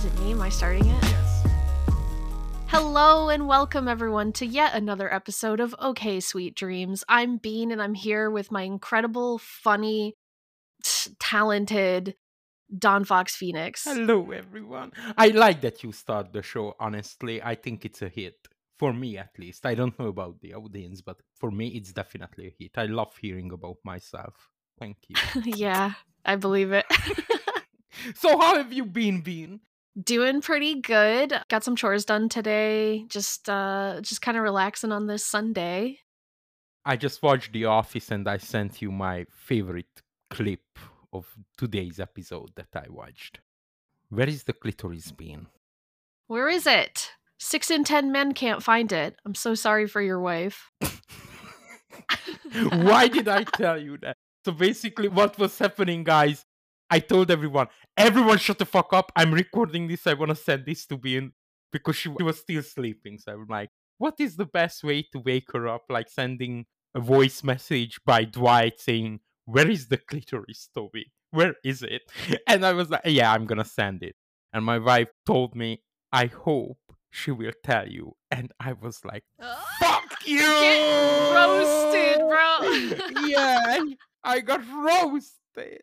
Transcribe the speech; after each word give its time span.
Is 0.00 0.06
it 0.06 0.18
me? 0.20 0.32
Am 0.32 0.40
I 0.40 0.48
starting 0.48 0.86
it? 0.86 1.02
Yes. 1.02 1.46
Hello 2.68 3.28
and 3.28 3.46
welcome 3.46 3.86
everyone 3.86 4.32
to 4.32 4.46
yet 4.46 4.72
another 4.72 5.12
episode 5.12 5.60
of 5.60 5.74
Okay 5.78 6.20
Sweet 6.20 6.54
Dreams. 6.54 7.04
I'm 7.06 7.36
Bean 7.36 7.70
and 7.70 7.82
I'm 7.82 7.92
here 7.92 8.30
with 8.30 8.50
my 8.50 8.62
incredible, 8.62 9.36
funny, 9.36 10.14
t- 10.82 11.10
talented 11.20 12.14
Don 12.74 13.04
Fox 13.04 13.36
Phoenix. 13.36 13.84
Hello, 13.84 14.30
everyone. 14.30 14.92
I 15.18 15.28
like 15.28 15.60
that 15.60 15.82
you 15.82 15.92
start 15.92 16.32
the 16.32 16.40
show, 16.40 16.76
honestly. 16.80 17.42
I 17.42 17.54
think 17.54 17.84
it's 17.84 18.00
a 18.00 18.08
hit. 18.08 18.48
For 18.78 18.94
me, 18.94 19.18
at 19.18 19.38
least. 19.38 19.66
I 19.66 19.74
don't 19.74 19.98
know 19.98 20.06
about 20.06 20.40
the 20.40 20.54
audience, 20.54 21.02
but 21.02 21.18
for 21.36 21.50
me, 21.50 21.68
it's 21.76 21.92
definitely 21.92 22.46
a 22.46 22.54
hit. 22.58 22.78
I 22.78 22.86
love 22.86 23.14
hearing 23.20 23.52
about 23.52 23.76
myself. 23.84 24.48
Thank 24.78 24.96
you. 25.08 25.16
yeah, 25.44 25.92
I 26.24 26.36
believe 26.36 26.72
it. 26.72 26.86
so, 28.14 28.38
how 28.38 28.56
have 28.56 28.72
you 28.72 28.84
been, 28.84 29.20
Bean? 29.20 29.60
Doing 30.02 30.40
pretty 30.40 30.80
good. 30.80 31.34
Got 31.48 31.64
some 31.64 31.76
chores 31.76 32.04
done 32.04 32.28
today. 32.28 33.04
Just 33.08 33.48
uh 33.48 34.00
just 34.02 34.22
kind 34.22 34.36
of 34.36 34.44
relaxing 34.44 34.92
on 34.92 35.06
this 35.06 35.24
Sunday. 35.24 35.98
I 36.84 36.96
just 36.96 37.22
watched 37.22 37.52
The 37.52 37.66
Office 37.66 38.10
and 38.10 38.26
I 38.28 38.38
sent 38.38 38.80
you 38.80 38.90
my 38.90 39.26
favorite 39.30 40.02
clip 40.30 40.78
of 41.12 41.26
today's 41.58 42.00
episode 42.00 42.52
that 42.56 42.68
I 42.74 42.86
watched. 42.88 43.40
Where 44.08 44.28
is 44.28 44.44
the 44.44 44.52
clitoris 44.52 45.12
bean? 45.12 45.48
Where 46.28 46.48
is 46.48 46.66
it? 46.66 47.10
Six 47.38 47.70
in 47.70 47.84
ten 47.84 48.12
men 48.12 48.32
can't 48.32 48.62
find 48.62 48.92
it. 48.92 49.16
I'm 49.24 49.34
so 49.34 49.54
sorry 49.54 49.86
for 49.86 50.00
your 50.00 50.20
wife. 50.20 50.70
Why 52.70 53.08
did 53.08 53.28
I 53.28 53.44
tell 53.44 53.80
you 53.80 53.98
that? 53.98 54.16
So 54.44 54.52
basically, 54.52 55.08
what 55.08 55.38
was 55.38 55.58
happening, 55.58 56.04
guys? 56.04 56.44
I 56.90 56.98
told 56.98 57.30
everyone, 57.30 57.68
everyone 57.96 58.38
shut 58.38 58.58
the 58.58 58.64
fuck 58.66 58.92
up. 58.92 59.12
I'm 59.14 59.32
recording 59.32 59.86
this. 59.86 60.06
I 60.06 60.14
want 60.14 60.30
to 60.30 60.34
send 60.34 60.66
this 60.66 60.86
to 60.86 60.96
Bean 60.96 61.32
because 61.72 61.96
she, 61.96 62.10
she 62.18 62.22
was 62.22 62.40
still 62.40 62.62
sleeping. 62.62 63.18
So 63.18 63.32
I'm 63.32 63.46
like, 63.48 63.70
what 63.98 64.14
is 64.18 64.36
the 64.36 64.46
best 64.46 64.82
way 64.82 65.02
to 65.12 65.18
wake 65.18 65.52
her 65.52 65.68
up? 65.68 65.84
Like 65.88 66.08
sending 66.08 66.66
a 66.94 67.00
voice 67.00 67.44
message 67.44 68.00
by 68.04 68.24
Dwight 68.24 68.80
saying, 68.80 69.20
Where 69.44 69.68
is 69.68 69.88
the 69.88 69.98
clitoris, 69.98 70.68
Toby? 70.74 71.12
Where 71.30 71.54
is 71.64 71.82
it? 71.82 72.02
And 72.48 72.64
I 72.66 72.72
was 72.72 72.90
like, 72.90 73.02
Yeah, 73.04 73.32
I'm 73.32 73.46
going 73.46 73.58
to 73.58 73.64
send 73.64 74.02
it. 74.02 74.16
And 74.52 74.64
my 74.64 74.78
wife 74.78 75.08
told 75.26 75.54
me, 75.54 75.82
I 76.12 76.26
hope 76.26 76.78
she 77.10 77.30
will 77.30 77.52
tell 77.62 77.86
you. 77.86 78.14
And 78.30 78.52
I 78.58 78.72
was 78.72 79.04
like, 79.04 79.24
Fuck 79.78 80.26
you! 80.26 80.40
Roasted, 81.34 82.18
bro. 82.18 83.22
yeah, 83.26 83.78
I 84.24 84.40
got 84.40 84.60
roasted. 84.68 85.82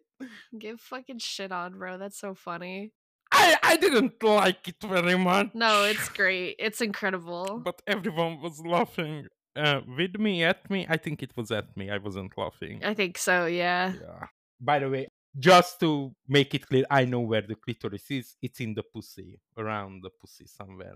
Get 0.57 0.79
fucking 0.79 1.19
shit 1.19 1.51
on, 1.51 1.77
bro. 1.77 1.97
That's 1.97 2.17
so 2.19 2.33
funny. 2.33 2.91
I, 3.31 3.57
I 3.61 3.77
didn't 3.77 4.23
like 4.23 4.67
it 4.67 4.75
very 4.81 5.17
much. 5.17 5.49
No, 5.53 5.83
it's 5.83 6.09
great. 6.09 6.55
It's 6.59 6.81
incredible. 6.81 7.61
But 7.63 7.81
everyone 7.85 8.41
was 8.41 8.59
laughing 8.65 9.27
uh, 9.55 9.81
with 9.97 10.17
me, 10.17 10.43
at 10.43 10.69
me. 10.69 10.85
I 10.89 10.97
think 10.97 11.21
it 11.21 11.35
was 11.35 11.51
at 11.51 11.75
me. 11.75 11.89
I 11.91 11.97
wasn't 11.97 12.31
laughing. 12.37 12.81
I 12.85 12.93
think 12.93 13.17
so, 13.17 13.45
yeah. 13.45 13.93
Yeah. 14.01 14.27
By 14.61 14.79
the 14.79 14.89
way, 14.89 15.07
just 15.37 15.79
to 15.81 16.13
make 16.27 16.55
it 16.55 16.65
clear, 16.67 16.85
I 16.89 17.05
know 17.05 17.19
where 17.19 17.41
the 17.41 17.55
clitoris 17.55 18.09
is. 18.09 18.35
It's 18.41 18.59
in 18.61 18.73
the 18.73 18.83
pussy, 18.83 19.39
around 19.57 20.03
the 20.03 20.09
pussy 20.09 20.45
somewhere. 20.47 20.95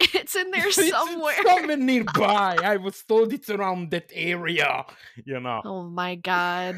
It's 0.14 0.34
in 0.36 0.50
there 0.50 0.66
It's 0.66 0.90
somewhere. 0.90 1.36
somewhere 1.46 1.76
nearby. 1.76 2.56
I 2.64 2.76
was 2.76 3.02
told 3.02 3.32
it's 3.32 3.50
around 3.50 3.90
that 3.92 4.10
area. 4.12 4.84
You 5.24 5.40
know. 5.40 5.62
Oh 5.64 5.82
my 5.84 6.16
god. 6.16 6.76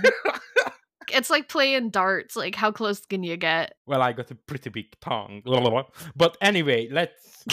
It's 1.09 1.31
like 1.31 1.49
playing 1.49 1.91
darts. 1.91 2.37
Like, 2.37 2.55
how 2.55 2.71
close 2.71 3.05
can 3.07 3.23
you 3.23 3.37
get? 3.37 3.75
Well, 3.87 4.03
I 4.03 4.13
got 4.13 4.31
a 4.31 4.35
pretty 4.35 4.71
big 4.71 4.99
tongue. 5.01 5.43
But 6.17 6.37
anyway, 6.41 6.89
let's 6.91 7.45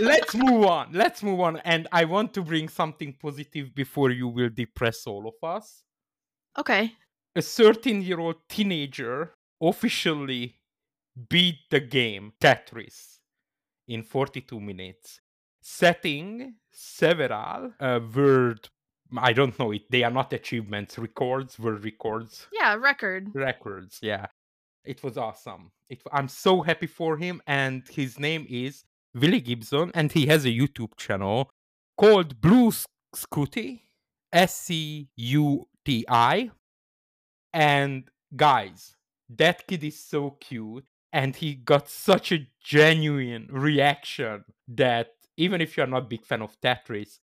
let's 0.00 0.34
move 0.34 0.64
on. 0.64 0.90
Let's 0.92 1.22
move 1.22 1.40
on. 1.40 1.58
And 1.58 1.88
I 1.92 2.04
want 2.04 2.34
to 2.34 2.42
bring 2.42 2.68
something 2.68 3.14
positive 3.20 3.74
before 3.74 4.10
you 4.10 4.28
will 4.28 4.50
depress 4.50 5.06
all 5.06 5.28
of 5.28 5.48
us. 5.48 5.82
Okay. 6.58 6.94
A 7.36 7.42
13 7.42 8.02
year 8.02 8.20
old 8.20 8.36
teenager 8.48 9.34
officially 9.60 10.56
beat 11.28 11.58
the 11.70 11.80
game 11.80 12.32
Tetris 12.40 13.18
in 13.86 14.02
42 14.02 14.60
minutes, 14.60 15.20
setting 15.60 16.54
several 16.70 17.72
uh, 17.80 18.00
world. 18.14 18.70
I 19.16 19.32
don't 19.32 19.58
know 19.58 19.72
it. 19.72 19.90
They 19.90 20.02
are 20.04 20.10
not 20.10 20.32
achievements, 20.32 20.98
records, 20.98 21.58
were 21.58 21.74
records 21.76 22.46
Yeah, 22.52 22.74
record. 22.74 23.28
records. 23.34 23.98
Yeah, 24.02 24.26
it 24.84 25.02
was 25.02 25.16
awesome. 25.16 25.70
It, 25.88 26.02
I'm 26.12 26.28
so 26.28 26.60
happy 26.62 26.86
for 26.86 27.16
him, 27.16 27.40
and 27.46 27.82
his 27.88 28.18
name 28.18 28.46
is 28.50 28.84
Willie 29.14 29.40
Gibson, 29.40 29.90
and 29.94 30.12
he 30.12 30.26
has 30.26 30.44
a 30.44 30.48
YouTube 30.50 30.96
channel 30.96 31.50
called 31.96 32.40
Blue 32.40 32.70
Scuti, 33.16 33.80
S 34.32 34.54
C 34.60 35.08
U 35.16 35.66
T 35.84 36.04
I. 36.08 36.50
And 37.52 38.10
guys, 38.36 38.96
that 39.30 39.66
kid 39.66 39.82
is 39.84 39.98
so 39.98 40.32
cute, 40.32 40.84
and 41.12 41.34
he 41.34 41.54
got 41.54 41.88
such 41.88 42.32
a 42.32 42.46
genuine 42.62 43.48
reaction 43.50 44.44
that 44.68 45.08
even 45.38 45.60
if 45.60 45.76
you're 45.76 45.86
not 45.86 46.02
a 46.02 46.06
big 46.06 46.24
fan 46.26 46.42
of 46.42 46.60
Tetris, 46.60 47.18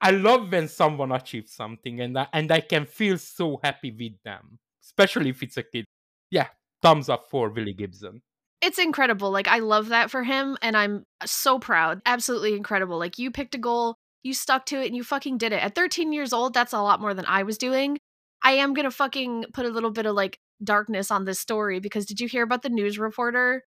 I 0.00 0.10
love 0.10 0.52
when 0.52 0.68
someone 0.68 1.12
achieves 1.12 1.52
something 1.52 2.00
and 2.00 2.18
I, 2.18 2.28
and 2.32 2.50
I 2.52 2.60
can 2.60 2.86
feel 2.86 3.18
so 3.18 3.58
happy 3.62 3.90
with 3.90 4.22
them, 4.24 4.58
especially 4.84 5.30
if 5.30 5.42
it's 5.42 5.56
a 5.56 5.62
kid. 5.62 5.84
Yeah, 6.30 6.48
thumbs 6.82 7.08
up 7.08 7.28
for 7.30 7.50
Willie 7.50 7.72
Gibson. 7.72 8.22
It's 8.60 8.78
incredible. 8.78 9.30
Like, 9.30 9.48
I 9.48 9.58
love 9.58 9.88
that 9.88 10.10
for 10.10 10.24
him, 10.24 10.56
and 10.62 10.76
I'm 10.76 11.04
so 11.24 11.58
proud. 11.58 12.00
Absolutely 12.04 12.54
incredible. 12.54 12.98
Like, 12.98 13.18
you 13.18 13.30
picked 13.30 13.54
a 13.54 13.58
goal, 13.58 13.96
you 14.22 14.34
stuck 14.34 14.66
to 14.66 14.82
it, 14.82 14.86
and 14.86 14.96
you 14.96 15.04
fucking 15.04 15.38
did 15.38 15.52
it. 15.52 15.62
At 15.62 15.74
13 15.74 16.12
years 16.12 16.32
old, 16.32 16.54
that's 16.54 16.72
a 16.72 16.82
lot 16.82 17.00
more 17.00 17.14
than 17.14 17.24
I 17.26 17.44
was 17.44 17.56
doing. 17.56 17.98
I 18.42 18.52
am 18.52 18.74
gonna 18.74 18.90
fucking 18.90 19.46
put 19.52 19.66
a 19.66 19.70
little 19.70 19.90
bit 19.90 20.06
of 20.06 20.14
like 20.14 20.38
darkness 20.62 21.10
on 21.10 21.24
this 21.24 21.40
story 21.40 21.80
because 21.80 22.06
did 22.06 22.20
you 22.20 22.28
hear 22.28 22.42
about 22.42 22.62
the 22.62 22.68
news 22.68 22.98
reporter 22.98 23.64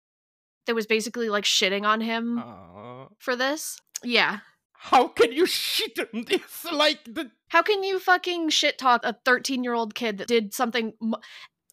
that 0.66 0.76
was 0.76 0.86
basically 0.86 1.30
like 1.30 1.44
shitting 1.44 1.86
on 1.86 2.02
him 2.02 2.44
for 3.20 3.36
this? 3.36 3.80
Yeah. 4.04 4.40
How 4.82 5.10
can 5.10 5.34
you 5.34 5.46
shit 5.46 6.00
on 6.00 6.24
this? 6.24 6.66
Like 6.72 7.04
the 7.04 7.30
How 7.50 7.62
can 7.62 7.84
you 7.84 8.00
fucking 8.00 8.50
shit 8.50 8.78
talk 8.78 9.02
a 9.04 9.14
13 9.26 9.64
year 9.64 9.74
old 9.74 9.94
kid 9.94 10.20
that 10.20 10.28
did 10.28 10.54
something? 10.54 10.94
Mo- 11.02 11.20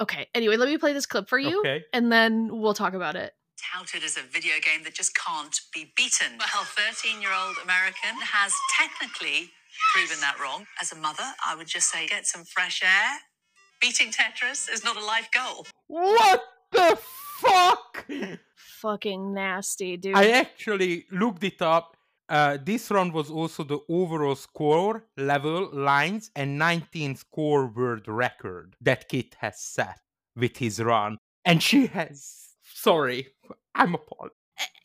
okay, 0.01 0.27
anyway, 0.35 0.57
let 0.57 0.69
me 0.69 0.77
play 0.77 0.93
this 0.93 1.07
clip 1.07 1.29
for 1.29 1.39
you 1.39 1.61
okay. 1.61 1.85
and 1.93 2.11
then 2.11 2.49
we'll 2.51 2.75
talk 2.75 2.95
about 2.95 3.15
it. 3.15 3.33
touted 3.73 4.03
as 4.03 4.17
a 4.17 4.23
video 4.23 4.55
game 4.61 4.83
that 4.83 4.95
just 4.95 5.15
can't 5.15 5.61
be 5.73 5.93
beaten. 5.97 6.37
Well, 6.39 6.65
13 6.65 7.23
year 7.23 7.31
old 7.33 7.57
American 7.63 8.17
has 8.21 8.53
technically 8.77 9.51
proven 9.95 10.21
that 10.21 10.37
wrong. 10.43 10.67
As 10.83 10.91
a 10.91 10.97
mother, 10.97 11.25
I 11.47 11.55
would 11.55 11.69
just 11.69 11.89
say 11.91 12.09
get 12.09 12.27
some 12.27 12.43
fresh 12.45 12.83
air. 12.83 13.19
Beating 13.81 14.11
Tetris 14.11 14.69
is 14.73 14.83
not 14.83 14.97
a 14.97 15.05
life 15.05 15.29
goal. 15.33 15.67
What 15.87 16.43
the 16.73 16.99
fuck? 17.39 18.07
Fucking 18.57 19.33
nasty, 19.33 19.97
dude. 19.97 20.17
I 20.17 20.31
actually 20.31 21.07
looked 21.13 21.45
it 21.45 21.63
up. 21.63 21.96
Uh, 22.29 22.59
this 22.65 22.91
round 22.91 23.13
was 23.13 23.31
also 23.31 23.63
the 23.63 23.79
overall 23.89 24.35
score, 24.35 25.05
level, 25.17 25.71
lines, 25.73 26.31
and 26.35 26.59
19 26.59 27.17
score 27.17 27.67
world 27.69 28.09
record 28.09 28.75
that 28.81 29.09
Kit 29.09 29.37
has 29.39 29.61
set 29.61 30.01
with 30.35 30.57
his 30.57 30.83
run. 30.83 31.19
And 31.45 31.63
she 31.63 31.87
has. 31.87 32.43
Sorry, 32.63 33.29
I'm 33.75 33.95
appalled. 33.95 34.31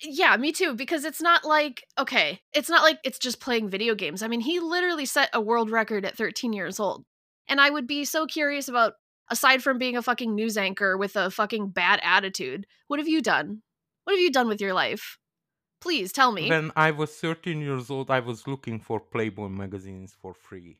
yeah, 0.03 0.35
me 0.37 0.51
too, 0.51 0.75
because 0.75 1.05
it's 1.05 1.21
not 1.21 1.45
like, 1.45 1.83
okay, 1.97 2.39
it's 2.53 2.69
not 2.69 2.83
like 2.83 2.99
it's 3.03 3.19
just 3.19 3.39
playing 3.39 3.69
video 3.69 3.95
games. 3.95 4.21
I 4.21 4.27
mean, 4.27 4.41
he 4.41 4.59
literally 4.59 5.05
set 5.05 5.29
a 5.33 5.41
world 5.41 5.69
record 5.71 6.05
at 6.05 6.17
13 6.17 6.53
years 6.53 6.79
old. 6.79 7.05
And 7.47 7.59
I 7.59 7.69
would 7.69 7.87
be 7.87 8.05
so 8.05 8.25
curious 8.25 8.67
about, 8.67 8.93
aside 9.29 9.63
from 9.63 9.77
being 9.77 9.97
a 9.97 10.01
fucking 10.01 10.33
news 10.33 10.57
anchor 10.57 10.97
with 10.97 11.15
a 11.15 11.31
fucking 11.31 11.69
bad 11.69 11.99
attitude, 12.03 12.65
what 12.87 12.99
have 12.99 13.07
you 13.07 13.21
done? 13.21 13.61
What 14.03 14.13
have 14.13 14.21
you 14.21 14.31
done 14.31 14.47
with 14.47 14.61
your 14.61 14.73
life? 14.73 15.17
Please 15.81 16.11
tell 16.11 16.31
me. 16.31 16.49
When 16.49 16.71
I 16.75 16.91
was 16.91 17.11
13 17.15 17.59
years 17.59 17.89
old, 17.89 18.11
I 18.11 18.19
was 18.19 18.47
looking 18.47 18.79
for 18.79 18.99
Playboy 18.99 19.49
magazines 19.49 20.15
for 20.21 20.33
free. 20.33 20.77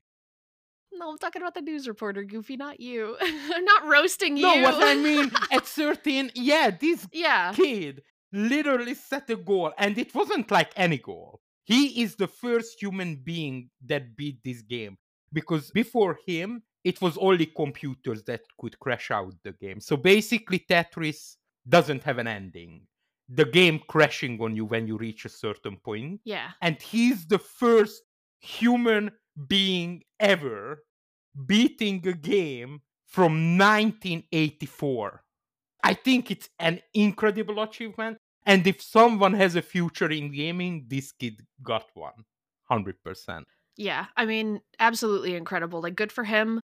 no, 0.93 1.11
I'm 1.11 1.17
talking 1.17 1.41
about 1.41 1.55
the 1.55 1.61
news 1.61 1.87
reporter, 1.87 2.23
Goofy, 2.23 2.55
not 2.55 2.79
you. 2.79 3.17
I'm 3.21 3.65
not 3.65 3.87
roasting 3.87 4.37
you. 4.37 4.43
No, 4.43 4.61
what 4.61 4.75
I 4.75 4.95
mean, 4.95 5.31
at 5.51 5.65
13, 5.65 6.31
yeah, 6.35 6.69
this 6.69 7.07
yeah. 7.11 7.51
kid 7.53 8.03
literally 8.31 8.93
set 8.93 9.29
a 9.29 9.35
goal, 9.35 9.73
and 9.77 9.97
it 9.97 10.13
wasn't 10.13 10.51
like 10.51 10.71
any 10.75 10.99
goal. 10.99 11.41
He 11.63 12.01
is 12.03 12.15
the 12.15 12.27
first 12.27 12.81
human 12.81 13.15
being 13.15 13.69
that 13.85 14.15
beat 14.15 14.43
this 14.43 14.61
game 14.61 14.97
because 15.33 15.71
before 15.71 16.19
him, 16.27 16.63
it 16.83 17.01
was 17.01 17.17
only 17.17 17.45
computers 17.45 18.23
that 18.23 18.41
could 18.59 18.79
crash 18.79 19.11
out 19.11 19.33
the 19.43 19.51
game. 19.53 19.79
So 19.79 19.97
basically, 19.97 20.59
Tetris 20.59 21.35
doesn't 21.67 22.03
have 22.03 22.17
an 22.17 22.27
ending. 22.27 22.87
The 23.33 23.45
game 23.45 23.79
crashing 23.87 24.41
on 24.41 24.55
you 24.57 24.65
when 24.65 24.87
you 24.87 24.97
reach 24.97 25.23
a 25.23 25.29
certain 25.29 25.77
point. 25.77 26.19
Yeah. 26.25 26.49
And 26.61 26.81
he's 26.81 27.25
the 27.27 27.39
first 27.39 28.03
human 28.39 29.11
being 29.47 30.03
ever 30.19 30.83
beating 31.45 32.05
a 32.07 32.13
game 32.13 32.81
from 33.07 33.57
1984. 33.57 35.23
I 35.83 35.93
think 35.93 36.29
it's 36.29 36.49
an 36.59 36.81
incredible 36.93 37.61
achievement. 37.61 38.17
And 38.45 38.65
if 38.67 38.81
someone 38.81 39.33
has 39.33 39.55
a 39.55 39.61
future 39.61 40.09
in 40.09 40.31
gaming, 40.31 40.85
this 40.87 41.11
kid 41.11 41.45
got 41.63 41.85
one. 41.93 42.25
100%. 42.69 43.43
Yeah, 43.77 44.07
I 44.17 44.25
mean, 44.25 44.61
absolutely 44.79 45.35
incredible. 45.35 45.81
Like, 45.81 45.95
good 45.95 46.11
for 46.11 46.23
him. 46.23 46.59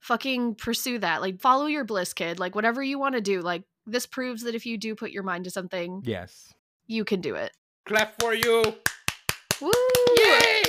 Fucking 0.00 0.56
pursue 0.56 0.98
that. 0.98 1.20
Like, 1.20 1.40
follow 1.40 1.66
your 1.66 1.84
bliss, 1.84 2.12
kid. 2.12 2.38
Like, 2.38 2.54
whatever 2.54 2.82
you 2.82 2.98
want 2.98 3.14
to 3.14 3.20
do. 3.20 3.40
Like, 3.40 3.62
this 3.86 4.06
proves 4.06 4.42
that 4.42 4.54
if 4.54 4.66
you 4.66 4.78
do 4.78 4.94
put 4.94 5.10
your 5.10 5.22
mind 5.22 5.44
to 5.44 5.50
something, 5.50 6.02
Yes. 6.04 6.54
you 6.86 7.04
can 7.04 7.20
do 7.20 7.34
it. 7.34 7.52
Clap 7.84 8.20
for 8.20 8.34
you. 8.34 8.62
Woo! 9.60 9.70
Yay! 10.16 10.62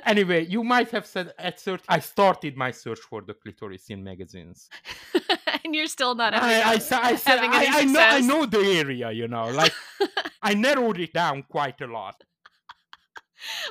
anyway, 0.06 0.46
you 0.46 0.64
might 0.64 0.90
have 0.90 1.06
said 1.06 1.32
at 1.38 1.60
search. 1.60 1.82
I 1.88 1.98
started 1.98 2.56
my 2.56 2.70
search 2.70 3.00
for 3.00 3.20
the 3.20 3.34
clitoris 3.34 3.90
in 3.90 4.02
magazines. 4.02 4.68
and 5.64 5.74
you're 5.74 5.86
still 5.86 6.14
not 6.14 6.32
having, 6.34 6.48
I, 6.48 6.72
I, 6.72 7.10
I 7.10 7.16
said 7.16 7.36
having 7.38 7.50
I, 7.52 7.64
any 7.64 7.76
I 7.76 7.84
know 7.84 8.00
I 8.00 8.20
know 8.20 8.46
the 8.46 8.58
area, 8.60 9.10
you 9.12 9.28
know, 9.28 9.44
like 9.50 9.72
I 10.42 10.54
narrowed 10.54 10.98
it 10.98 11.12
down 11.12 11.44
quite 11.48 11.80
a 11.80 11.86
lot. 11.86 12.22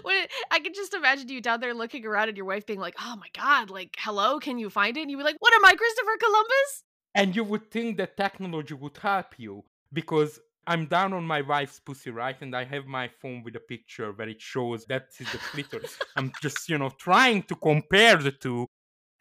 When 0.03 0.27
I 0.51 0.59
can 0.59 0.73
just 0.73 0.93
imagine 0.93 1.29
you 1.29 1.41
down 1.41 1.59
there 1.61 1.73
looking 1.73 2.05
around 2.05 2.27
and 2.27 2.35
your 2.37 2.45
wife 2.45 2.65
being 2.65 2.79
like, 2.79 2.95
"Oh 2.99 3.15
my 3.15 3.27
god, 3.33 3.69
like, 3.69 3.95
hello, 3.99 4.37
can 4.39 4.57
you 4.59 4.69
find 4.69 4.97
it?" 4.97 5.01
And 5.01 5.09
you'd 5.09 5.17
be 5.17 5.23
like, 5.23 5.37
"What 5.39 5.53
am 5.53 5.63
I, 5.63 5.73
Christopher 5.75 6.17
Columbus?" 6.19 6.83
And 7.13 7.35
you 7.35 7.43
would 7.43 7.69
think 7.71 7.97
that 7.97 8.17
technology 8.17 8.73
would 8.73 8.97
help 8.97 9.37
you 9.37 9.63
because 9.91 10.39
I'm 10.67 10.85
down 10.85 11.13
on 11.13 11.25
my 11.25 11.41
wife's 11.41 11.79
pussy, 11.79 12.11
right? 12.11 12.39
And 12.41 12.55
I 12.55 12.63
have 12.65 12.85
my 12.85 13.09
phone 13.21 13.43
with 13.43 13.55
a 13.55 13.59
picture 13.59 14.11
where 14.11 14.29
it 14.29 14.41
shows 14.41 14.85
that 14.85 15.07
is 15.19 15.31
the 15.31 15.37
clitoris. 15.37 15.99
I'm 16.15 16.31
just, 16.41 16.69
you 16.69 16.77
know, 16.77 16.89
trying 16.97 17.43
to 17.43 17.55
compare 17.55 18.17
the 18.17 18.31
two. 18.31 18.67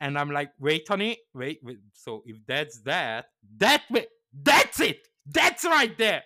And 0.00 0.18
I'm 0.18 0.30
like, 0.30 0.52
wait, 0.58 0.86
honey, 0.88 1.18
wait, 1.34 1.60
wait. 1.62 1.78
So 1.92 2.22
if 2.24 2.36
that's 2.46 2.80
that, 2.82 3.26
that 3.58 3.82
way, 3.90 4.06
that's 4.32 4.80
it. 4.80 5.08
That's 5.26 5.64
right 5.64 5.96
there. 5.98 6.22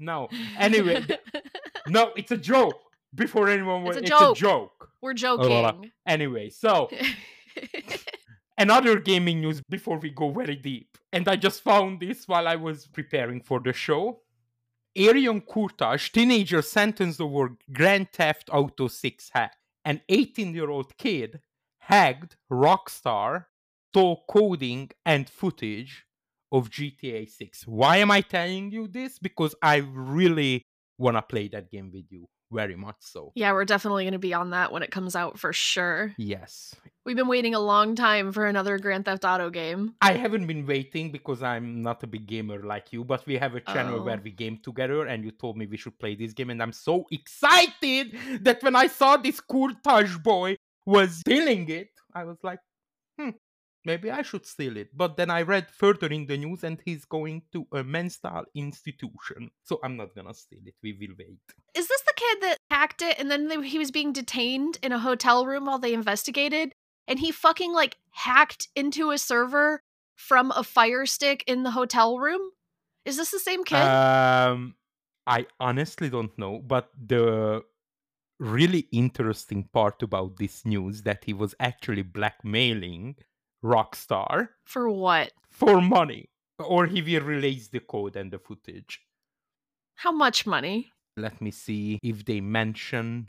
No, 0.00 0.28
anyway, 0.58 1.02
th- 1.02 1.20
no, 1.88 2.12
it's 2.16 2.30
a 2.30 2.36
joke. 2.36 2.80
Before 3.14 3.48
anyone 3.48 3.84
was, 3.84 3.96
It's 3.96 4.10
a 4.10 4.14
it's 4.14 4.20
joke. 4.20 4.36
a 4.36 4.40
joke. 4.40 4.88
we're 5.00 5.10
oh, 5.10 5.14
joking. 5.14 5.90
Anyway, 6.06 6.50
so 6.50 6.90
another 8.58 8.98
gaming 8.98 9.40
news 9.40 9.62
before 9.70 9.98
we 9.98 10.10
go 10.10 10.30
very 10.30 10.56
deep. 10.56 10.98
And 11.12 11.26
I 11.28 11.36
just 11.36 11.62
found 11.62 12.00
this 12.00 12.26
while 12.26 12.46
I 12.46 12.56
was 12.56 12.86
preparing 12.86 13.40
for 13.40 13.60
the 13.60 13.72
show. 13.72 14.20
Arion 14.96 15.40
Kurtaj, 15.40 16.10
teenager 16.12 16.60
sentenced 16.60 17.20
over 17.20 17.56
Grand 17.72 18.12
Theft 18.12 18.50
Auto 18.52 18.88
6 18.88 19.30
hack. 19.32 19.56
An 19.84 20.02
18 20.08 20.54
year 20.54 20.68
old 20.68 20.96
kid 20.98 21.40
hacked 21.78 22.36
Rockstar, 22.52 23.46
stole 23.90 24.24
coding 24.28 24.90
and 25.06 25.30
footage 25.30 26.04
of 26.50 26.70
GTA 26.70 27.28
6. 27.28 27.66
Why 27.66 27.98
am 27.98 28.10
I 28.10 28.20
telling 28.20 28.70
you 28.70 28.88
this? 28.88 29.18
Because 29.18 29.54
I 29.62 29.76
really 29.76 30.62
want 30.98 31.16
to 31.16 31.22
play 31.22 31.48
that 31.48 31.70
game 31.70 31.90
with 31.92 32.06
you. 32.10 32.26
Very 32.50 32.76
much 32.76 32.96
so. 33.00 33.32
yeah, 33.34 33.52
we're 33.52 33.64
definitely 33.66 34.04
going 34.04 34.12
to 34.12 34.18
be 34.18 34.32
on 34.32 34.50
that 34.50 34.72
when 34.72 34.82
it 34.82 34.90
comes 34.90 35.14
out 35.14 35.38
for 35.38 35.52
sure. 35.52 36.14
Yes. 36.16 36.74
We've 37.04 37.16
been 37.16 37.28
waiting 37.28 37.54
a 37.54 37.60
long 37.60 37.94
time 37.94 38.32
for 38.32 38.46
another 38.46 38.78
Grand 38.78 39.04
Theft 39.04 39.24
Auto 39.24 39.50
game. 39.50 39.94
I 40.00 40.12
haven't 40.14 40.46
been 40.46 40.66
waiting 40.66 41.10
because 41.12 41.42
I'm 41.42 41.82
not 41.82 42.02
a 42.02 42.06
big 42.06 42.26
gamer 42.26 42.62
like 42.62 42.92
you, 42.92 43.04
but 43.04 43.26
we 43.26 43.36
have 43.36 43.54
a 43.54 43.60
channel 43.60 44.02
where 44.02 44.16
Oh. 44.18 44.20
we 44.24 44.30
game 44.30 44.58
together, 44.62 45.06
and 45.06 45.24
you 45.24 45.30
told 45.30 45.56
me 45.58 45.66
we 45.66 45.76
should 45.76 45.98
play 45.98 46.14
this 46.16 46.32
game, 46.32 46.50
and 46.50 46.62
I'm 46.62 46.72
so 46.72 47.04
excited 47.10 48.16
that 48.42 48.62
when 48.62 48.76
I 48.76 48.86
saw 48.88 49.16
this 49.16 49.40
Kurtaj 49.40 50.22
boy 50.22 50.56
was 50.86 51.16
stealing 51.16 51.68
it, 51.68 51.90
I 52.14 52.24
was 52.24 52.38
like, 52.42 52.60
hmm, 53.18 53.30
maybe 53.84 54.10
I 54.10 54.22
should 54.22 54.44
steal 54.46 54.76
it. 54.76 54.88
But 54.96 55.16
then 55.16 55.30
I 55.30 55.42
read 55.42 55.70
further 55.70 56.08
in 56.08 56.26
the 56.26 56.36
news, 56.36 56.64
and 56.64 56.78
he's 56.84 57.04
going 57.04 57.42
to 57.52 57.66
a 57.72 57.82
mental 57.84 58.44
institution, 58.54 59.50
so 59.64 59.78
I'm 59.82 59.96
not 59.96 60.14
gonna 60.14 60.34
steal 60.34 60.60
it. 60.66 60.74
We 60.82 60.92
will 60.92 61.14
wait. 61.18 61.38
Is 61.74 61.88
this 61.88 61.97
kid 62.18 62.42
that 62.42 62.58
hacked 62.70 63.02
it 63.02 63.18
and 63.18 63.30
then 63.30 63.48
they, 63.48 63.66
he 63.66 63.78
was 63.78 63.90
being 63.90 64.12
detained 64.12 64.78
in 64.82 64.92
a 64.92 64.98
hotel 64.98 65.46
room 65.46 65.66
while 65.66 65.78
they 65.78 65.94
investigated? 65.94 66.72
And 67.06 67.18
he 67.18 67.32
fucking 67.32 67.72
like 67.72 67.96
hacked 68.10 68.68
into 68.74 69.10
a 69.10 69.18
server 69.18 69.80
from 70.18 70.52
a 70.54 70.64
fire 70.64 71.06
stick 71.06 71.44
in 71.46 71.62
the 71.62 71.70
hotel 71.70 72.18
room? 72.18 72.40
Is 73.04 73.16
this 73.16 73.30
the 73.30 73.38
same 73.38 73.64
kid? 73.64 73.76
Um, 73.78 74.74
I 75.26 75.46
honestly 75.60 76.10
don't 76.10 76.36
know, 76.36 76.58
but 76.58 76.90
the 76.94 77.62
really 78.38 78.88
interesting 78.92 79.68
part 79.72 80.02
about 80.02 80.36
this 80.36 80.66
news 80.66 81.02
that 81.02 81.24
he 81.24 81.32
was 81.32 81.54
actually 81.60 82.02
blackmailing 82.02 83.16
Rockstar 83.64 84.48
For 84.64 84.90
what? 84.90 85.32
for 85.48 85.80
money, 85.80 86.28
or 86.58 86.86
he 86.86 87.00
will 87.00 87.24
release 87.24 87.68
the 87.68 87.80
code 87.80 88.16
and 88.16 88.30
the 88.30 88.38
footage. 88.38 89.00
How 89.96 90.12
much 90.12 90.46
money? 90.46 90.92
Let 91.18 91.40
me 91.40 91.50
see 91.50 91.98
if 92.02 92.24
they 92.24 92.40
mention 92.40 93.28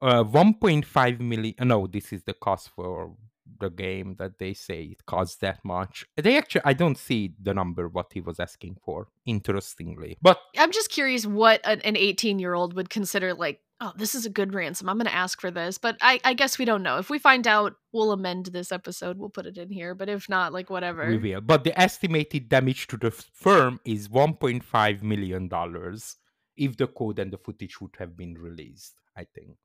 uh 0.00 0.22
1.5 0.24 1.20
million. 1.20 1.54
uh, 1.58 1.64
No, 1.64 1.86
this 1.86 2.12
is 2.12 2.22
the 2.22 2.34
cost 2.34 2.70
for 2.70 3.14
the 3.60 3.70
game 3.70 4.14
that 4.18 4.38
they 4.38 4.52
say 4.54 4.82
it 4.82 5.06
costs 5.06 5.36
that 5.36 5.58
much. 5.64 6.04
They 6.16 6.36
actually, 6.36 6.60
I 6.64 6.74
don't 6.74 6.98
see 6.98 7.32
the 7.40 7.54
number 7.54 7.88
what 7.88 8.12
he 8.12 8.20
was 8.20 8.38
asking 8.38 8.76
for. 8.84 9.08
Interestingly, 9.26 10.18
but 10.22 10.38
I'm 10.56 10.70
just 10.70 10.90
curious 10.90 11.26
what 11.26 11.60
an, 11.64 11.80
an 11.82 11.96
18 11.96 12.38
year 12.38 12.54
old 12.54 12.74
would 12.74 12.90
consider 12.90 13.34
like, 13.34 13.60
oh, 13.80 13.92
this 13.96 14.14
is 14.14 14.26
a 14.26 14.30
good 14.30 14.54
ransom. 14.54 14.88
I'm 14.88 14.98
going 14.98 15.06
to 15.06 15.14
ask 15.14 15.40
for 15.40 15.50
this. 15.50 15.78
But 15.78 15.96
I, 16.02 16.20
I 16.24 16.34
guess 16.34 16.58
we 16.58 16.64
don't 16.66 16.82
know. 16.82 16.98
If 16.98 17.10
we 17.10 17.18
find 17.18 17.46
out, 17.46 17.74
we'll 17.92 18.12
amend 18.12 18.46
this 18.46 18.70
episode. 18.72 19.18
We'll 19.18 19.30
put 19.30 19.46
it 19.46 19.56
in 19.56 19.70
here. 19.70 19.94
But 19.94 20.08
if 20.08 20.28
not, 20.28 20.52
like, 20.52 20.68
whatever. 20.68 21.06
We 21.08 21.16
will. 21.18 21.40
But 21.40 21.64
the 21.64 21.78
estimated 21.80 22.48
damage 22.48 22.86
to 22.88 22.96
the 22.96 23.10
firm 23.10 23.80
is 23.84 24.08
1.5 24.08 25.02
million 25.02 25.48
dollars 25.48 26.16
if 26.58 26.76
the 26.76 26.86
code 26.88 27.18
and 27.18 27.32
the 27.32 27.38
footage 27.38 27.80
would 27.80 27.96
have 27.98 28.16
been 28.16 28.34
released, 28.34 28.94
I 29.16 29.24
think. 29.24 29.56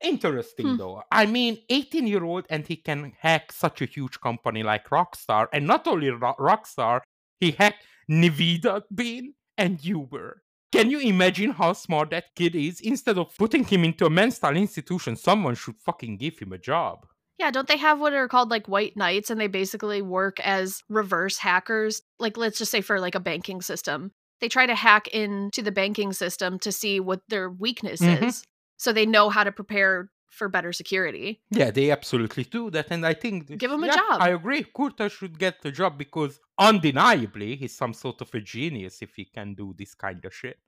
Interesting 0.00 0.70
Hmm. 0.70 0.76
though. 0.76 1.02
I 1.12 1.26
mean, 1.26 1.58
18 1.68 2.06
year 2.06 2.24
old 2.24 2.44
and 2.50 2.66
he 2.66 2.76
can 2.76 3.12
hack 3.20 3.52
such 3.52 3.80
a 3.82 3.84
huge 3.86 4.20
company 4.20 4.62
like 4.62 4.88
Rockstar. 4.88 5.46
And 5.52 5.66
not 5.66 5.86
only 5.86 6.10
Ro- 6.10 6.34
Rockstar, 6.38 7.02
he 7.38 7.52
hacked 7.52 7.84
Nvidia, 8.10 8.82
Bean, 8.92 9.34
and 9.56 9.84
Uber. 9.84 10.42
Can 10.72 10.90
you 10.90 10.98
imagine 11.00 11.52
how 11.52 11.74
smart 11.74 12.10
that 12.10 12.34
kid 12.34 12.54
is? 12.56 12.80
Instead 12.80 13.18
of 13.18 13.36
putting 13.36 13.62
him 13.64 13.84
into 13.84 14.06
a 14.06 14.10
mental 14.10 14.56
institution, 14.56 15.16
someone 15.16 15.54
should 15.54 15.76
fucking 15.78 16.16
give 16.16 16.38
him 16.38 16.52
a 16.52 16.58
job. 16.58 17.06
Yeah, 17.38 17.50
don't 17.50 17.68
they 17.68 17.76
have 17.76 18.00
what 18.00 18.12
are 18.14 18.28
called 18.28 18.50
like 18.50 18.66
white 18.68 18.96
knights 18.96 19.30
and 19.30 19.40
they 19.40 19.48
basically 19.48 20.00
work 20.02 20.40
as 20.40 20.82
reverse 20.88 21.38
hackers? 21.38 22.02
Like 22.18 22.36
let's 22.36 22.58
just 22.58 22.70
say 22.70 22.80
for 22.80 22.98
like 23.00 23.14
a 23.14 23.20
banking 23.20 23.60
system. 23.62 24.12
They 24.42 24.48
try 24.48 24.66
to 24.66 24.74
hack 24.74 25.06
into 25.08 25.62
the 25.62 25.70
banking 25.70 26.12
system 26.12 26.58
to 26.58 26.72
see 26.72 26.98
what 26.98 27.20
their 27.28 27.48
weakness 27.48 28.00
Mhm. 28.02 28.26
is. 28.26 28.42
So 28.76 28.92
they 28.92 29.06
know 29.06 29.30
how 29.30 29.44
to 29.44 29.52
prepare 29.52 30.10
for 30.28 30.48
better 30.48 30.72
security. 30.72 31.40
Yeah, 31.50 31.70
they 31.70 31.90
absolutely 31.92 32.42
do 32.44 32.68
that, 32.70 32.88
and 32.90 33.06
I 33.06 33.14
think 33.14 33.46
this- 33.46 33.58
Give 33.58 33.70
him 33.70 33.84
a 33.84 33.86
yeah, 33.86 33.94
job. 33.96 34.20
I 34.20 34.30
agree. 34.30 34.64
Kurtaj 34.64 35.10
should 35.12 35.38
get 35.38 35.62
the 35.62 35.70
job 35.70 35.96
because 35.96 36.40
undeniably 36.58 37.54
he's 37.56 37.76
some 37.76 37.94
sort 37.94 38.20
of 38.20 38.34
a 38.34 38.40
genius 38.40 39.00
if 39.00 39.14
he 39.14 39.24
can 39.26 39.54
do 39.54 39.74
this 39.78 39.94
kind 39.94 40.24
of 40.24 40.34
shit. 40.34 40.58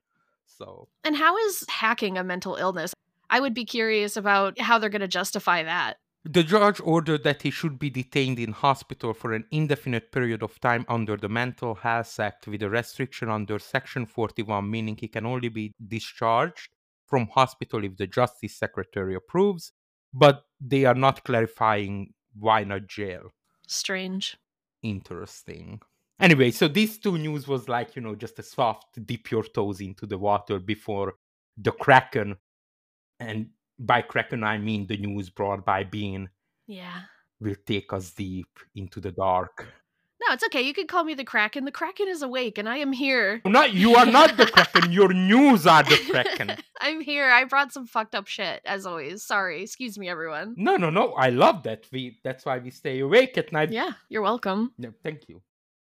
So 0.45 0.87
And 1.03 1.17
how 1.17 1.35
is 1.37 1.65
hacking 1.67 2.17
a 2.17 2.23
mental 2.23 2.55
illness? 2.55 2.93
I 3.29 3.39
would 3.41 3.53
be 3.55 3.65
curious 3.65 4.15
about 4.15 4.57
how 4.61 4.77
they're 4.79 4.89
going 4.97 5.01
to 5.01 5.07
justify 5.19 5.63
that. 5.63 5.97
The 6.25 6.43
judge 6.43 6.81
ordered 6.83 7.23
that 7.23 7.43
he 7.43 7.51
should 7.51 7.77
be 7.77 7.91
detained 7.91 8.39
in 8.39 8.51
hospital 8.51 9.13
for 9.13 9.33
an 9.33 9.45
indefinite 9.51 10.11
period 10.11 10.41
of 10.41 10.59
time 10.59 10.83
under 10.89 11.15
the 11.15 11.29
Mental 11.29 11.75
Health 11.75 12.19
Act 12.19 12.47
with 12.47 12.63
a 12.63 12.69
restriction 12.69 13.29
under 13.29 13.59
Section 13.59 14.07
41, 14.07 14.69
meaning 14.69 14.97
he 14.97 15.07
can 15.07 15.25
only 15.25 15.49
be 15.49 15.71
discharged 15.87 16.69
from 17.05 17.27
hospital 17.27 17.83
if 17.83 17.95
the 17.97 18.07
Justice 18.07 18.57
Secretary 18.57 19.13
approves, 19.13 19.71
but 20.13 20.45
they 20.59 20.85
are 20.85 20.95
not 20.95 21.23
clarifying 21.23 22.13
why 22.33 22.63
not 22.63 22.87
jail. 22.87 23.31
Strange. 23.67 24.37
interesting. 24.81 25.79
Anyway, 26.19 26.49
so 26.49 26.67
these 26.67 26.97
two 26.97 27.17
news 27.17 27.47
was 27.47 27.67
like, 27.67 27.95
you 27.95 28.01
know, 28.01 28.15
just 28.15 28.39
a 28.39 28.43
soft 28.43 29.05
dip 29.05 29.29
your 29.31 29.43
toes 29.43 29.81
into 29.81 30.05
the 30.05 30.17
water 30.17 30.59
before 30.59 31.15
the 31.57 31.71
Kraken. 31.71 32.37
And 33.19 33.49
by 33.79 34.01
Kraken, 34.01 34.43
I 34.43 34.57
mean 34.57 34.87
the 34.87 34.97
news 34.97 35.29
brought 35.29 35.65
by 35.65 35.83
Bean 35.83 36.29
Yeah. 36.67 37.01
will 37.39 37.55
take 37.65 37.91
us 37.93 38.11
deep 38.13 38.59
into 38.75 38.99
the 38.99 39.11
dark. 39.11 39.67
No, 40.27 40.33
it's 40.33 40.43
okay. 40.45 40.61
You 40.61 40.73
can 40.73 40.87
call 40.87 41.03
me 41.03 41.13
the 41.13 41.25
Kraken. 41.25 41.65
The 41.65 41.71
Kraken 41.71 42.07
is 42.07 42.21
awake 42.21 42.57
and 42.57 42.67
I 42.69 42.77
am 42.77 42.93
here. 42.93 43.41
Not 43.45 43.73
you 43.73 43.95
are 43.95 44.05
not 44.05 44.37
the 44.37 44.47
Kraken, 44.47 44.91
your 44.91 45.13
news 45.13 45.67
are 45.67 45.83
the 45.83 45.97
Kraken. 46.09 46.55
I'm 46.81 47.01
here. 47.01 47.29
I 47.29 47.43
brought 47.43 47.73
some 47.73 47.85
fucked 47.85 48.15
up 48.15 48.25
shit, 48.27 48.61
as 48.65 48.85
always. 48.85 49.23
Sorry. 49.23 49.61
Excuse 49.61 49.99
me, 49.99 50.07
everyone. 50.09 50.55
No, 50.57 50.77
no, 50.77 50.89
no. 50.89 51.13
I 51.13 51.29
love 51.29 51.63
that. 51.63 51.85
We 51.91 52.17
that's 52.23 52.45
why 52.45 52.57
we 52.59 52.71
stay 52.71 52.99
awake 53.01 53.37
at 53.37 53.51
night. 53.51 53.71
Yeah, 53.71 53.91
you're 54.09 54.21
welcome. 54.21 54.73
No, 54.77 54.93
thank 55.03 55.27
you. 55.27 55.41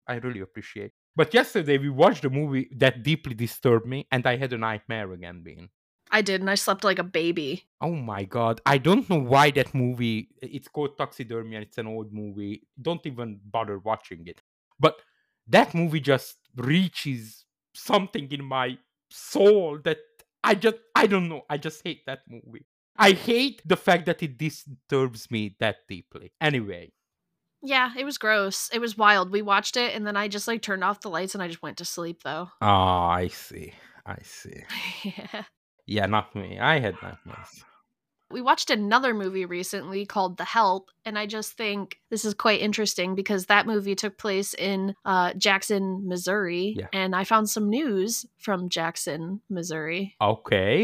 I 0.06 0.16
really 0.16 0.40
appreciate. 0.40 0.92
But 1.14 1.32
yesterday 1.32 1.78
we 1.78 1.88
watched 1.88 2.24
a 2.24 2.30
movie 2.30 2.68
that 2.76 3.02
deeply 3.02 3.34
disturbed 3.34 3.86
me, 3.86 4.06
and 4.10 4.26
I 4.26 4.36
had 4.36 4.52
a 4.52 4.58
nightmare 4.58 5.12
again, 5.12 5.40
Bean. 5.42 5.70
I 6.10 6.22
did, 6.22 6.40
and 6.40 6.50
I 6.50 6.54
slept 6.54 6.84
like 6.84 6.98
a 6.98 7.04
baby. 7.04 7.64
Oh 7.80 7.94
my 7.94 8.24
god. 8.24 8.60
I 8.64 8.78
don't 8.78 9.08
know 9.10 9.18
why 9.18 9.50
that 9.52 9.74
movie 9.74 10.28
it's 10.40 10.68
called 10.68 10.96
Taxidermia 10.96 11.56
and 11.56 11.64
it's 11.64 11.78
an 11.78 11.86
old 11.86 12.12
movie. 12.12 12.62
Don't 12.80 13.04
even 13.06 13.40
bother 13.44 13.78
watching 13.78 14.26
it. 14.26 14.40
But 14.78 15.00
that 15.48 15.74
movie 15.74 16.00
just 16.00 16.36
reaches 16.56 17.44
something 17.74 18.30
in 18.32 18.44
my 18.44 18.78
soul 19.10 19.78
that 19.84 19.98
I 20.42 20.54
just 20.54 20.76
I 20.94 21.06
don't 21.06 21.28
know. 21.28 21.42
I 21.50 21.58
just 21.58 21.82
hate 21.84 22.06
that 22.06 22.20
movie. 22.28 22.66
I 22.96 23.12
hate 23.12 23.60
the 23.66 23.76
fact 23.76 24.06
that 24.06 24.22
it 24.22 24.38
disturbs 24.38 25.30
me 25.30 25.56
that 25.60 25.76
deeply. 25.88 26.32
Anyway, 26.40 26.92
Yeah, 27.62 27.92
it 27.98 28.04
was 28.04 28.16
gross. 28.16 28.70
It 28.72 28.80
was 28.80 28.96
wild. 28.96 29.30
We 29.30 29.42
watched 29.42 29.76
it 29.76 29.94
and 29.94 30.06
then 30.06 30.16
I 30.16 30.28
just 30.28 30.48
like 30.48 30.62
turned 30.62 30.84
off 30.84 31.00
the 31.00 31.10
lights 31.10 31.34
and 31.34 31.42
I 31.42 31.48
just 31.48 31.62
went 31.62 31.76
to 31.78 31.84
sleep 31.84 32.22
though. 32.22 32.50
ah, 32.62 33.08
I 33.10 33.28
see. 33.28 33.72
I 34.06 34.18
see. 34.22 34.62
yeah. 35.02 35.44
Yeah, 35.86 36.06
not 36.06 36.34
me. 36.34 36.58
I 36.58 36.78
had 36.80 36.94
nightmares. 37.02 37.64
We 38.28 38.42
watched 38.42 38.70
another 38.70 39.14
movie 39.14 39.44
recently 39.44 40.04
called 40.04 40.36
The 40.36 40.44
Help, 40.44 40.90
and 41.04 41.16
I 41.16 41.26
just 41.26 41.52
think 41.52 42.00
this 42.10 42.24
is 42.24 42.34
quite 42.34 42.60
interesting 42.60 43.14
because 43.14 43.46
that 43.46 43.66
movie 43.68 43.94
took 43.94 44.18
place 44.18 44.52
in 44.52 44.96
uh, 45.04 45.32
Jackson, 45.34 46.08
Missouri, 46.08 46.74
Yeah. 46.76 46.88
and 46.92 47.14
I 47.14 47.22
found 47.22 47.48
some 47.48 47.70
news 47.70 48.26
from 48.38 48.68
Jackson, 48.68 49.42
Missouri. 49.48 50.16
Okay. 50.20 50.82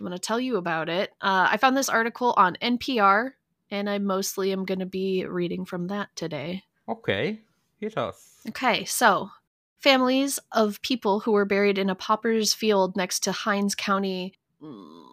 I'm 0.00 0.06
going 0.06 0.10
to 0.12 0.18
tell 0.18 0.40
you 0.40 0.56
about 0.56 0.88
it. 0.88 1.10
Uh, 1.20 1.46
I 1.50 1.56
found 1.56 1.76
this 1.76 1.88
article 1.88 2.34
on 2.36 2.56
NPR, 2.60 3.30
and 3.70 3.88
I 3.88 3.98
mostly 3.98 4.50
am 4.50 4.64
going 4.64 4.80
to 4.80 4.86
be 4.86 5.24
reading 5.26 5.64
from 5.64 5.86
that 5.86 6.08
today. 6.16 6.64
Okay. 6.88 7.38
Hit 7.78 7.96
us. 7.96 8.38
Okay, 8.48 8.84
so 8.86 9.30
families 9.80 10.38
of 10.52 10.80
people 10.82 11.20
who 11.20 11.32
were 11.32 11.44
buried 11.44 11.78
in 11.78 11.90
a 11.90 11.94
pauper's 11.94 12.52
field 12.54 12.96
next 12.96 13.20
to 13.24 13.32
Hinds 13.32 13.74
County 13.74 14.34
mm, 14.62 15.04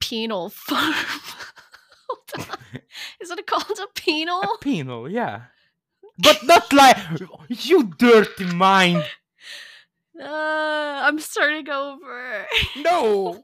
penal 0.00 0.48
farm. 0.54 0.94
Is 3.20 3.30
it 3.30 3.46
called 3.46 3.78
a 3.82 3.86
penal? 3.94 4.42
Penal, 4.60 5.08
yeah. 5.10 5.42
But 6.18 6.44
not 6.44 6.72
like 6.72 6.96
you 7.48 7.84
dirty 7.98 8.44
mind. 8.46 9.04
Uh, 10.18 11.02
I'm 11.04 11.18
starting 11.20 11.68
over. 11.68 12.46
No. 12.78 13.42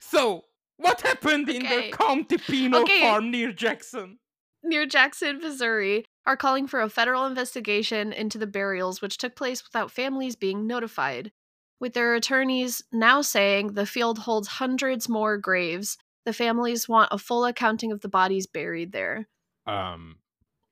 So, 0.00 0.42
what 0.76 1.00
happened 1.02 1.48
in 1.48 1.62
the 1.62 1.92
county 1.96 2.36
penal 2.36 2.80
Okay. 2.82 3.02
farm 3.02 3.30
near 3.30 3.52
Jackson? 3.52 4.18
Near 4.64 4.86
Jackson, 4.86 5.38
Missouri, 5.38 6.04
are 6.30 6.36
calling 6.36 6.68
for 6.68 6.80
a 6.80 6.88
federal 6.88 7.26
investigation 7.26 8.12
into 8.12 8.38
the 8.38 8.46
burials, 8.46 9.02
which 9.02 9.18
took 9.18 9.34
place 9.34 9.64
without 9.64 9.90
families 9.90 10.36
being 10.36 10.64
notified. 10.64 11.32
With 11.80 11.94
their 11.94 12.14
attorneys 12.14 12.84
now 12.92 13.20
saying 13.20 13.74
the 13.74 13.84
field 13.84 14.20
holds 14.20 14.46
hundreds 14.46 15.08
more 15.08 15.36
graves, 15.36 15.98
the 16.24 16.32
families 16.32 16.88
want 16.88 17.08
a 17.12 17.18
full 17.18 17.44
accounting 17.44 17.90
of 17.90 18.00
the 18.00 18.08
bodies 18.08 18.46
buried 18.46 18.92
there. 18.92 19.28
Um. 19.66 20.18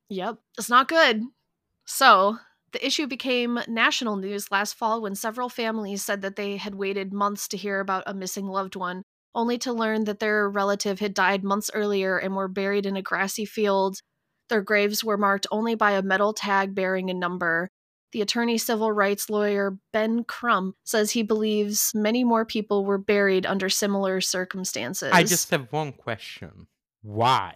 Yep, 0.09 0.39
it's 0.59 0.71
not 0.71 0.89
good. 0.89 1.23
So, 1.87 2.39
the 2.73 2.87
issue 2.87 3.07
became 3.07 3.61
national 3.69 4.17
news 4.17 4.51
last 4.51 4.75
fall 4.75 5.01
when 5.03 5.15
several 5.15 5.49
families 5.49 6.05
said 6.05 6.23
that 6.23 6.37
they 6.37 6.57
had 6.59 6.75
waited 6.77 7.13
months 7.13 7.49
to 7.49 7.57
hear 7.57 7.81
about 7.81 8.05
a 8.07 8.15
missing 8.15 8.47
loved 8.47 8.77
one, 8.77 9.05
only 9.35 9.59
to 9.59 9.73
learn 9.73 10.05
that 10.05 10.21
their 10.21 10.49
relative 10.49 11.01
had 11.01 11.15
died 11.15 11.45
months 11.45 11.71
earlier 11.75 12.19
and 12.19 12.37
were 12.37 12.49
buried 12.49 12.87
in 12.87 12.97
a 12.97 13.03
grassy 13.03 13.45
field. 13.47 14.01
Their 14.49 14.63
graves 14.63 15.05
were 15.05 15.19
marked 15.19 15.47
only 15.51 15.75
by 15.75 15.93
a 15.93 16.03
metal 16.03 16.33
tag 16.33 16.75
bearing 16.75 17.11
a 17.11 17.15
number. 17.15 17.69
The 18.13 18.23
attorney 18.23 18.57
civil 18.57 18.91
rights 18.91 19.29
lawyer 19.29 19.77
Ben 19.93 20.25
Crump 20.25 20.77
says 20.85 21.11
he 21.11 21.23
believes 21.23 21.93
many 21.95 22.25
more 22.25 22.47
people 22.47 22.85
were 22.87 22.97
buried 22.97 23.45
under 23.45 23.69
similar 23.69 24.21
circumstances. 24.23 25.11
I 25.13 25.25
just 25.25 25.51
have 25.51 25.71
one 25.71 25.93
question. 25.93 26.67
Why? 27.03 27.55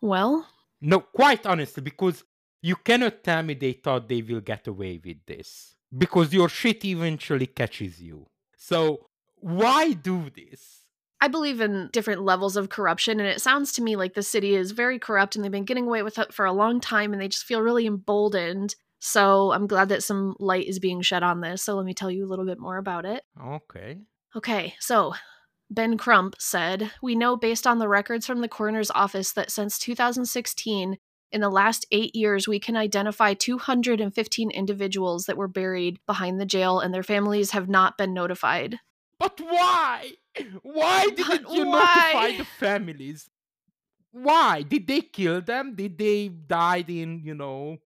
Well, 0.00 0.46
No, 0.80 1.00
quite 1.00 1.46
honestly, 1.46 1.82
because 1.82 2.24
you 2.62 2.76
cannot 2.76 3.22
tell 3.24 3.42
me 3.42 3.54
they 3.54 3.72
thought 3.72 4.08
they 4.08 4.22
will 4.22 4.40
get 4.40 4.66
away 4.66 5.00
with 5.04 5.24
this. 5.26 5.74
Because 5.96 6.32
your 6.32 6.48
shit 6.48 6.84
eventually 6.84 7.46
catches 7.46 8.00
you. 8.02 8.26
So, 8.56 9.06
why 9.36 9.92
do 9.92 10.30
this? 10.34 10.80
I 11.20 11.28
believe 11.28 11.60
in 11.60 11.90
different 11.92 12.22
levels 12.22 12.56
of 12.56 12.68
corruption, 12.68 13.18
and 13.18 13.28
it 13.28 13.40
sounds 13.40 13.72
to 13.72 13.82
me 13.82 13.96
like 13.96 14.14
the 14.14 14.22
city 14.22 14.54
is 14.54 14.70
very 14.70 14.98
corrupt 14.98 15.34
and 15.34 15.44
they've 15.44 15.50
been 15.50 15.64
getting 15.64 15.86
away 15.86 16.02
with 16.02 16.18
it 16.18 16.32
for 16.32 16.46
a 16.46 16.52
long 16.52 16.80
time 16.80 17.12
and 17.12 17.20
they 17.20 17.28
just 17.28 17.44
feel 17.44 17.60
really 17.60 17.86
emboldened. 17.86 18.76
So 19.00 19.52
I'm 19.52 19.66
glad 19.66 19.88
that 19.90 20.02
some 20.02 20.36
light 20.38 20.66
is 20.66 20.78
being 20.78 21.02
shed 21.02 21.22
on 21.22 21.40
this. 21.40 21.62
So 21.62 21.74
let 21.74 21.84
me 21.84 21.94
tell 21.94 22.10
you 22.10 22.24
a 22.24 22.28
little 22.28 22.44
bit 22.44 22.58
more 22.58 22.76
about 22.76 23.04
it. 23.04 23.24
Okay. 23.40 23.98
Okay, 24.36 24.74
so 24.78 25.14
Ben 25.70 25.98
Crump 25.98 26.36
said, 26.38 26.92
We 27.02 27.14
know 27.14 27.36
based 27.36 27.66
on 27.66 27.78
the 27.78 27.88
records 27.88 28.26
from 28.26 28.40
the 28.40 28.48
coroner's 28.48 28.90
office 28.90 29.32
that 29.32 29.50
since 29.50 29.78
2016, 29.78 30.98
in 31.30 31.40
the 31.40 31.50
last 31.50 31.86
eight 31.90 32.14
years, 32.14 32.48
we 32.48 32.58
can 32.58 32.76
identify 32.76 33.34
215 33.34 34.50
individuals 34.50 35.26
that 35.26 35.36
were 35.36 35.48
buried 35.48 35.98
behind 36.06 36.40
the 36.40 36.46
jail 36.46 36.80
and 36.80 36.92
their 36.94 37.02
families 37.02 37.50
have 37.50 37.68
not 37.68 37.98
been 37.98 38.14
notified. 38.14 38.78
But 39.18 39.40
why? 39.40 40.12
Why 40.62 41.06
didn't 41.10 41.48
you 41.50 41.66
why? 41.66 42.12
notify 42.12 42.36
the 42.38 42.44
families? 42.44 43.28
Why? 44.12 44.62
Did 44.62 44.86
they 44.86 45.02
kill 45.02 45.40
them? 45.42 45.74
Did 45.74 45.98
they 45.98 46.28
die 46.28 46.84
in, 46.88 47.20
you 47.24 47.34
know, 47.34 47.78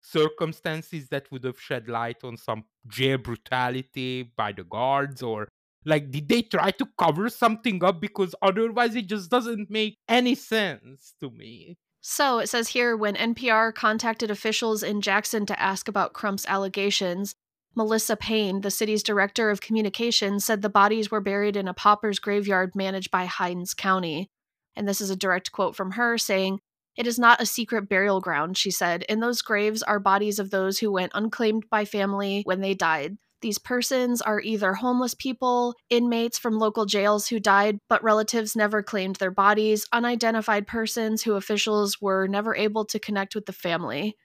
circumstances 0.00 1.08
that 1.08 1.30
would 1.30 1.44
have 1.44 1.60
shed 1.60 1.88
light 1.88 2.24
on 2.24 2.36
some 2.36 2.64
jail 2.86 3.18
brutality 3.18 4.22
by 4.36 4.52
the 4.52 4.64
guards? 4.64 5.22
Or, 5.22 5.48
like, 5.84 6.10
did 6.10 6.28
they 6.28 6.42
try 6.42 6.70
to 6.72 6.86
cover 6.98 7.28
something 7.28 7.82
up? 7.84 8.00
Because 8.00 8.34
otherwise 8.42 8.94
it 8.96 9.06
just 9.06 9.30
doesn't 9.30 9.70
make 9.70 9.98
any 10.08 10.34
sense 10.34 11.14
to 11.20 11.30
me. 11.30 11.76
So 12.00 12.38
it 12.38 12.48
says 12.48 12.68
here 12.68 12.96
when 12.96 13.16
NPR 13.16 13.74
contacted 13.74 14.30
officials 14.30 14.82
in 14.82 15.00
Jackson 15.00 15.44
to 15.46 15.60
ask 15.60 15.88
about 15.88 16.12
Crump's 16.12 16.46
allegations, 16.46 17.34
Melissa 17.76 18.16
Payne, 18.16 18.62
the 18.62 18.70
city's 18.70 19.02
director 19.02 19.50
of 19.50 19.60
communications, 19.60 20.46
said 20.46 20.62
the 20.62 20.70
bodies 20.70 21.10
were 21.10 21.20
buried 21.20 21.56
in 21.56 21.68
a 21.68 21.74
pauper's 21.74 22.18
graveyard 22.18 22.74
managed 22.74 23.10
by 23.10 23.26
Hinds 23.26 23.74
County. 23.74 24.30
And 24.74 24.88
this 24.88 25.02
is 25.02 25.10
a 25.10 25.16
direct 25.16 25.52
quote 25.52 25.76
from 25.76 25.92
her 25.92 26.16
saying, 26.16 26.60
It 26.96 27.06
is 27.06 27.18
not 27.18 27.40
a 27.40 27.46
secret 27.46 27.86
burial 27.86 28.22
ground, 28.22 28.56
she 28.56 28.70
said. 28.70 29.02
In 29.10 29.20
those 29.20 29.42
graves 29.42 29.82
are 29.82 30.00
bodies 30.00 30.38
of 30.38 30.50
those 30.50 30.78
who 30.78 30.90
went 30.90 31.12
unclaimed 31.14 31.66
by 31.70 31.84
family 31.84 32.40
when 32.44 32.62
they 32.62 32.72
died. 32.72 33.18
These 33.42 33.58
persons 33.58 34.22
are 34.22 34.40
either 34.40 34.72
homeless 34.72 35.12
people, 35.12 35.74
inmates 35.90 36.38
from 36.38 36.58
local 36.58 36.86
jails 36.86 37.28
who 37.28 37.38
died 37.38 37.78
but 37.90 38.02
relatives 38.02 38.56
never 38.56 38.82
claimed 38.82 39.16
their 39.16 39.30
bodies, 39.30 39.86
unidentified 39.92 40.66
persons 40.66 41.22
who 41.22 41.34
officials 41.34 42.00
were 42.00 42.26
never 42.26 42.56
able 42.56 42.86
to 42.86 42.98
connect 42.98 43.34
with 43.34 43.44
the 43.44 43.52
family. 43.52 44.16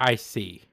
I 0.00 0.16
see. 0.16 0.67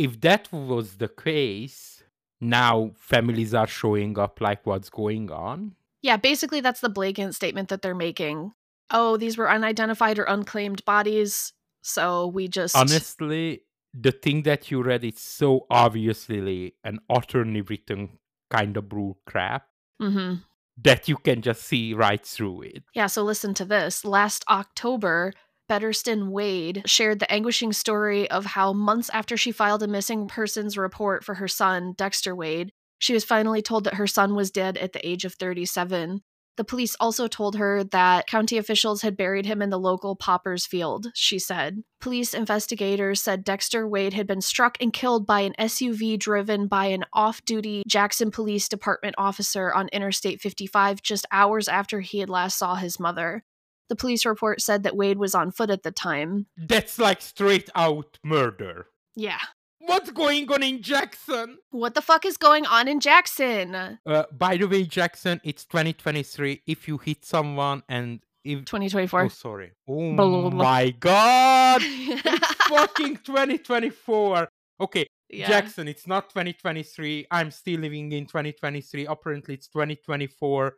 If 0.00 0.18
that 0.22 0.50
was 0.50 0.96
the 0.96 1.08
case, 1.08 2.02
now 2.40 2.92
families 2.96 3.52
are 3.52 3.66
showing 3.66 4.18
up 4.18 4.40
like 4.40 4.64
what's 4.64 4.88
going 4.88 5.30
on. 5.30 5.74
Yeah, 6.00 6.16
basically, 6.16 6.62
that's 6.62 6.80
the 6.80 6.88
blatant 6.88 7.34
statement 7.34 7.68
that 7.68 7.82
they're 7.82 7.94
making. 7.94 8.52
Oh, 8.90 9.18
these 9.18 9.36
were 9.36 9.50
unidentified 9.50 10.18
or 10.18 10.24
unclaimed 10.24 10.82
bodies, 10.86 11.52
so 11.82 12.26
we 12.28 12.48
just. 12.48 12.74
Honestly, 12.74 13.60
the 13.92 14.10
thing 14.10 14.44
that 14.44 14.70
you 14.70 14.82
read 14.82 15.04
is 15.04 15.18
so 15.18 15.66
obviously 15.68 16.76
an 16.82 17.00
utterly 17.10 17.60
written 17.60 18.18
kind 18.50 18.78
of 18.78 18.88
bull 18.88 19.18
crap 19.26 19.66
hmm 20.00 20.36
that 20.82 21.08
you 21.08 21.16
can 21.18 21.42
just 21.42 21.62
see 21.64 21.92
right 21.92 22.24
through 22.24 22.62
it. 22.62 22.82
Yeah, 22.94 23.06
so 23.06 23.22
listen 23.22 23.52
to 23.52 23.66
this. 23.66 24.02
Last 24.02 24.46
October, 24.48 25.34
Bettersten 25.70 26.32
Wade 26.32 26.82
shared 26.84 27.20
the 27.20 27.30
anguishing 27.30 27.72
story 27.72 28.28
of 28.28 28.44
how 28.44 28.72
months 28.72 29.08
after 29.12 29.36
she 29.36 29.52
filed 29.52 29.84
a 29.84 29.86
missing 29.86 30.26
persons 30.26 30.76
report 30.76 31.22
for 31.22 31.36
her 31.36 31.46
son, 31.46 31.94
Dexter 31.96 32.34
Wade, 32.34 32.72
she 32.98 33.12
was 33.12 33.24
finally 33.24 33.62
told 33.62 33.84
that 33.84 33.94
her 33.94 34.08
son 34.08 34.34
was 34.34 34.50
dead 34.50 34.76
at 34.76 34.94
the 34.94 35.08
age 35.08 35.24
of 35.24 35.34
37. 35.34 36.22
The 36.56 36.64
police 36.64 36.96
also 36.98 37.28
told 37.28 37.54
her 37.54 37.84
that 37.84 38.26
county 38.26 38.58
officials 38.58 39.02
had 39.02 39.16
buried 39.16 39.46
him 39.46 39.62
in 39.62 39.70
the 39.70 39.78
local 39.78 40.16
pauper's 40.16 40.66
field, 40.66 41.06
she 41.14 41.38
said. 41.38 41.84
Police 42.00 42.34
investigators 42.34 43.22
said 43.22 43.44
Dexter 43.44 43.86
Wade 43.86 44.12
had 44.12 44.26
been 44.26 44.40
struck 44.40 44.76
and 44.80 44.92
killed 44.92 45.24
by 45.24 45.42
an 45.42 45.54
SUV 45.56 46.18
driven 46.18 46.66
by 46.66 46.86
an 46.86 47.04
off 47.12 47.44
duty 47.44 47.84
Jackson 47.86 48.32
Police 48.32 48.68
Department 48.68 49.14
officer 49.16 49.72
on 49.72 49.86
Interstate 49.92 50.40
55 50.40 51.00
just 51.00 51.26
hours 51.30 51.68
after 51.68 52.00
he 52.00 52.18
had 52.18 52.28
last 52.28 52.58
saw 52.58 52.74
his 52.74 52.98
mother. 52.98 53.44
The 53.90 53.96
police 53.96 54.24
report 54.24 54.62
said 54.62 54.84
that 54.84 54.96
Wade 54.96 55.18
was 55.18 55.34
on 55.34 55.50
foot 55.50 55.68
at 55.68 55.82
the 55.82 55.90
time. 55.90 56.46
That's 56.56 56.96
like 56.96 57.20
straight 57.20 57.68
out 57.74 58.18
murder. 58.22 58.86
Yeah. 59.16 59.40
What's 59.80 60.12
going 60.12 60.48
on 60.52 60.62
in 60.62 60.80
Jackson? 60.80 61.58
What 61.70 61.94
the 61.94 62.00
fuck 62.00 62.24
is 62.24 62.36
going 62.36 62.66
on 62.66 62.86
in 62.86 63.00
Jackson? 63.00 63.74
Uh, 63.74 64.24
by 64.30 64.56
the 64.58 64.66
way, 64.68 64.84
Jackson, 64.84 65.40
it's 65.42 65.64
2023. 65.64 66.62
If 66.68 66.86
you 66.86 66.98
hit 66.98 67.24
someone 67.24 67.82
and 67.88 68.20
if 68.44 68.60
2024. 68.60 69.22
oh 69.22 69.28
sorry, 69.28 69.72
oh 69.88 70.14
Blah, 70.14 70.50
my 70.50 70.90
god, 70.90 71.82
it's 71.82 72.54
fucking 72.68 73.16
2024. 73.24 74.48
Okay, 74.80 75.06
yeah. 75.28 75.48
Jackson, 75.48 75.88
it's 75.88 76.06
not 76.06 76.30
2023. 76.30 77.26
I'm 77.28 77.50
still 77.50 77.80
living 77.80 78.12
in 78.12 78.26
2023. 78.26 79.06
Apparently, 79.06 79.54
it's 79.54 79.66
2024. 79.66 80.74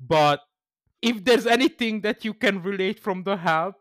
But 0.00 0.40
if 1.02 1.24
there's 1.24 1.46
anything 1.46 2.00
that 2.02 2.24
you 2.24 2.34
can 2.34 2.62
relate 2.62 3.00
from 3.00 3.22
The 3.24 3.36
Help, 3.36 3.76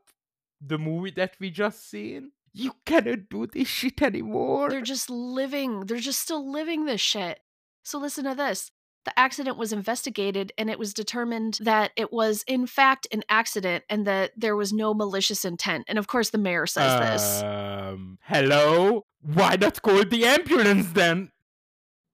the 0.61 0.77
movie 0.77 1.11
that 1.11 1.35
we 1.39 1.49
just 1.49 1.89
seen, 1.89 2.31
you 2.53 2.73
cannot 2.85 3.29
do 3.29 3.47
this 3.47 3.67
shit 3.67 4.01
anymore. 4.01 4.69
They're 4.69 4.81
just 4.81 5.09
living. 5.09 5.81
They're 5.81 5.97
just 5.97 6.21
still 6.21 6.49
living 6.49 6.85
this 6.85 7.01
shit. 7.01 7.39
So 7.83 7.99
listen 7.99 8.23
to 8.25 8.35
this. 8.35 8.71
The 9.03 9.17
accident 9.19 9.57
was 9.57 9.71
investigated 9.71 10.51
and 10.57 10.69
it 10.69 10.79
was 10.79 10.93
determined 10.93 11.59
that 11.61 11.91
it 11.95 12.11
was, 12.11 12.43
in 12.47 12.65
fact, 12.65 13.07
an 13.11 13.21
accident 13.29 13.83
and 13.87 14.07
that 14.07 14.31
there 14.35 14.55
was 14.55 14.73
no 14.73 14.95
malicious 14.95 15.45
intent. 15.45 15.85
And 15.87 15.99
of 15.99 16.07
course, 16.07 16.31
the 16.31 16.39
mayor 16.39 16.65
says 16.65 16.99
this. 16.99 17.43
Um, 17.43 18.17
hello? 18.23 19.05
Why 19.21 19.57
not 19.57 19.81
call 19.83 20.05
the 20.05 20.25
ambulance 20.25 20.91
then? 20.93 21.29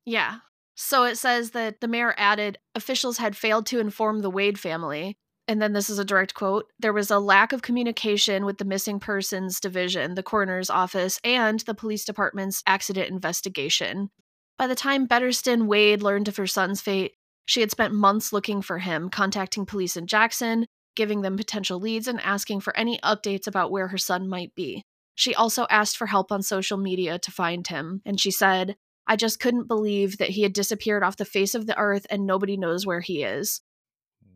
Yeah. 0.05 0.39
So 0.75 1.03
it 1.03 1.17
says 1.17 1.51
that 1.51 1.81
the 1.81 1.87
mayor 1.87 2.13
added 2.17 2.57
officials 2.75 3.17
had 3.17 3.35
failed 3.35 3.65
to 3.67 3.79
inform 3.79 4.19
the 4.19 4.29
Wade 4.29 4.59
family. 4.59 5.17
And 5.47 5.61
then 5.61 5.73
this 5.73 5.89
is 5.89 5.99
a 5.99 6.05
direct 6.05 6.33
quote 6.33 6.67
there 6.79 6.93
was 6.93 7.11
a 7.11 7.19
lack 7.19 7.51
of 7.51 7.61
communication 7.61 8.45
with 8.45 8.57
the 8.57 8.65
missing 8.65 8.99
persons 8.99 9.59
division, 9.59 10.15
the 10.15 10.23
coroner's 10.23 10.69
office, 10.69 11.19
and 11.23 11.59
the 11.61 11.73
police 11.73 12.05
department's 12.05 12.63
accident 12.65 13.09
investigation. 13.09 14.09
By 14.57 14.67
the 14.67 14.75
time 14.75 15.07
Bettersten 15.07 15.67
Wade 15.67 16.03
learned 16.03 16.27
of 16.27 16.37
her 16.37 16.47
son's 16.47 16.81
fate, 16.81 17.13
she 17.45 17.59
had 17.59 17.71
spent 17.71 17.93
months 17.93 18.31
looking 18.31 18.61
for 18.61 18.77
him, 18.79 19.09
contacting 19.09 19.65
police 19.65 19.97
in 19.97 20.07
Jackson, 20.07 20.67
giving 20.95 21.21
them 21.21 21.35
potential 21.35 21.79
leads, 21.79 22.07
and 22.07 22.21
asking 22.21 22.61
for 22.61 22.75
any 22.77 22.99
updates 22.99 23.47
about 23.47 23.71
where 23.71 23.87
her 23.87 23.97
son 23.97 24.29
might 24.29 24.53
be. 24.55 24.83
She 25.15 25.35
also 25.35 25.65
asked 25.69 25.97
for 25.97 26.07
help 26.07 26.31
on 26.31 26.43
social 26.43 26.77
media 26.77 27.19
to 27.19 27.31
find 27.31 27.67
him, 27.67 28.01
and 28.05 28.19
she 28.19 28.31
said, 28.31 28.75
I 29.11 29.17
just 29.17 29.41
couldn't 29.41 29.67
believe 29.67 30.19
that 30.19 30.29
he 30.29 30.43
had 30.43 30.53
disappeared 30.53 31.03
off 31.03 31.17
the 31.17 31.25
face 31.25 31.53
of 31.53 31.67
the 31.67 31.77
earth 31.77 32.07
and 32.09 32.25
nobody 32.25 32.55
knows 32.55 32.85
where 32.85 33.01
he 33.01 33.23
is. 33.23 33.59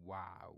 Wow. 0.03 0.53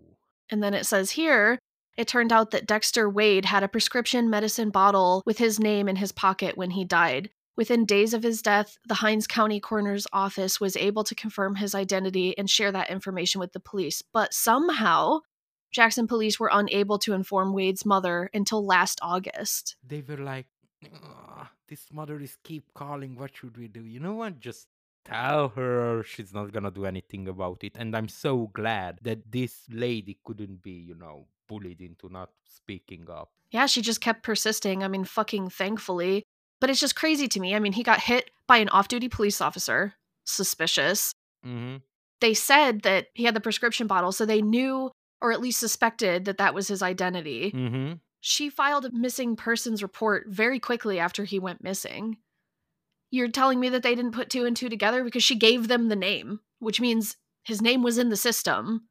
And 0.50 0.64
then 0.64 0.74
it 0.74 0.88
says 0.88 1.12
here, 1.12 1.60
it 1.96 2.08
turned 2.08 2.34
out 2.34 2.50
that 2.50 2.66
Dexter 2.66 3.08
Wade 3.08 3.46
had 3.46 3.62
a 3.62 3.68
prescription 3.68 4.28
medicine 4.28 4.72
bottle 4.72 5.22
with 5.28 5.38
his 5.38 5.60
name 5.60 5.88
in 5.88 5.98
his 5.98 6.12
pocket 6.12 6.58
when 6.58 6.72
he 6.72 6.84
died. 6.84 7.30
Within 7.56 7.86
days 7.86 8.16
of 8.16 8.24
his 8.24 8.42
death, 8.42 8.80
the 8.88 8.96
Hinds 8.96 9.28
County 9.28 9.60
Coroner's 9.60 10.08
Office 10.12 10.60
was 10.60 10.76
able 10.76 11.04
to 11.04 11.14
confirm 11.14 11.54
his 11.54 11.76
identity 11.76 12.36
and 12.40 12.50
share 12.50 12.72
that 12.72 12.90
information 12.90 13.38
with 13.38 13.54
the 13.54 13.60
police. 13.60 14.02
But 14.02 14.34
somehow, 14.34 15.20
Jackson 15.72 16.08
police 16.08 16.40
were 16.40 16.50
unable 16.52 16.98
to 16.98 17.14
inform 17.14 17.54
Wade's 17.54 17.86
mother 17.86 18.32
until 18.34 18.66
last 18.66 18.98
August. 19.04 19.76
They 19.88 20.02
were 20.02 20.18
like, 20.18 20.48
"Ugh, 20.84 21.26
this 21.68 21.88
mother 21.92 22.20
is 22.20 22.38
keep 22.44 22.74
calling. 22.74 23.16
What 23.16 23.36
should 23.36 23.58
we 23.58 23.68
do? 23.68 23.84
You 23.84 24.00
know 24.00 24.14
what? 24.14 24.40
Just 24.40 24.68
tell 25.06 25.50
her 25.50 26.04
she's 26.04 26.34
not 26.34 26.52
gonna 26.52 26.72
do 26.72 26.86
anything 26.86 27.28
about 27.28 27.64
it. 27.64 27.76
And 27.78 27.96
I'm 27.96 28.08
so 28.08 28.50
glad 28.54 29.00
that 29.04 29.32
this 29.32 29.64
lady 29.70 30.18
couldn't 30.24 30.62
be, 30.62 30.72
you 30.72 30.96
know, 30.96 31.28
bullied 31.48 31.82
into 31.82 32.10
not 32.10 32.32
speaking 32.46 33.08
up. 33.10 33.32
Yeah, 33.52 33.66
she 33.66 33.82
just 33.82 34.02
kept 34.02 34.24
persisting. 34.24 34.84
I 34.84 34.88
mean, 34.88 35.06
fucking 35.06 35.50
thankfully. 35.50 36.24
But 36.60 36.70
it's 36.70 36.80
just 36.80 36.96
crazy 36.96 37.28
to 37.28 37.40
me. 37.40 37.56
I 37.56 37.60
mean, 37.60 37.74
he 37.74 37.84
got 37.84 38.02
hit 38.02 38.32
by 38.48 38.58
an 38.58 38.70
off 38.70 38.88
duty 38.88 39.10
police 39.10 39.42
officer. 39.42 39.94
Suspicious. 40.26 41.14
Mm-hmm. 41.46 41.78
They 42.20 42.34
said 42.34 42.82
that 42.82 43.08
he 43.14 43.26
had 43.26 43.36
the 43.36 43.40
prescription 43.40 43.88
bottle, 43.88 44.12
so 44.12 44.26
they 44.26 44.42
knew 44.42 44.92
or 45.22 45.32
at 45.32 45.42
least 45.42 45.60
suspected 45.60 46.26
that 46.26 46.38
that 46.38 46.54
was 46.54 46.68
his 46.68 46.82
identity. 46.82 47.52
Mm-hmm. 47.52 47.94
She 48.20 48.50
filed 48.50 48.86
a 48.86 48.92
missing 48.92 49.36
persons 49.36 49.82
report 49.82 50.26
very 50.28 50.60
quickly 50.60 51.00
after 51.00 51.24
he 51.24 51.40
went 51.40 51.64
missing. 51.64 52.18
You're 53.10 53.30
telling 53.30 53.60
me 53.60 53.70
that 53.70 53.84
they 53.84 53.96
didn't 53.96 54.12
put 54.12 54.30
two 54.30 54.46
and 54.46 54.56
two 54.56 54.70
together 54.70 55.04
because 55.04 55.24
she 55.24 55.36
gave 55.36 55.68
them 55.68 55.88
the 55.88 55.96
name, 55.96 56.42
which 56.60 56.82
means 56.82 57.16
his 57.44 57.62
name 57.62 57.84
was 57.84 57.98
in 57.98 58.10
the 58.10 58.18
system 58.18 58.88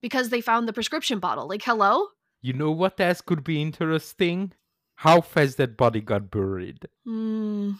because 0.00 0.30
they 0.30 0.40
found 0.40 0.66
the 0.66 0.72
prescription 0.72 1.18
bottle. 1.18 1.48
Like, 1.48 1.62
hello? 1.64 2.08
You 2.40 2.54
know 2.54 2.70
what 2.70 2.98
else 2.98 3.20
could 3.20 3.44
be 3.44 3.60
interesting? 3.60 4.52
How 4.96 5.20
fast 5.20 5.58
that 5.58 5.76
body 5.76 6.00
got 6.00 6.30
buried. 6.30 6.88
Hmm. 7.04 7.72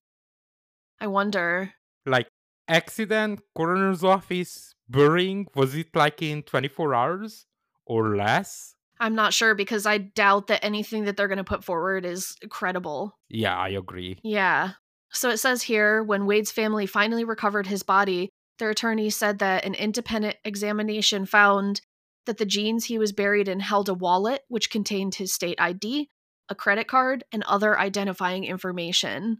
I 1.01 1.07
wonder. 1.07 1.73
Like, 2.05 2.29
accident, 2.69 3.41
coroner's 3.57 4.05
office, 4.05 4.75
burying, 4.89 5.47
was 5.55 5.75
it 5.75 5.95
like 5.95 6.23
in 6.23 6.43
24 6.43 6.95
hours 6.95 7.47
or 7.87 8.17
less? 8.17 8.75
I'm 9.03 9.17
not 9.17 9.35
sure 9.35 9.57
because 9.57 9.85
I 9.85 9.99
doubt 9.99 10.47
that 10.47 10.65
anything 10.65 11.05
that 11.05 11.17
they're 11.17 11.27
going 11.27 11.39
to 11.39 11.45
put 11.45 11.65
forward 11.65 12.07
is 12.07 12.37
credible. 12.49 13.19
Yeah, 13.29 13.57
I 13.57 13.71
agree. 13.71 14.21
Yeah. 14.23 14.75
So 15.11 15.29
it 15.29 15.39
says 15.39 15.63
here 15.63 16.05
when 16.05 16.25
Wade's 16.25 16.53
family 16.53 16.87
finally 16.87 17.25
recovered 17.25 17.67
his 17.67 17.83
body, 17.83 18.31
their 18.61 18.71
attorney 18.71 19.11
said 19.11 19.41
that 19.41 19.65
an 19.65 19.75
independent 19.75 20.37
examination 20.45 21.27
found 21.27 21.81
that 22.27 22.39
the 22.39 22.47
jeans 22.47 22.85
he 22.85 22.97
was 22.97 23.13
buried 23.13 23.49
in 23.49 23.59
held 23.59 23.89
a 23.89 23.95
wallet 23.95 24.43
which 24.47 24.71
contained 24.71 25.17
his 25.17 25.33
state 25.33 25.61
ID, 25.61 26.09
a 26.49 26.55
credit 26.55 26.87
card, 26.87 27.25
and 27.33 27.43
other 27.43 27.77
identifying 27.77 28.45
information. 28.45 29.39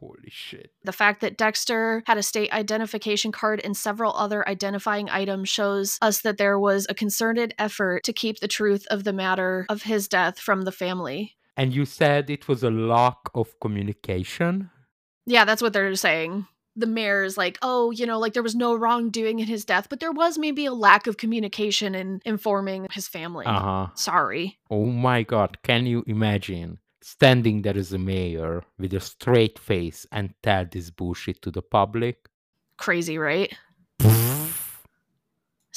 Holy 0.00 0.30
shit. 0.30 0.72
The 0.82 0.92
fact 0.92 1.20
that 1.20 1.36
Dexter 1.36 2.02
had 2.06 2.16
a 2.16 2.22
state 2.22 2.50
identification 2.52 3.32
card 3.32 3.60
and 3.62 3.76
several 3.76 4.14
other 4.16 4.48
identifying 4.48 5.10
items 5.10 5.50
shows 5.50 5.98
us 6.00 6.22
that 6.22 6.38
there 6.38 6.58
was 6.58 6.86
a 6.88 6.94
concerted 6.94 7.54
effort 7.58 8.02
to 8.04 8.12
keep 8.14 8.40
the 8.40 8.48
truth 8.48 8.86
of 8.90 9.04
the 9.04 9.12
matter 9.12 9.66
of 9.68 9.82
his 9.82 10.08
death 10.08 10.38
from 10.38 10.62
the 10.62 10.72
family. 10.72 11.36
And 11.54 11.74
you 11.74 11.84
said 11.84 12.30
it 12.30 12.48
was 12.48 12.62
a 12.62 12.70
lack 12.70 13.18
of 13.34 13.60
communication? 13.60 14.70
Yeah, 15.26 15.44
that's 15.44 15.60
what 15.60 15.74
they're 15.74 15.94
saying. 15.96 16.46
The 16.76 16.86
mayor's 16.86 17.36
like, 17.36 17.58
oh, 17.60 17.90
you 17.90 18.06
know, 18.06 18.18
like 18.18 18.32
there 18.32 18.42
was 18.42 18.54
no 18.54 18.74
wrongdoing 18.74 19.40
in 19.40 19.46
his 19.46 19.66
death, 19.66 19.88
but 19.90 20.00
there 20.00 20.12
was 20.12 20.38
maybe 20.38 20.64
a 20.64 20.72
lack 20.72 21.06
of 21.06 21.18
communication 21.18 21.94
in 21.94 22.22
informing 22.24 22.86
his 22.90 23.06
family. 23.06 23.44
Uh 23.44 23.60
huh. 23.60 23.86
Sorry. 23.96 24.58
Oh 24.70 24.86
my 24.86 25.24
god, 25.24 25.58
can 25.62 25.84
you 25.84 26.04
imagine 26.06 26.78
standing 27.02 27.62
there 27.62 27.76
as 27.76 27.92
a 27.92 27.98
mayor 27.98 28.62
with 28.78 28.94
a 28.94 29.00
straight 29.00 29.58
face 29.58 30.06
and 30.12 30.34
tell 30.42 30.66
this 30.70 30.90
bullshit 30.90 31.42
to 31.42 31.50
the 31.50 31.62
public? 31.62 32.28
Crazy, 32.76 33.18
right? 33.18 33.52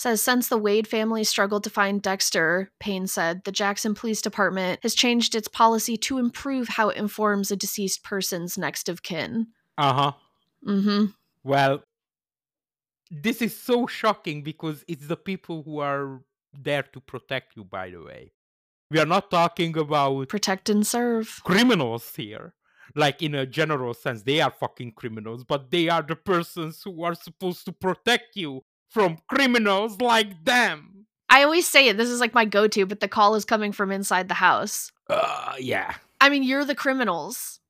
says 0.04 0.22
since 0.22 0.50
the 0.50 0.58
Wade 0.58 0.88
family 0.88 1.24
struggled 1.24 1.64
to 1.64 1.70
find 1.70 2.02
Dexter, 2.02 2.72
Payne 2.80 3.08
said, 3.08 3.44
the 3.46 3.52
Jackson 3.52 3.96
Police 3.96 4.22
Department 4.22 4.80
has 4.84 4.94
changed 4.94 5.34
its 5.34 5.48
policy 5.48 5.98
to 5.98 6.18
improve 6.18 6.68
how 6.68 6.90
it 6.90 6.98
informs 6.98 7.52
a 7.52 7.56
deceased 7.56 8.04
person's 8.04 8.58
next 8.58 8.90
of 8.90 9.02
kin. 9.02 9.48
Uh 9.78 9.94
huh. 9.94 10.12
Mm-hmm. 10.68 11.06
Well, 11.44 11.84
this 13.10 13.42
is 13.42 13.56
so 13.56 13.88
shocking 13.88 14.44
because 14.44 14.84
it's 14.88 15.08
the 15.08 15.18
people 15.18 15.64
who 15.64 15.80
are 15.80 16.22
there 16.54 16.84
to 16.84 17.00
protect 17.00 17.56
you, 17.56 17.64
by 17.64 17.90
the 17.90 18.04
way. 18.04 18.34
We 18.94 19.00
are 19.00 19.08
not 19.08 19.32
talking 19.32 19.76
about 19.76 20.30
Protect 20.30 20.70
and 20.70 20.86
serve. 20.86 21.42
criminals 21.44 22.16
here. 22.16 22.54
Like 22.94 23.24
in 23.24 23.34
a 23.34 23.48
general 23.48 23.96
sense, 23.96 24.22
they 24.22 24.40
are 24.40 24.52
fucking 24.52 24.92
criminals, 24.92 25.44
but 25.44 25.72
they 25.72 25.90
are 25.90 26.04
the 26.04 26.16
persons 26.16 26.84
who 26.84 27.04
are 27.04 27.16
supposed 27.16 27.66
to 27.66 27.72
protect 27.72 28.36
you 28.36 28.62
from 28.92 29.18
criminals 29.28 30.00
like 30.00 30.46
them. 30.46 31.08
I 31.28 31.42
always 31.42 31.68
say 31.68 31.88
it, 31.88 31.98
this 31.98 32.10
is 32.10 32.20
like 32.20 32.36
my 32.36 32.46
go-to, 32.46 32.86
but 32.86 33.00
the 33.00 33.08
call 33.08 33.34
is 33.34 33.46
coming 33.46 33.72
from 33.72 33.92
inside 33.92 34.28
the 34.28 34.36
house. 34.36 34.92
Uh, 35.10 35.56
yeah. 35.60 35.96
I 36.22 36.30
mean, 36.30 36.44
you're 36.44 36.64
the 36.64 36.76
criminals. 36.76 37.62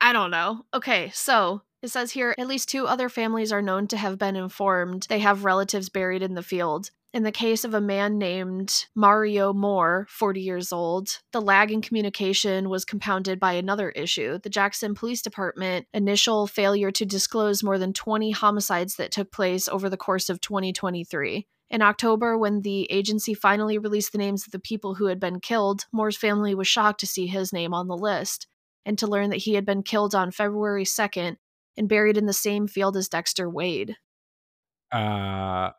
I 0.00 0.14
don't 0.14 0.30
know. 0.30 0.64
Okay, 0.72 1.10
so 1.12 1.60
it 1.82 1.88
says 1.88 2.12
here 2.12 2.34
at 2.38 2.46
least 2.46 2.70
two 2.70 2.86
other 2.86 3.10
families 3.10 3.52
are 3.52 3.60
known 3.60 3.86
to 3.88 3.98
have 3.98 4.18
been 4.18 4.34
informed 4.34 5.06
they 5.10 5.18
have 5.18 5.44
relatives 5.44 5.90
buried 5.90 6.22
in 6.22 6.32
the 6.32 6.42
field. 6.42 6.90
In 7.12 7.24
the 7.24 7.32
case 7.32 7.64
of 7.64 7.74
a 7.74 7.80
man 7.80 8.18
named 8.18 8.86
Mario 8.94 9.52
Moore, 9.52 10.06
40 10.08 10.40
years 10.40 10.72
old, 10.72 11.18
the 11.32 11.40
lag 11.40 11.72
in 11.72 11.82
communication 11.82 12.68
was 12.68 12.84
compounded 12.84 13.40
by 13.40 13.54
another 13.54 13.90
issue 13.90 14.38
the 14.38 14.48
Jackson 14.48 14.94
Police 14.94 15.20
Department 15.20 15.88
initial 15.92 16.46
failure 16.46 16.92
to 16.92 17.04
disclose 17.04 17.64
more 17.64 17.78
than 17.78 17.92
20 17.92 18.30
homicides 18.30 18.94
that 18.94 19.10
took 19.10 19.32
place 19.32 19.66
over 19.66 19.88
the 19.88 19.96
course 19.96 20.28
of 20.28 20.40
2023. 20.40 21.48
In 21.68 21.82
October, 21.82 22.38
when 22.38 22.62
the 22.62 22.90
agency 22.92 23.34
finally 23.34 23.76
released 23.76 24.12
the 24.12 24.18
names 24.18 24.46
of 24.46 24.52
the 24.52 24.60
people 24.60 24.94
who 24.94 25.06
had 25.06 25.18
been 25.18 25.40
killed, 25.40 25.86
Moore's 25.92 26.16
family 26.16 26.54
was 26.54 26.68
shocked 26.68 27.00
to 27.00 27.06
see 27.08 27.26
his 27.26 27.52
name 27.52 27.74
on 27.74 27.88
the 27.88 27.96
list 27.96 28.46
and 28.86 28.96
to 28.98 29.08
learn 29.08 29.30
that 29.30 29.36
he 29.36 29.54
had 29.54 29.66
been 29.66 29.82
killed 29.82 30.14
on 30.14 30.30
February 30.30 30.84
2nd 30.84 31.36
and 31.76 31.88
buried 31.88 32.16
in 32.16 32.26
the 32.26 32.32
same 32.32 32.68
field 32.68 32.96
as 32.96 33.08
Dexter 33.08 33.50
Wade. 33.50 33.96
Uh, 34.92 35.70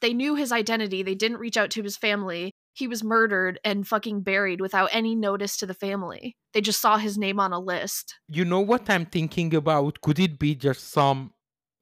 They 0.00 0.14
knew 0.14 0.34
his 0.34 0.52
identity, 0.52 1.02
they 1.02 1.14
didn't 1.14 1.38
reach 1.38 1.56
out 1.56 1.70
to 1.72 1.82
his 1.82 1.96
family. 1.96 2.52
He 2.72 2.86
was 2.86 3.02
murdered 3.02 3.58
and 3.64 3.86
fucking 3.86 4.20
buried 4.20 4.60
without 4.60 4.90
any 4.92 5.16
notice 5.16 5.56
to 5.56 5.66
the 5.66 5.74
family. 5.74 6.36
They 6.52 6.60
just 6.60 6.80
saw 6.80 6.96
his 6.96 7.18
name 7.18 7.40
on 7.40 7.52
a 7.52 7.58
list. 7.58 8.14
you 8.28 8.44
know 8.44 8.60
what 8.60 8.88
I'm 8.88 9.06
thinking 9.06 9.54
about? 9.54 10.00
Could 10.00 10.20
it 10.20 10.38
be 10.38 10.54
just 10.54 10.90
some, 10.90 11.32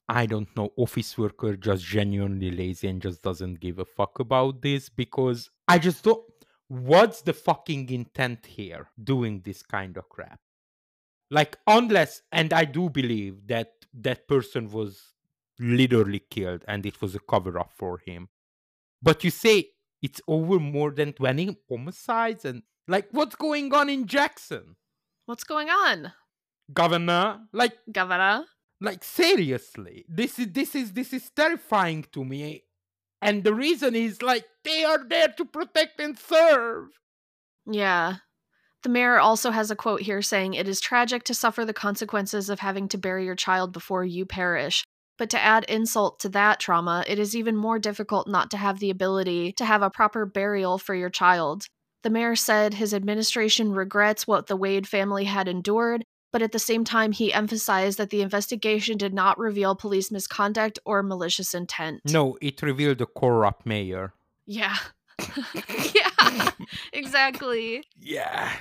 I 0.08 0.24
don't 0.24 0.48
know, 0.56 0.70
office 0.76 1.18
worker 1.18 1.56
just 1.56 1.84
genuinely 1.84 2.50
lazy 2.50 2.88
and 2.88 3.02
just 3.02 3.22
doesn't 3.22 3.60
give 3.60 3.78
a 3.78 3.84
fuck 3.84 4.18
about 4.20 4.62
this? 4.62 4.88
Because 4.88 5.50
I 5.68 5.78
just 5.78 6.02
don't. 6.04 6.24
What's 6.68 7.20
the 7.22 7.34
fucking 7.34 7.90
intent 7.90 8.46
here 8.46 8.88
doing 9.02 9.42
this 9.44 9.62
kind 9.62 9.96
of 9.98 10.08
crap? 10.08 10.40
Like, 11.30 11.58
unless, 11.66 12.22
and 12.32 12.52
I 12.52 12.64
do 12.64 12.88
believe 12.88 13.46
that 13.48 13.72
that 13.94 14.26
person 14.28 14.70
was 14.70 15.15
literally 15.58 16.22
killed 16.30 16.64
and 16.68 16.84
it 16.86 17.00
was 17.00 17.14
a 17.14 17.20
cover 17.20 17.58
up 17.58 17.72
for 17.76 17.98
him. 17.98 18.28
But 19.02 19.24
you 19.24 19.30
say 19.30 19.70
it's 20.02 20.20
over 20.26 20.58
more 20.58 20.90
than 20.90 21.12
20 21.12 21.58
homicides 21.68 22.44
and 22.44 22.62
like 22.88 23.08
what's 23.10 23.34
going 23.34 23.72
on 23.74 23.88
in 23.88 24.06
Jackson? 24.06 24.76
What's 25.26 25.44
going 25.44 25.68
on, 25.68 26.12
Governor, 26.72 27.40
like 27.52 27.76
Governor? 27.90 28.44
Like 28.80 29.02
seriously, 29.02 30.04
this 30.08 30.38
is 30.38 30.52
this 30.52 30.74
is 30.74 30.92
this 30.92 31.12
is 31.12 31.30
terrifying 31.34 32.06
to 32.12 32.24
me. 32.24 32.62
And 33.22 33.42
the 33.42 33.54
reason 33.54 33.96
is 33.96 34.22
like 34.22 34.44
they 34.62 34.84
are 34.84 35.02
there 35.02 35.28
to 35.36 35.44
protect 35.44 36.00
and 36.00 36.16
serve. 36.18 36.88
Yeah. 37.66 38.16
The 38.82 38.88
mayor 38.88 39.18
also 39.18 39.50
has 39.50 39.70
a 39.70 39.76
quote 39.76 40.02
here 40.02 40.22
saying, 40.22 40.54
It 40.54 40.68
is 40.68 40.80
tragic 40.80 41.24
to 41.24 41.34
suffer 41.34 41.64
the 41.64 41.72
consequences 41.72 42.48
of 42.48 42.60
having 42.60 42.86
to 42.88 42.98
bury 42.98 43.24
your 43.24 43.34
child 43.34 43.72
before 43.72 44.04
you 44.04 44.24
perish. 44.26 44.84
But 45.18 45.30
to 45.30 45.40
add 45.40 45.64
insult 45.64 46.20
to 46.20 46.28
that 46.30 46.60
trauma, 46.60 47.04
it 47.06 47.18
is 47.18 47.34
even 47.34 47.56
more 47.56 47.78
difficult 47.78 48.28
not 48.28 48.50
to 48.50 48.56
have 48.56 48.78
the 48.78 48.90
ability 48.90 49.52
to 49.52 49.64
have 49.64 49.82
a 49.82 49.90
proper 49.90 50.26
burial 50.26 50.78
for 50.78 50.94
your 50.94 51.10
child. 51.10 51.66
The 52.02 52.10
mayor 52.10 52.36
said 52.36 52.74
his 52.74 52.92
administration 52.92 53.72
regrets 53.72 54.26
what 54.26 54.46
the 54.46 54.56
Wade 54.56 54.86
family 54.86 55.24
had 55.24 55.48
endured, 55.48 56.04
but 56.32 56.42
at 56.42 56.52
the 56.52 56.58
same 56.58 56.84
time, 56.84 57.12
he 57.12 57.32
emphasized 57.32 57.98
that 57.98 58.10
the 58.10 58.20
investigation 58.20 58.98
did 58.98 59.14
not 59.14 59.38
reveal 59.38 59.74
police 59.74 60.10
misconduct 60.10 60.78
or 60.84 61.02
malicious 61.02 61.54
intent. 61.54 62.02
No, 62.04 62.36
it 62.42 62.62
revealed 62.62 63.00
a 63.00 63.06
corrupt 63.06 63.64
mayor. 63.64 64.12
Yeah. 64.46 64.76
yeah, 65.94 66.50
exactly. 66.92 67.84
Yeah. 67.98 68.52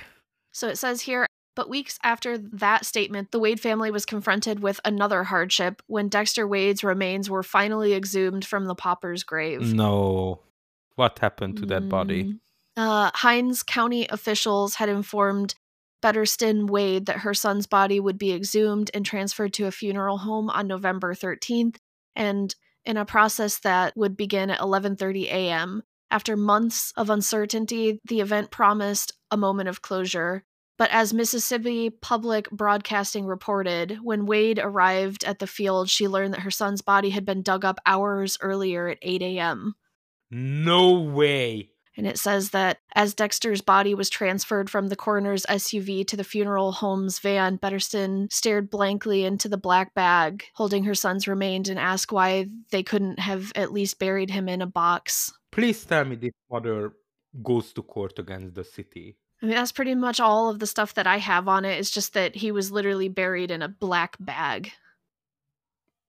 So 0.52 0.68
it 0.68 0.78
says 0.78 1.02
here, 1.02 1.26
but 1.56 1.70
weeks 1.70 1.98
after 2.04 2.38
that 2.38 2.84
statement, 2.84 3.32
the 3.32 3.40
Wade 3.40 3.58
family 3.58 3.90
was 3.90 4.06
confronted 4.06 4.60
with 4.60 4.78
another 4.84 5.24
hardship 5.24 5.82
when 5.86 6.08
Dexter 6.08 6.46
Wade's 6.46 6.84
remains 6.84 7.28
were 7.28 7.42
finally 7.42 7.94
exhumed 7.94 8.44
from 8.44 8.66
the 8.66 8.74
pauper's 8.74 9.24
grave. 9.24 9.72
No. 9.74 10.42
What 10.94 11.18
happened 11.18 11.56
to 11.56 11.66
that 11.66 11.88
body? 11.88 12.24
Mm. 12.24 12.38
Uh, 12.76 13.10
Hinds 13.14 13.62
County 13.62 14.06
officials 14.08 14.74
had 14.74 14.90
informed 14.90 15.54
Bettersten 16.02 16.66
Wade 16.66 17.06
that 17.06 17.18
her 17.18 17.32
son's 17.32 17.66
body 17.66 17.98
would 17.98 18.18
be 18.18 18.32
exhumed 18.32 18.90
and 18.92 19.04
transferred 19.04 19.54
to 19.54 19.66
a 19.66 19.72
funeral 19.72 20.18
home 20.18 20.50
on 20.50 20.66
November 20.66 21.14
13th, 21.14 21.76
and 22.14 22.54
in 22.84 22.98
a 22.98 23.06
process 23.06 23.58
that 23.60 23.96
would 23.96 24.16
begin 24.16 24.50
at 24.50 24.60
11:30 24.60 25.24
a.m. 25.24 25.82
After 26.10 26.36
months 26.36 26.92
of 26.96 27.10
uncertainty, 27.10 27.98
the 28.04 28.20
event 28.20 28.50
promised 28.50 29.12
a 29.30 29.36
moment 29.36 29.68
of 29.70 29.82
closure. 29.82 30.44
But 30.78 30.90
as 30.90 31.14
Mississippi 31.14 31.90
Public 31.90 32.50
Broadcasting 32.50 33.24
reported, 33.24 33.98
when 34.02 34.26
Wade 34.26 34.58
arrived 34.62 35.24
at 35.24 35.38
the 35.38 35.46
field, 35.46 35.88
she 35.88 36.06
learned 36.06 36.34
that 36.34 36.40
her 36.40 36.50
son's 36.50 36.82
body 36.82 37.10
had 37.10 37.24
been 37.24 37.42
dug 37.42 37.64
up 37.64 37.78
hours 37.86 38.36
earlier 38.40 38.88
at 38.88 38.98
8 39.00 39.22
a.m. 39.22 39.74
No 40.30 40.92
way. 41.00 41.70
And 41.96 42.06
it 42.06 42.18
says 42.18 42.50
that 42.50 42.78
as 42.94 43.14
Dexter's 43.14 43.62
body 43.62 43.94
was 43.94 44.10
transferred 44.10 44.68
from 44.68 44.88
the 44.88 44.96
coroner's 44.96 45.46
SUV 45.46 46.06
to 46.08 46.16
the 46.16 46.24
funeral 46.24 46.72
home's 46.72 47.18
van, 47.20 47.56
Bettersten 47.56 48.30
stared 48.30 48.68
blankly 48.68 49.24
into 49.24 49.48
the 49.48 49.56
black 49.56 49.94
bag 49.94 50.44
holding 50.54 50.84
her 50.84 50.94
son's 50.94 51.26
remains 51.26 51.70
and 51.70 51.78
asked 51.78 52.12
why 52.12 52.48
they 52.70 52.82
couldn't 52.82 53.18
have 53.18 53.50
at 53.54 53.72
least 53.72 53.98
buried 53.98 54.30
him 54.30 54.46
in 54.46 54.60
a 54.60 54.66
box. 54.66 55.32
Please 55.50 55.82
tell 55.86 56.04
me 56.04 56.16
this 56.16 56.32
mother 56.50 56.92
goes 57.42 57.72
to 57.72 57.82
court 57.82 58.18
against 58.18 58.54
the 58.54 58.64
city. 58.64 59.16
I 59.42 59.46
mean, 59.46 59.54
that's 59.54 59.72
pretty 59.72 59.94
much 59.94 60.18
all 60.18 60.48
of 60.48 60.58
the 60.58 60.66
stuff 60.66 60.94
that 60.94 61.06
I 61.06 61.18
have 61.18 61.46
on 61.46 61.64
it. 61.64 61.78
It's 61.78 61.90
just 61.90 62.14
that 62.14 62.34
he 62.34 62.50
was 62.50 62.70
literally 62.70 63.08
buried 63.08 63.50
in 63.50 63.60
a 63.62 63.68
black 63.68 64.16
bag. 64.18 64.72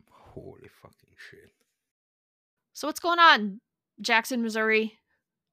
Holy 0.10 0.70
fucking 0.82 1.16
shit. 1.18 1.52
So, 2.74 2.88
what's 2.88 3.02
going 3.02 3.20
on, 3.20 3.60
Jackson, 4.00 4.42
Missouri? 4.42 4.98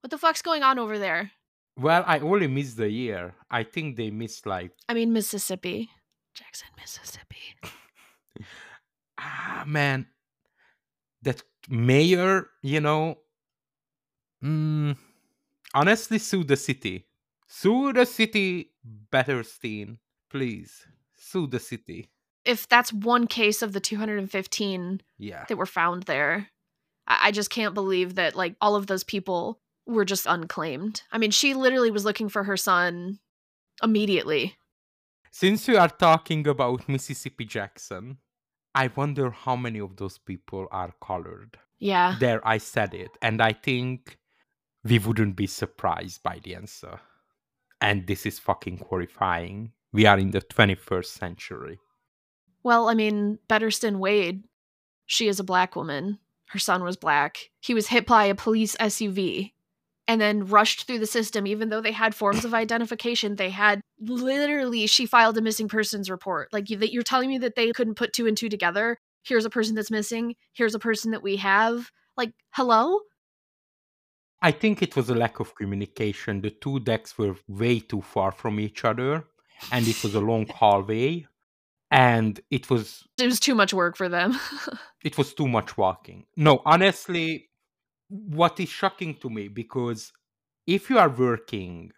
What 0.03 0.11
the 0.11 0.19
fuck's 0.19 0.43
going 0.43 0.63
on 0.63 0.79
over 0.79 0.99
there? 0.99 1.33
Well, 1.77 2.05
I 2.07 2.21
only 2.21 2.47
missed 2.47 2.77
the 2.77 2.89
year. 2.89 3.35
I 3.51 3.65
think 3.65 3.97
they 3.97 4.11
missed 4.11 4.47
like 4.47 4.71
I 4.89 4.95
mean, 4.95 5.13
Mississippi. 5.13 5.91
Jackson, 6.35 6.69
Mississippi. 6.79 7.57
ah 9.19 9.65
man. 9.67 10.07
That 11.23 11.43
mayor, 11.69 12.49
you 12.63 12.81
know, 12.81 13.19
mm, 14.45 14.97
honestly 15.73 16.19
sue 16.19 16.45
the 16.45 16.57
city. 16.57 17.07
Sue 17.47 17.93
the 17.93 18.07
city, 18.07 18.71
Betterstein. 19.13 19.99
Please. 20.31 20.87
Sue 21.17 21.47
the 21.47 21.61
city. 21.61 22.09
If 22.45 22.69
that's 22.69 22.93
one 22.93 23.27
case 23.27 23.63
of 23.63 23.73
the 23.73 23.81
215 23.81 25.01
Yeah. 25.19 25.45
that 25.49 25.57
were 25.57 25.67
found 25.67 26.05
there, 26.05 26.49
I, 27.07 27.19
I 27.25 27.31
just 27.31 27.51
can't 27.51 27.75
believe 27.75 28.17
that 28.17 28.35
like 28.35 28.57
all 28.61 28.77
of 28.77 28.87
those 28.87 29.05
people 29.05 29.61
were 29.87 30.05
just 30.05 30.27
unclaimed. 30.27 31.03
I 31.13 31.19
mean, 31.19 31.31
she 31.31 31.55
literally 31.55 31.91
was 31.91 32.05
looking 32.05 32.29
for 32.29 32.45
her 32.45 32.57
son 32.57 33.19
immediately. 33.83 34.57
Since 35.31 35.67
we 35.69 35.77
are 35.77 35.89
talking 35.89 36.47
about 36.47 36.89
Mississippi 36.89 37.45
Jackson, 37.45 38.19
I 38.75 38.91
wonder 38.95 39.31
how 39.31 39.57
many 39.57 39.79
of 39.81 39.97
those 39.97 40.19
people 40.19 40.67
are 40.71 40.93
colored. 41.01 41.59
Yeah. 41.79 42.17
There, 42.19 42.47
I 42.47 42.59
said 42.59 42.95
it. 42.95 43.11
And 43.21 43.41
I 43.43 43.53
think 43.53 44.19
we 44.85 44.99
wouldn't 44.99 45.37
be 45.37 45.47
surprised 45.47 46.23
by 46.23 46.41
the 46.43 46.55
answer. 46.55 47.01
And 47.81 48.07
this 48.07 48.27
is 48.27 48.39
fucking 48.39 48.79
horrifying. 48.89 49.73
We 49.93 50.07
are 50.07 50.19
in 50.19 50.31
the 50.31 50.41
21st 50.41 51.07
century. 51.07 51.79
Well, 52.63 52.89
I 52.89 52.95
mean, 52.95 53.39
Bettersten 53.49 53.99
Wade, 53.99 54.45
she 55.07 55.29
is 55.29 55.39
a 55.39 55.45
black 55.45 55.77
woman. 55.77 56.19
Her 56.49 56.59
son 56.59 56.83
was 56.83 56.97
black. 56.97 57.51
He 57.61 57.75
was 57.75 57.89
hit 57.89 58.07
by 58.07 58.25
a 58.25 58.35
police 58.35 58.77
SUV 58.77 59.53
and 60.07 60.21
then 60.21 60.47
rushed 60.47 60.87
through 60.87 60.99
the 60.99 61.07
system, 61.07 61.47
even 61.47 61.69
though 61.69 61.81
they 61.81 61.93
had 61.93 62.15
forms 62.15 62.45
of 62.45 62.55
identification. 62.65 63.37
They 63.37 63.51
had 63.51 63.81
literally, 64.01 64.87
she 64.87 65.07
filed 65.07 65.39
a 65.39 65.43
missing 65.43 65.69
persons 65.69 66.11
report. 66.11 66.53
Like, 66.53 66.71
you, 66.71 66.77
that 66.79 66.93
you're 66.93 67.03
telling 67.03 67.29
me 67.29 67.39
that 67.39 67.55
they 67.55 67.73
couldn't 67.73 67.97
put 67.97 68.13
two 68.13 68.27
and 68.27 68.37
two 68.37 68.49
together. 68.49 68.99
Here's 69.23 69.45
a 69.45 69.51
person 69.51 69.75
that's 69.75 69.91
missing. 69.91 70.35
Here's 70.53 70.75
a 70.75 70.79
person 70.79 71.11
that 71.13 71.23
we 71.23 71.37
have. 71.37 71.91
Like, 72.17 72.33
hello? 72.51 73.01
I 74.45 74.53
think 74.53 74.83
it 74.83 74.95
was 74.95 75.09
a 75.09 75.15
lack 75.15 75.41
of 75.41 75.55
communication. 75.55 76.43
The 76.43 76.51
two 76.51 76.79
decks 76.81 77.17
were 77.17 77.35
way 77.49 77.81
too 77.81 78.03
far 78.03 78.31
from 78.31 78.61
each 78.61 78.85
other, 78.85 79.25
and 79.73 79.89
it 79.89 80.03
was 80.03 80.15
a 80.15 80.21
long 80.21 80.47
hallway, 80.61 81.27
and 81.91 82.39
it 82.51 82.69
was 82.69 83.09
It 83.19 83.25
was 83.25 83.41
too 83.41 83.55
much 83.55 83.73
work 83.73 83.97
for 83.97 84.11
them. 84.11 84.39
it 85.03 85.17
was 85.17 85.33
too 85.33 85.49
much 85.49 85.79
walking. 85.79 86.27
No, 86.37 86.61
honestly, 86.67 87.49
what 88.09 88.61
is 88.61 88.69
shocking 88.69 89.15
to 89.23 89.31
me 89.31 89.49
because 89.49 90.13
if 90.67 90.91
you 90.91 90.99
are 90.99 91.09
working 91.09 91.93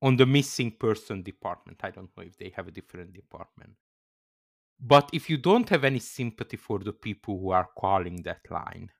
on 0.00 0.16
the 0.16 0.24
missing 0.24 0.70
person 0.70 1.22
department, 1.22 1.80
I 1.82 1.90
don't 1.90 2.08
know 2.16 2.24
if 2.24 2.38
they 2.38 2.50
have 2.56 2.68
a 2.68 2.76
different 2.78 3.12
department. 3.12 3.74
But 4.80 5.10
if 5.12 5.28
you 5.28 5.36
don't 5.36 5.68
have 5.68 5.84
any 5.84 5.98
sympathy 5.98 6.56
for 6.56 6.78
the 6.78 6.94
people 6.94 7.38
who 7.38 7.50
are 7.50 7.68
calling 7.76 8.22
that 8.22 8.50
line, 8.50 8.90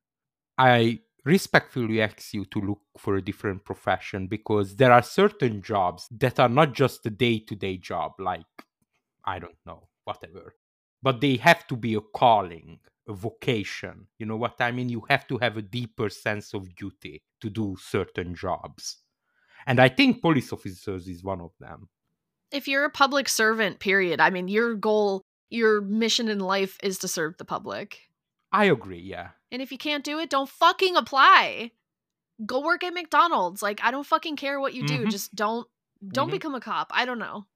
I 0.59 1.01
respectfully 1.25 2.01
ask 2.01 2.33
you 2.35 2.45
to 2.47 2.61
look 2.61 2.81
for 2.97 3.17
a 3.17 3.23
different 3.23 3.65
profession 3.65 4.27
because 4.27 4.77
there 4.77 4.93
are 4.93 5.03
certain 5.03 5.63
jobs 5.63 6.09
that 6.11 6.39
are 6.41 6.49
not 6.49 6.75
just 6.75 7.07
a 7.07 7.11
day 7.11 7.39
to 7.41 7.55
day 7.57 7.77
job, 7.77 8.13
like, 8.19 8.47
I 9.25 9.39
don't 9.39 9.59
know, 9.67 9.89
whatever, 10.05 10.55
but 11.03 11.21
they 11.21 11.37
have 11.37 11.67
to 11.69 11.77
be 11.77 11.95
a 11.95 12.01
calling, 12.01 12.81
a 13.09 13.13
vocation. 13.13 14.07
You 14.19 14.27
know 14.27 14.37
what 14.37 14.61
I 14.61 14.73
mean? 14.73 14.89
You 14.89 15.05
have 15.09 15.27
to 15.29 15.39
have 15.39 15.57
a 15.57 15.63
deeper 15.63 16.09
sense 16.09 16.55
of 16.55 16.75
duty 16.77 17.23
to 17.41 17.51
do 17.51 17.77
certain 17.81 18.35
jobs. 18.35 18.99
And 19.67 19.81
I 19.81 19.89
think 19.89 20.23
police 20.23 20.53
officers 20.53 21.09
is 21.09 21.23
one 21.23 21.41
of 21.41 21.53
them. 21.61 21.89
if 22.51 22.69
you're 22.69 22.85
a 22.85 22.91
public 22.91 23.29
servant, 23.29 23.79
period, 23.81 24.21
I 24.21 24.31
mean, 24.31 24.49
your 24.49 24.75
goal, 24.75 25.23
your 25.51 25.81
mission 25.81 26.29
in 26.29 26.41
life 26.41 26.79
is 26.83 26.99
to 26.99 27.09
serve 27.09 27.37
the 27.39 27.45
public. 27.45 28.01
I 28.53 28.67
agree, 28.67 29.01
yeah. 29.01 29.31
And 29.51 29.63
if 29.63 29.73
you 29.73 29.79
can't 29.79 30.05
do 30.05 30.19
it, 30.19 30.31
don't 30.31 30.49
fucking 30.49 30.97
apply. 30.97 31.73
Go 32.45 32.61
work 32.61 32.85
at 32.85 32.95
McDonald's. 32.95 33.63
Like 33.63 33.81
I 33.83 33.91
don't 33.91 34.07
fucking 34.07 34.37
care 34.37 34.61
what 34.61 34.75
you 34.75 34.87
do. 34.87 35.05
Mhm. 35.07 35.11
Just 35.11 35.35
don't 35.35 35.67
don't 36.07 36.29
Mhm. 36.29 36.33
become 36.33 36.55
a 36.55 36.61
cop. 36.61 36.91
I 36.95 37.05
don't 37.05 37.19
know. 37.19 37.47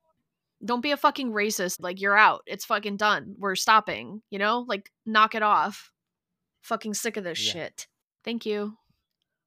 Don't 0.64 0.80
be 0.80 0.90
a 0.92 0.96
fucking 0.96 1.30
racist. 1.32 1.76
Like 1.80 2.00
you're 2.00 2.16
out. 2.16 2.42
It's 2.46 2.64
fucking 2.64 2.96
done. 2.96 3.34
We're 3.38 3.54
stopping, 3.56 4.22
you 4.30 4.38
know? 4.38 4.60
Like 4.66 4.90
knock 5.06 5.34
it 5.34 5.42
off. 5.42 5.92
Fucking 6.62 6.94
sick 6.94 7.16
of 7.16 7.24
this 7.24 7.44
Yeah. 7.46 7.52
shit. 7.52 7.86
Thank 8.24 8.46
you. 8.46 8.78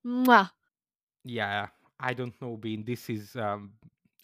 Mwah. 0.06 0.52
Yeah, 1.24 1.70
I 2.00 2.14
don't 2.14 2.40
know, 2.42 2.56
Bean. 2.58 2.84
This 2.86 3.10
is 3.10 3.36
um, 3.36 3.74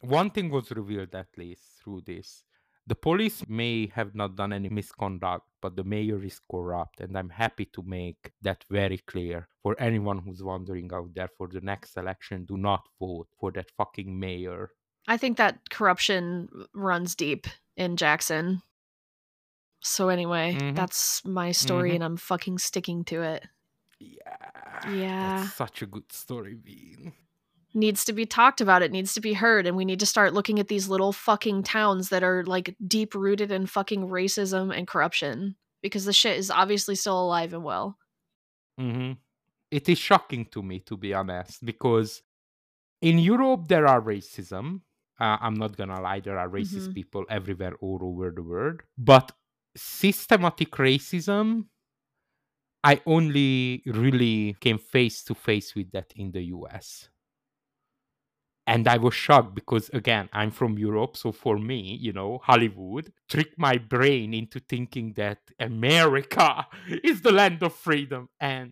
one 0.01 0.29
thing 0.29 0.49
was 0.49 0.69
revealed 0.71 1.15
at 1.15 1.35
least 1.37 1.63
through 1.83 2.01
this. 2.05 2.43
The 2.87 2.95
police 2.95 3.47
may 3.47 3.87
have 3.87 4.15
not 4.15 4.35
done 4.35 4.53
any 4.53 4.69
misconduct, 4.69 5.47
but 5.61 5.75
the 5.75 5.83
mayor 5.83 6.23
is 6.23 6.39
corrupt, 6.39 6.99
and 6.99 7.17
I'm 7.17 7.29
happy 7.29 7.65
to 7.65 7.81
make 7.83 8.33
that 8.41 8.65
very 8.69 8.97
clear 8.97 9.47
for 9.63 9.75
anyone 9.79 10.19
who's 10.19 10.43
wondering 10.43 10.91
out 10.93 11.13
there. 11.13 11.29
For 11.37 11.47
the 11.47 11.61
next 11.61 11.95
election, 11.97 12.45
do 12.45 12.57
not 12.57 12.87
vote 12.99 13.29
for 13.39 13.51
that 13.53 13.71
fucking 13.77 14.19
mayor. 14.19 14.71
I 15.07 15.17
think 15.17 15.37
that 15.37 15.69
corruption 15.69 16.49
runs 16.73 17.15
deep 17.15 17.47
in 17.77 17.97
Jackson. 17.97 18.61
So 19.81 20.09
anyway, 20.09 20.53
Mhm. 20.53 20.75
that's 20.75 21.23
my 21.25 21.51
story 21.51 21.91
Mhm. 21.91 21.95
and 21.95 22.03
I'm 22.03 22.17
fucking 22.17 22.57
sticking 22.59 23.03
to 23.05 23.21
it. 23.23 23.47
Yeah, 23.99 24.89
Yeah. 24.91 25.43
that's 25.43 25.53
such 25.53 25.81
a 25.81 25.85
good 25.85 26.11
story, 26.11 26.55
Bean. 26.55 27.13
Needs 27.73 28.03
to 28.05 28.13
be 28.13 28.25
talked 28.25 28.61
about. 28.61 28.81
It 28.81 28.91
needs 28.91 29.13
to 29.13 29.21
be 29.21 29.33
heard. 29.33 29.65
And 29.67 29.77
we 29.77 29.85
need 29.85 29.99
to 30.01 30.05
start 30.05 30.33
looking 30.33 30.59
at 30.59 30.67
these 30.67 30.89
little 30.89 31.13
fucking 31.13 31.63
towns 31.63 32.09
that 32.09 32.23
are 32.23 32.43
like 32.45 32.75
deep 32.85 33.15
rooted 33.15 33.51
in 33.51 33.65
fucking 33.65 34.07
racism 34.07 34.75
and 34.75 34.87
corruption 34.87 35.55
because 35.81 36.05
the 36.05 36.13
shit 36.13 36.37
is 36.37 36.51
obviously 36.51 36.95
still 36.95 37.19
alive 37.21 37.53
and 37.53 37.63
well. 37.63 37.97
hmm 38.77 39.13
It 39.71 39.87
is 39.89 39.97
shocking 39.99 40.45
to 40.51 40.61
me, 40.61 40.79
to 40.81 40.97
be 40.97 41.13
honest, 41.13 41.63
because 41.65 42.23
in 43.01 43.19
Europe 43.19 43.67
there 43.67 43.87
are 43.87 44.01
racism. 44.01 44.81
Uh, 45.19 45.37
I'm 45.41 45.55
not 45.55 45.77
gonna 45.77 46.01
lie, 46.01 46.19
there 46.21 46.37
are 46.39 46.49
racist 46.49 46.89
Mhm. 46.89 46.93
people 46.93 47.25
everywhere, 47.29 47.75
all 47.81 47.99
over 48.03 48.31
the 48.31 48.43
world. 48.43 48.81
But 48.97 49.31
systematic 49.75 50.71
racism, 50.71 51.67
I 52.83 53.01
only 53.05 53.83
really 53.85 54.55
came 54.59 54.77
face 54.79 55.23
to 55.25 55.35
face 55.35 55.75
with 55.75 55.91
that 55.91 56.11
in 56.15 56.31
the 56.31 56.41
US. 56.45 57.09
And 58.67 58.87
I 58.87 58.97
was 58.97 59.13
shocked 59.13 59.55
because, 59.55 59.89
again, 59.89 60.29
I'm 60.33 60.51
from 60.51 60.77
Europe. 60.77 61.17
So 61.17 61.31
for 61.31 61.57
me, 61.57 61.97
you 61.99 62.13
know, 62.13 62.39
Hollywood 62.43 63.11
tricked 63.27 63.57
my 63.57 63.77
brain 63.77 64.33
into 64.33 64.59
thinking 64.59 65.13
that 65.13 65.39
America 65.59 66.67
is 67.03 67.21
the 67.21 67.31
land 67.31 67.63
of 67.63 67.73
freedom. 67.73 68.29
And 68.39 68.71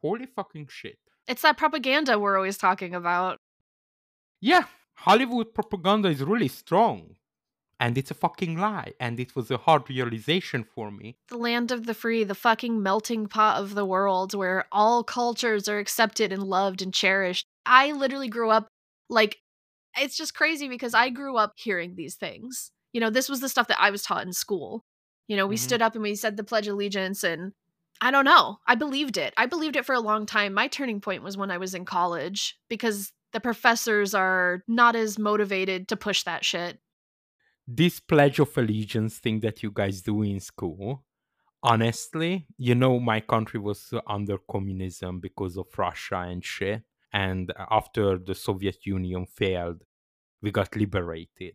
holy 0.00 0.26
fucking 0.26 0.68
shit. 0.70 0.98
It's 1.26 1.42
that 1.42 1.56
propaganda 1.56 2.18
we're 2.18 2.36
always 2.36 2.58
talking 2.58 2.94
about. 2.94 3.38
Yeah, 4.40 4.64
Hollywood 4.94 5.54
propaganda 5.54 6.08
is 6.08 6.22
really 6.22 6.48
strong. 6.48 7.16
And 7.80 7.98
it's 7.98 8.10
a 8.10 8.14
fucking 8.14 8.56
lie. 8.56 8.92
And 9.00 9.18
it 9.18 9.34
was 9.34 9.50
a 9.50 9.56
hard 9.56 9.90
realization 9.90 10.64
for 10.64 10.90
me. 10.90 11.16
The 11.28 11.36
land 11.36 11.72
of 11.72 11.86
the 11.86 11.94
free, 11.94 12.22
the 12.22 12.34
fucking 12.34 12.82
melting 12.82 13.26
pot 13.26 13.60
of 13.60 13.74
the 13.74 13.84
world 13.84 14.32
where 14.32 14.66
all 14.70 15.02
cultures 15.02 15.68
are 15.68 15.78
accepted 15.78 16.32
and 16.32 16.44
loved 16.44 16.82
and 16.82 16.94
cherished. 16.94 17.46
I 17.66 17.92
literally 17.92 18.28
grew 18.28 18.50
up 18.50 18.68
like 19.08 19.38
it's 20.00 20.16
just 20.16 20.34
crazy 20.34 20.68
because 20.68 20.94
I 20.94 21.08
grew 21.10 21.36
up 21.36 21.52
hearing 21.56 21.94
these 21.94 22.16
things. 22.16 22.72
You 22.92 23.00
know, 23.00 23.10
this 23.10 23.28
was 23.28 23.40
the 23.40 23.48
stuff 23.48 23.68
that 23.68 23.80
I 23.80 23.90
was 23.90 24.02
taught 24.02 24.26
in 24.26 24.32
school. 24.32 24.84
You 25.28 25.36
know, 25.36 25.46
we 25.46 25.56
Mhm. 25.56 25.60
stood 25.60 25.82
up 25.82 25.94
and 25.94 26.02
we 26.02 26.14
said 26.16 26.36
the 26.36 26.44
Pledge 26.44 26.66
of 26.66 26.74
Allegiance 26.74 27.22
and 27.24 27.52
I 28.00 28.10
don't 28.10 28.24
know. 28.24 28.58
I 28.66 28.74
believed 28.74 29.16
it. 29.16 29.32
I 29.36 29.46
believed 29.46 29.76
it 29.76 29.86
for 29.86 29.94
a 29.94 30.00
long 30.00 30.26
time. 30.26 30.52
My 30.52 30.66
turning 30.68 31.00
point 31.00 31.22
was 31.22 31.36
when 31.36 31.50
I 31.50 31.58
was 31.58 31.74
in 31.74 31.84
college 31.84 32.58
because 32.68 33.12
the 33.32 33.40
professors 33.40 34.14
are 34.14 34.62
not 34.66 34.96
as 34.96 35.18
motivated 35.18 35.88
to 35.88 35.96
push 35.96 36.24
that 36.24 36.44
shit. 36.44 36.80
This 37.66 38.00
Pledge 38.00 38.40
of 38.40 38.56
Allegiance 38.58 39.18
thing 39.18 39.40
that 39.40 39.62
you 39.62 39.70
guys 39.70 40.02
do 40.02 40.22
in 40.22 40.40
school, 40.40 41.04
honestly, 41.62 42.46
you 42.58 42.74
know, 42.74 43.00
my 43.00 43.20
country 43.20 43.58
was 43.60 43.92
under 44.06 44.38
communism 44.50 45.20
because 45.20 45.56
of 45.56 45.66
Russia 45.78 46.18
and 46.18 46.44
shit. 46.44 46.82
And 47.14 47.52
after 47.70 48.18
the 48.18 48.34
Soviet 48.34 48.84
Union 48.84 49.24
failed, 49.24 49.84
we 50.42 50.50
got 50.50 50.74
liberated. 50.74 51.54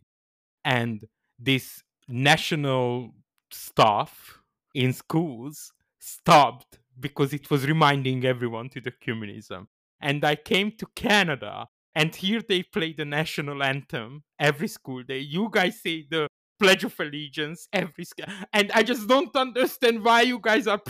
And 0.64 1.04
this 1.38 1.82
national 2.08 3.14
stuff 3.50 4.40
in 4.74 4.94
schools 4.94 5.70
stopped 5.98 6.78
because 6.98 7.34
it 7.34 7.50
was 7.50 7.66
reminding 7.66 8.24
everyone 8.24 8.70
to 8.70 8.80
the 8.80 8.90
communism. 8.90 9.68
And 10.00 10.24
I 10.24 10.34
came 10.36 10.72
to 10.78 10.86
Canada, 10.96 11.66
and 11.94 12.16
here 12.16 12.40
they 12.40 12.62
play 12.62 12.94
the 12.94 13.04
national 13.04 13.62
anthem 13.62 14.24
every 14.38 14.68
school 14.68 15.02
day. 15.02 15.18
You 15.18 15.50
guys 15.52 15.82
say 15.82 16.06
the 16.10 16.26
Pledge 16.60 16.84
of 16.84 17.00
Allegiance 17.00 17.68
every 17.72 18.04
and 18.52 18.70
I 18.72 18.82
just 18.82 19.08
don't 19.08 19.34
understand 19.34 20.04
why 20.04 20.22
you 20.22 20.38
guys 20.40 20.66
are 20.66 20.80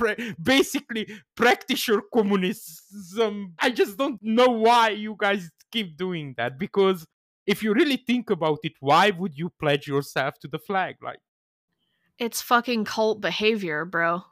basically 0.42 1.06
practice 1.36 1.86
your 1.86 2.02
communism. 2.12 3.54
I 3.58 3.70
just 3.70 3.96
don't 3.96 4.20
know 4.22 4.48
why 4.48 4.90
you 4.90 5.16
guys 5.18 5.50
keep 5.70 5.96
doing 5.96 6.34
that 6.36 6.58
because 6.58 7.06
if 7.46 7.62
you 7.62 7.72
really 7.72 7.96
think 7.96 8.30
about 8.30 8.58
it, 8.64 8.72
why 8.80 9.10
would 9.10 9.38
you 9.38 9.50
pledge 9.60 9.86
yourself 9.86 10.38
to 10.40 10.48
the 10.48 10.58
flag? 10.58 10.96
Like 11.00 11.20
It's 12.18 12.42
fucking 12.42 12.84
cult 12.84 13.20
behavior, 13.20 13.84
bro. 13.84 14.24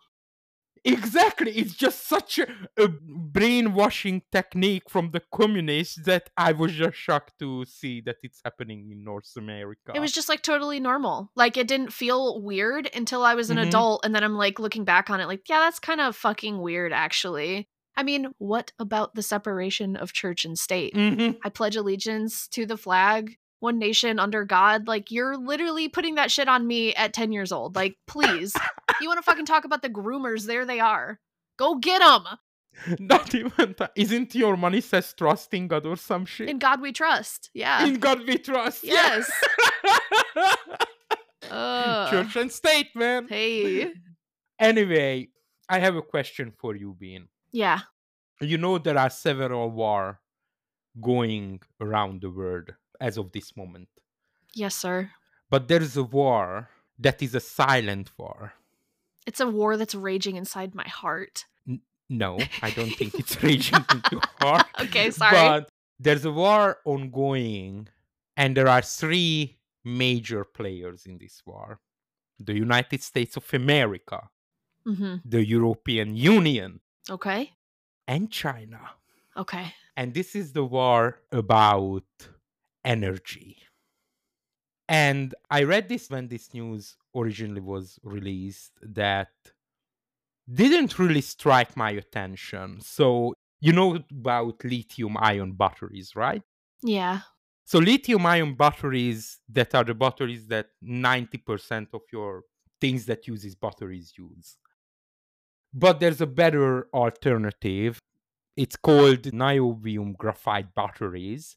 Exactly, 0.93 1.53
it's 1.53 1.75
just 1.75 2.07
such 2.09 2.39
a, 2.39 2.47
a 2.77 2.89
brainwashing 2.89 4.23
technique 4.33 4.89
from 4.89 5.11
the 5.13 5.23
communists 5.33 5.97
that 6.05 6.31
I 6.37 6.53
was 6.53 6.73
just 6.73 6.97
shocked 6.97 7.35
to 7.39 7.65
see 7.65 8.01
that 8.03 8.17
it's 8.23 8.41
happening 8.45 8.89
in 8.91 9.05
North 9.05 9.33
America. 9.37 9.93
It 9.95 10.01
was 10.01 10.13
just 10.13 10.29
like 10.29 10.43
totally 10.43 10.81
normal. 10.81 11.31
Like 11.37 11.57
it 11.57 11.69
didn't 11.69 11.93
feel 11.93 12.41
weird 12.43 12.91
until 12.95 13.23
I 13.23 13.35
was 13.35 13.51
an 13.51 13.59
Mhm. 13.59 13.69
adult 13.69 14.05
and 14.05 14.15
then 14.15 14.25
I'm 14.25 14.37
like 14.37 14.59
looking 14.59 14.85
back 14.85 15.11
on 15.11 15.21
it 15.21 15.27
like, 15.27 15.49
yeah, 15.49 15.61
that's 15.61 15.79
kind 15.79 16.01
of 16.01 16.17
fucking 16.17 16.61
weird 16.61 16.93
actually. 16.93 17.69
I 17.97 18.03
mean, 18.03 18.29
what 18.39 18.73
about 18.79 19.15
the 19.15 19.23
separation 19.23 19.97
of 19.97 20.13
church 20.13 20.45
and 20.45 20.57
state? 20.59 20.95
Mhm. 20.95 21.39
I 21.45 21.49
pledge 21.49 21.75
allegiance 21.77 22.47
to 22.49 22.65
the 22.67 22.77
flag, 22.77 23.37
one 23.61 23.79
nation 23.79 24.19
under 24.19 24.45
God. 24.45 24.87
Like 24.87 25.11
you're 25.11 25.37
literally 25.37 25.89
putting 25.89 26.15
that 26.17 26.31
shit 26.31 26.49
on 26.49 26.67
me 26.67 26.95
at 26.95 27.13
10 27.13 27.33
years 27.33 27.53
old. 27.53 27.75
Like, 27.77 27.97
please. 28.07 28.55
you 29.01 29.09
want 29.09 29.19
to 29.19 29.23
fucking 29.23 29.47
talk 29.47 29.65
about 29.65 29.83
the 29.83 29.91
groomers? 29.91 30.47
There 30.47 30.65
they 30.65 30.81
are. 30.81 31.19
Go 31.59 31.77
get 31.77 32.01
them. 32.01 32.25
Not 33.01 33.35
even 33.35 33.75
that. 33.79 33.93
Isn't 33.97 34.35
your 34.35 34.57
money 34.57 34.81
says 34.81 35.13
trust 35.13 35.53
in 35.55 35.69
God 35.69 35.87
or 35.87 35.97
some 35.97 36.25
shit? 36.27 36.49
In 36.49 36.59
God 36.59 36.81
we 36.81 36.93
trust. 36.93 37.51
Yeah. 37.55 37.85
In 37.85 37.95
God 37.95 38.27
we 38.27 38.39
trust. 38.39 38.85
yeah. 38.85 39.23
Yes. 39.25 39.31
Ugh. 41.51 42.11
Church 42.11 42.37
and 42.37 42.53
state, 42.53 42.95
man. 42.95 43.27
Hey. 43.29 43.93
Anyway, 44.61 45.29
I 45.69 45.79
have 45.79 45.95
a 45.95 46.03
question 46.03 46.51
for 46.51 46.75
you, 46.75 46.93
Bean. 46.99 47.29
Yeah. 47.53 47.79
You 48.41 48.59
know 48.59 48.79
there 48.79 48.99
are 48.99 49.09
several 49.09 49.71
war 49.71 50.19
going 51.01 51.61
around 51.81 52.23
the 52.23 52.31
world 52.31 52.71
as 53.01 53.17
of 53.17 53.33
this 53.33 53.57
moment. 53.57 53.89
Yes, 54.55 54.75
sir. 54.75 55.11
But 55.51 55.69
there's 55.69 55.97
a 55.97 56.03
war 56.05 56.69
that 56.99 57.23
is 57.23 57.35
a 57.35 57.41
silent 57.41 58.11
war. 58.19 58.55
It's 59.27 59.41
a 59.41 59.47
war 59.49 59.77
that's 59.77 59.95
raging 59.95 60.37
inside 60.37 60.75
my 60.75 60.89
heart. 60.89 61.45
No, 62.11 62.39
I 62.63 62.71
don't 62.71 62.91
think 62.97 63.19
it's 63.19 63.43
raging 63.43 63.85
in 63.91 64.03
your 64.11 64.23
heart. 64.41 64.67
Okay, 64.81 65.11
sorry. 65.11 65.37
But 65.37 65.69
there's 66.01 66.25
a 66.25 66.33
war 66.33 66.79
ongoing, 66.87 67.89
and 68.37 68.57
there 68.57 68.69
are 68.69 68.81
three 68.83 69.59
major 69.85 70.45
players 70.45 71.07
in 71.07 71.19
this 71.19 71.43
war 71.47 71.81
the 72.41 72.55
United 72.55 73.03
States 73.03 73.37
of 73.37 73.53
America, 73.53 74.31
hmm 74.85 75.17
the 75.25 75.45
European 75.45 76.17
Union, 76.17 76.81
Okay. 77.11 77.53
and 78.07 78.31
China. 78.31 78.81
Okay. 79.37 79.75
And 79.97 80.15
this 80.15 80.37
is 80.37 80.53
the 80.53 80.65
war 80.65 81.21
about 81.33 82.05
energy. 82.85 83.59
And 84.89 85.35
I 85.51 85.65
read 85.65 85.89
this 85.89 86.09
when 86.09 86.29
this 86.29 86.55
news 86.55 86.97
originally 87.15 87.61
was 87.61 87.99
released 88.03 88.73
that 88.83 89.29
didn't 90.51 90.99
really 90.99 91.21
strike 91.21 91.77
my 91.77 91.91
attention. 91.91 92.81
So, 92.81 93.35
you 93.61 93.73
know 93.73 93.99
about 94.11 94.65
lithium 94.65 95.17
ion 95.19 95.53
batteries, 95.53 96.17
right? 96.17 96.43
Yeah. 96.83 97.21
So, 97.67 97.79
lithium 97.79 98.25
ion 98.25 98.55
batteries 98.55 99.41
that 99.51 99.75
are 99.75 99.85
the 99.85 99.95
batteries 99.95 100.47
that 100.47 100.69
90% 100.83 101.89
of 101.93 102.03
your 102.11 102.45
things 102.81 103.05
that 103.07 103.27
uses 103.27 103.55
batteries 103.55 104.15
use. 104.17 104.57
But 105.75 106.01
there's 106.01 106.23
a 106.23 106.27
better 106.27 106.89
alternative. 106.95 107.99
It's 108.57 108.77
called 108.77 109.23
niobium 109.23 110.17
graphite 110.17 110.75
batteries 110.75 111.57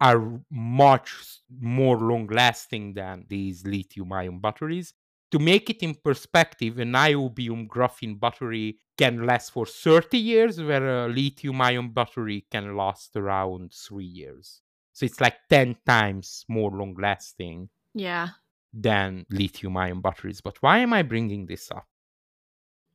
are 0.00 0.40
much 0.50 1.12
more 1.60 1.96
long 1.96 2.26
lasting 2.26 2.94
than 2.94 3.24
these 3.28 3.64
lithium 3.66 4.12
ion 4.12 4.40
batteries. 4.40 4.92
To 5.32 5.38
make 5.38 5.70
it 5.70 5.82
in 5.82 5.94
perspective, 5.94 6.78
a 6.78 6.82
niobium 6.84 7.66
graphene 7.66 8.18
battery 8.20 8.78
can 8.96 9.26
last 9.26 9.50
for 9.52 9.66
30 9.66 10.16
years, 10.18 10.60
where 10.62 11.04
a 11.04 11.08
lithium 11.08 11.60
ion 11.60 11.90
battery 11.92 12.46
can 12.50 12.76
last 12.76 13.16
around 13.16 13.72
three 13.72 14.04
years. 14.04 14.62
So 14.92 15.04
it's 15.04 15.20
like 15.20 15.36
10 15.50 15.76
times 15.86 16.44
more 16.48 16.70
long 16.70 16.94
lasting 16.94 17.68
Yeah. 17.94 18.28
than 18.72 19.26
lithium 19.30 19.76
ion 19.76 20.00
batteries. 20.00 20.40
But 20.40 20.62
why 20.62 20.78
am 20.78 20.92
I 20.92 21.02
bringing 21.02 21.46
this 21.46 21.70
up? 21.70 21.86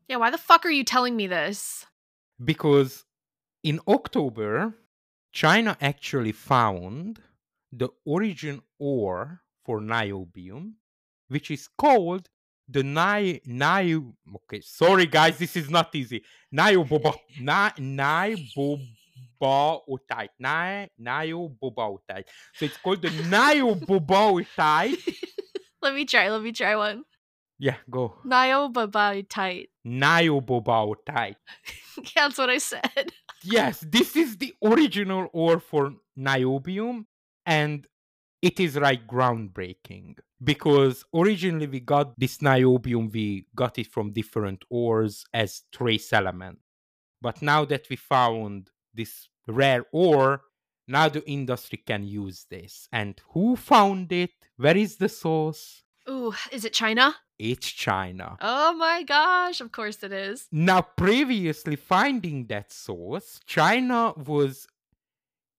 Yeah. 0.07 0.17
Why 0.17 0.29
the 0.29 0.37
fuck 0.37 0.65
are 0.65 0.69
you 0.71 0.83
telling 0.83 1.15
me 1.15 1.27
this? 1.27 1.85
because 2.43 3.05
in 3.61 3.79
October, 3.87 4.73
China 5.31 5.77
actually 5.81 6.31
found 6.31 7.19
the 7.71 7.89
origin 8.05 8.61
ore 8.79 9.41
for 9.65 9.79
niobium, 9.79 10.73
which 11.29 11.51
is 11.51 11.69
called 11.77 12.29
the 12.67 12.83
ni 12.83 13.39
nio. 13.47 14.13
Okay, 14.35 14.61
sorry 14.61 15.05
guys, 15.05 15.37
this 15.37 15.55
is 15.55 15.69
not 15.69 15.93
easy. 15.95 16.23
Nioboba 16.53 17.15
ni 17.39 17.45
niobobaotite. 19.41 20.29
Ni 20.39 20.87
niobobaotite. 20.99 22.27
So 22.55 22.65
it's 22.65 22.77
called 22.77 23.01
the 23.01 23.09
niobobaotite. 23.09 24.97
Let 25.81 25.95
me 25.95 26.05
try. 26.05 26.29
Let 26.29 26.41
me 26.41 26.51
try 26.51 26.75
one. 26.75 27.03
yeah, 27.61 27.75
go. 27.89 28.15
Niobiotite. 28.25 29.69
Niobobaotite. 29.85 31.35
That's 32.15 32.37
what 32.37 32.49
I 32.49 32.57
said. 32.57 33.13
Yes, 33.43 33.85
this 33.87 34.15
is 34.15 34.37
the 34.37 34.53
original 34.63 35.29
ore 35.33 35.59
for 35.59 35.93
niobium 36.17 37.05
and 37.45 37.87
it 38.41 38.59
is 38.59 38.75
like 38.75 39.07
groundbreaking 39.07 40.17
because 40.43 41.05
originally 41.15 41.67
we 41.67 41.79
got 41.79 42.17
this 42.19 42.37
niobium 42.39 43.11
we 43.11 43.45
got 43.55 43.77
it 43.77 43.87
from 43.87 44.11
different 44.11 44.63
ores 44.69 45.25
as 45.33 45.63
trace 45.71 46.13
element. 46.13 46.59
But 47.21 47.41
now 47.41 47.65
that 47.65 47.87
we 47.89 47.95
found 47.95 48.69
this 48.93 49.27
rare 49.47 49.85
ore 49.91 50.41
now 50.87 51.07
the 51.07 51.27
industry 51.29 51.81
can 51.85 52.03
use 52.03 52.45
this. 52.49 52.87
And 52.91 53.19
who 53.29 53.55
found 53.55 54.11
it? 54.11 54.31
Where 54.57 54.75
is 54.75 54.97
the 54.97 55.09
source? 55.09 55.83
Ooh, 56.09 56.33
is 56.51 56.65
it 56.65 56.73
China? 56.73 57.15
It's 57.49 57.67
china 57.85 58.37
Oh 58.41 58.73
my 58.73 59.03
gosh, 59.03 59.61
of 59.61 59.71
course 59.71 60.03
it 60.03 60.11
is. 60.13 60.47
now 60.51 60.81
previously 60.81 61.75
finding 61.75 62.47
that 62.47 62.71
source 62.71 63.39
china 63.45 64.13
was 64.31 64.67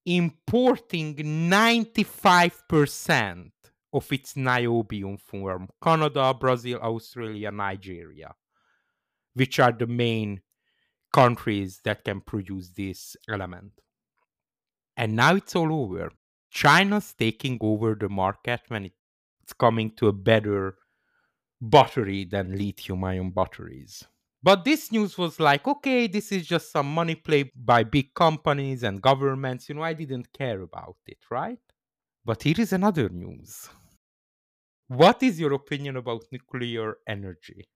importing 0.05 1.14
95% 1.16 3.51
of 3.92 4.12
its 4.12 4.35
niobium 4.35 5.21
from 5.21 5.68
Canada, 5.83 6.35
Brazil, 6.35 6.79
Australia, 6.81 7.51
Nigeria, 7.53 8.35
which 9.35 9.59
are 9.61 9.73
the 9.73 9.87
main 9.87 10.40
countries 11.12 11.81
that 11.85 12.05
can 12.05 12.21
produce 12.21 12.68
this 12.71 13.16
element. 13.29 13.73
And 14.97 15.14
now 15.16 15.35
it's 15.37 15.55
all 15.55 15.73
over. 15.73 16.11
China's 16.51 17.14
taking 17.16 17.59
over 17.61 17.95
the 17.95 18.09
market 18.09 18.61
when 18.68 18.87
it's 18.87 19.53
coming 19.53 19.90
to 19.97 20.09
a 20.09 20.12
better 20.12 20.77
battery 21.62 22.25
than 22.25 22.59
lithium 22.59 23.05
ion 23.05 23.31
batteries. 23.31 24.05
But 24.42 24.64
this 24.64 24.90
news 24.90 25.16
was 25.16 25.38
like, 25.38 25.68
okay, 25.68 26.09
this 26.09 26.33
is 26.33 26.44
just 26.46 26.72
some 26.72 26.92
money 26.92 27.14
play 27.14 27.53
by 27.55 27.85
big 27.85 28.12
companies 28.12 28.83
and 28.83 29.01
governments. 29.01 29.68
You 29.68 29.77
know, 29.77 29.83
I 29.83 29.92
didn't 29.92 30.33
care 30.33 30.61
about 30.61 30.96
it, 31.07 31.18
right? 31.31 31.61
But 32.25 32.42
here 32.42 32.57
is 32.59 32.72
another 32.72 33.09
news. 33.09 33.68
What 34.88 35.22
is 35.22 35.38
your 35.38 35.53
opinion 35.53 35.96
about 35.96 36.25
nuclear 36.33 36.96
energy? 37.07 37.68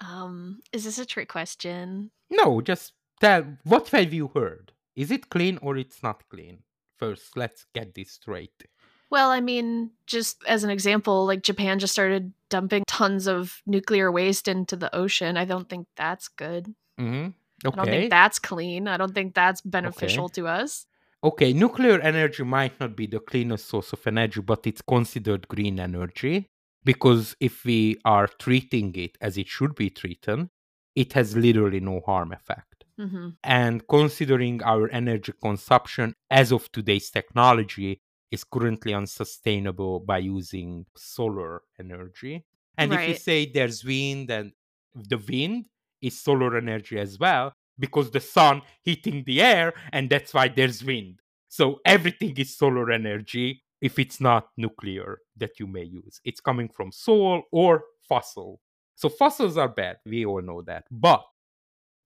Um, 0.00 0.60
is 0.72 0.84
this 0.84 0.98
a 0.98 1.06
trick 1.06 1.28
question? 1.28 2.10
No, 2.28 2.60
just 2.60 2.92
tell 3.20 3.56
what 3.62 3.88
have 3.90 4.12
you 4.12 4.30
heard? 4.34 4.72
Is 4.96 5.12
it 5.12 5.30
clean 5.30 5.58
or 5.62 5.76
it's 5.76 6.02
not 6.02 6.28
clean? 6.28 6.64
First, 6.98 7.36
let's 7.36 7.66
get 7.72 7.94
this 7.94 8.12
straight. 8.12 8.64
Well, 9.12 9.28
I 9.28 9.40
mean, 9.40 9.90
just 10.06 10.42
as 10.48 10.64
an 10.64 10.70
example, 10.70 11.26
like 11.26 11.42
Japan 11.42 11.78
just 11.78 11.92
started 11.92 12.32
dumping 12.48 12.82
tons 12.86 13.28
of 13.28 13.60
nuclear 13.66 14.10
waste 14.10 14.48
into 14.48 14.74
the 14.74 14.92
ocean. 14.96 15.36
I 15.36 15.44
don't 15.44 15.68
think 15.68 15.86
that's 15.96 16.28
good. 16.28 16.74
hmm 16.98 17.28
I 17.64 17.70
don't 17.70 17.86
think 17.86 18.10
that's 18.10 18.38
clean. 18.38 18.88
I 18.88 18.96
don't 18.96 19.14
think 19.14 19.34
that's 19.34 19.60
beneficial 19.60 20.30
to 20.30 20.48
us. 20.48 20.86
Okay, 21.22 21.52
nuclear 21.52 22.00
energy 22.00 22.42
might 22.42 22.80
not 22.80 22.96
be 22.96 23.06
the 23.06 23.20
cleanest 23.20 23.68
source 23.68 23.92
of 23.92 24.04
energy, 24.06 24.40
but 24.40 24.66
it's 24.66 24.80
considered 24.80 25.46
green 25.46 25.78
energy 25.78 26.46
because 26.82 27.36
if 27.38 27.64
we 27.66 27.98
are 28.06 28.26
treating 28.26 28.94
it 28.96 29.18
as 29.20 29.36
it 29.36 29.46
should 29.46 29.74
be 29.74 29.90
treated, 29.90 30.48
it 30.96 31.12
has 31.12 31.36
literally 31.36 31.80
no 31.80 32.00
harm 32.06 32.32
effect. 32.32 32.84
hmm 32.96 33.28
And 33.44 33.86
considering 33.86 34.62
our 34.62 34.88
energy 34.88 35.32
consumption 35.48 36.14
as 36.30 36.50
of 36.50 36.72
today's 36.72 37.10
technology 37.10 38.00
is 38.32 38.42
currently 38.42 38.94
unsustainable 38.94 40.00
by 40.00 40.18
using 40.18 40.86
solar 40.96 41.62
energy. 41.78 42.44
And 42.78 42.92
if 42.92 43.08
you 43.08 43.14
say 43.14 43.46
there's 43.46 43.84
wind 43.84 44.30
and 44.30 44.52
the 44.94 45.18
wind 45.18 45.66
is 46.00 46.18
solar 46.18 46.56
energy 46.56 46.98
as 46.98 47.18
well, 47.18 47.52
because 47.78 48.10
the 48.10 48.20
sun 48.20 48.62
heating 48.82 49.22
the 49.26 49.42
air, 49.42 49.74
and 49.92 50.08
that's 50.08 50.32
why 50.32 50.48
there's 50.48 50.82
wind. 50.82 51.20
So 51.48 51.80
everything 51.84 52.34
is 52.38 52.56
solar 52.56 52.90
energy 52.90 53.62
if 53.82 53.98
it's 53.98 54.20
not 54.20 54.48
nuclear 54.56 55.18
that 55.36 55.60
you 55.60 55.66
may 55.66 55.84
use. 55.84 56.20
It's 56.24 56.40
coming 56.40 56.68
from 56.68 56.90
soil 56.90 57.42
or 57.52 57.84
fossil. 58.08 58.60
So 58.94 59.10
fossils 59.10 59.58
are 59.58 59.68
bad. 59.68 59.98
We 60.06 60.24
all 60.24 60.40
know 60.40 60.62
that. 60.62 60.84
But 60.90 61.22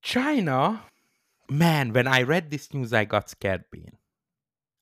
China, 0.02 0.82
man, 1.48 1.92
when 1.92 2.08
I 2.08 2.22
read 2.22 2.50
this 2.50 2.74
news, 2.74 2.92
I 2.92 3.04
got 3.04 3.30
scared, 3.30 3.64
Bean. 3.70 3.92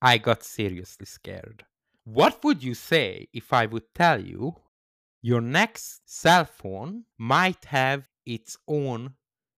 I 0.05 0.19
got 0.19 0.43
seriously 0.43 1.07
scared. 1.07 1.65
What 2.05 2.45
would 2.45 2.63
you 2.63 2.75
say 2.75 3.29
if 3.33 3.55
I 3.55 3.65
would 3.65 3.95
tell 3.95 4.21
you 4.21 4.57
your 5.23 5.41
next 5.41 6.03
cell 6.05 6.45
phone 6.45 7.05
might 7.17 7.65
have 7.65 8.11
its 8.27 8.59
own 8.69 9.15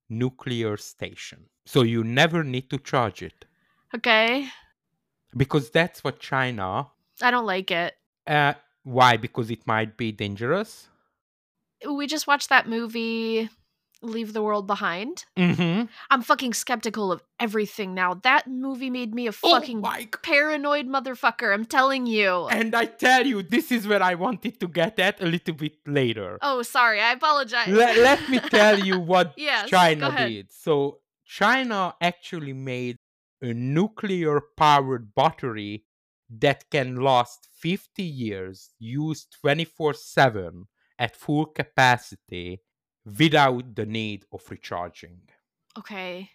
nuclear 0.09 0.77
station? 0.77 1.47
So 1.65 1.83
you 1.83 2.05
never 2.05 2.45
need 2.45 2.71
to 2.71 2.79
charge 2.79 3.23
it. 3.23 3.45
Okay. 3.93 4.47
Because 5.37 5.71
that's 5.71 6.05
what 6.05 6.21
China. 6.21 6.87
I 7.21 7.33
don't 7.33 7.47
like 7.47 7.73
it. 7.73 7.95
Uh, 8.25 8.55
why? 8.85 9.17
Because 9.17 9.51
it 9.51 9.67
might 9.67 9.97
be 9.97 10.13
dangerous. 10.13 10.87
We 11.85 12.07
just 12.07 12.29
watched 12.29 12.51
that 12.51 12.69
movie, 12.69 13.51
Leave 14.03 14.33
the 14.33 14.43
World 14.43 14.67
Behind. 14.67 15.25
Mm-hmm. 15.37 15.87
I'm 16.11 16.23
fucking 16.23 16.55
skeptical 16.55 17.11
of 17.13 17.23
everything 17.41 17.95
now. 17.95 18.15
That 18.15 18.47
movie 18.47 18.91
made 18.91 19.15
me 19.15 19.27
a 19.27 19.33
fucking 19.33 19.83
oh 19.85 20.05
paranoid 20.23 20.87
motherfucker. 20.87 21.53
I'm 21.53 21.65
telling 21.65 22.07
you. 22.07 22.47
And 22.49 22.75
I 22.75 22.87
tell 22.87 23.27
you, 23.27 23.43
this 23.43 23.73
is 23.73 23.87
where 23.87 24.03
I 24.03 24.15
wanted 24.15 24.61
to 24.61 24.69
get 24.69 24.99
at 24.99 25.23
a 25.23 25.27
little 25.27 25.55
bit 25.55 25.79
later. 25.87 26.39
oh, 26.43 26.63
sorry. 26.63 27.01
I 27.01 27.13
apologize. 27.13 27.69
let, 27.69 27.97
let 27.99 28.29
me 28.29 28.39
tell 28.39 28.79
you 28.79 29.01
what 29.13 29.33
Yes, 29.37 29.69
China 29.71 30.15
did. 30.17 30.53
So, 30.53 30.99
China 31.25 31.95
actually 32.01 32.53
made 32.53 32.99
a 33.43 33.53
nuclear 33.53 34.41
powered 34.57 35.15
battery 35.15 35.85
that 36.31 36.69
can 36.71 36.97
last 36.97 37.49
50 37.61 38.03
years, 38.03 38.71
used 38.79 39.37
24 39.41 39.95
7 39.95 40.65
at 40.99 41.17
full 41.17 41.47
capacity 41.47 42.61
without 43.19 43.75
the 43.75 43.87
need 43.87 44.25
of 44.33 44.43
recharging. 44.51 45.21
okay. 45.79 46.31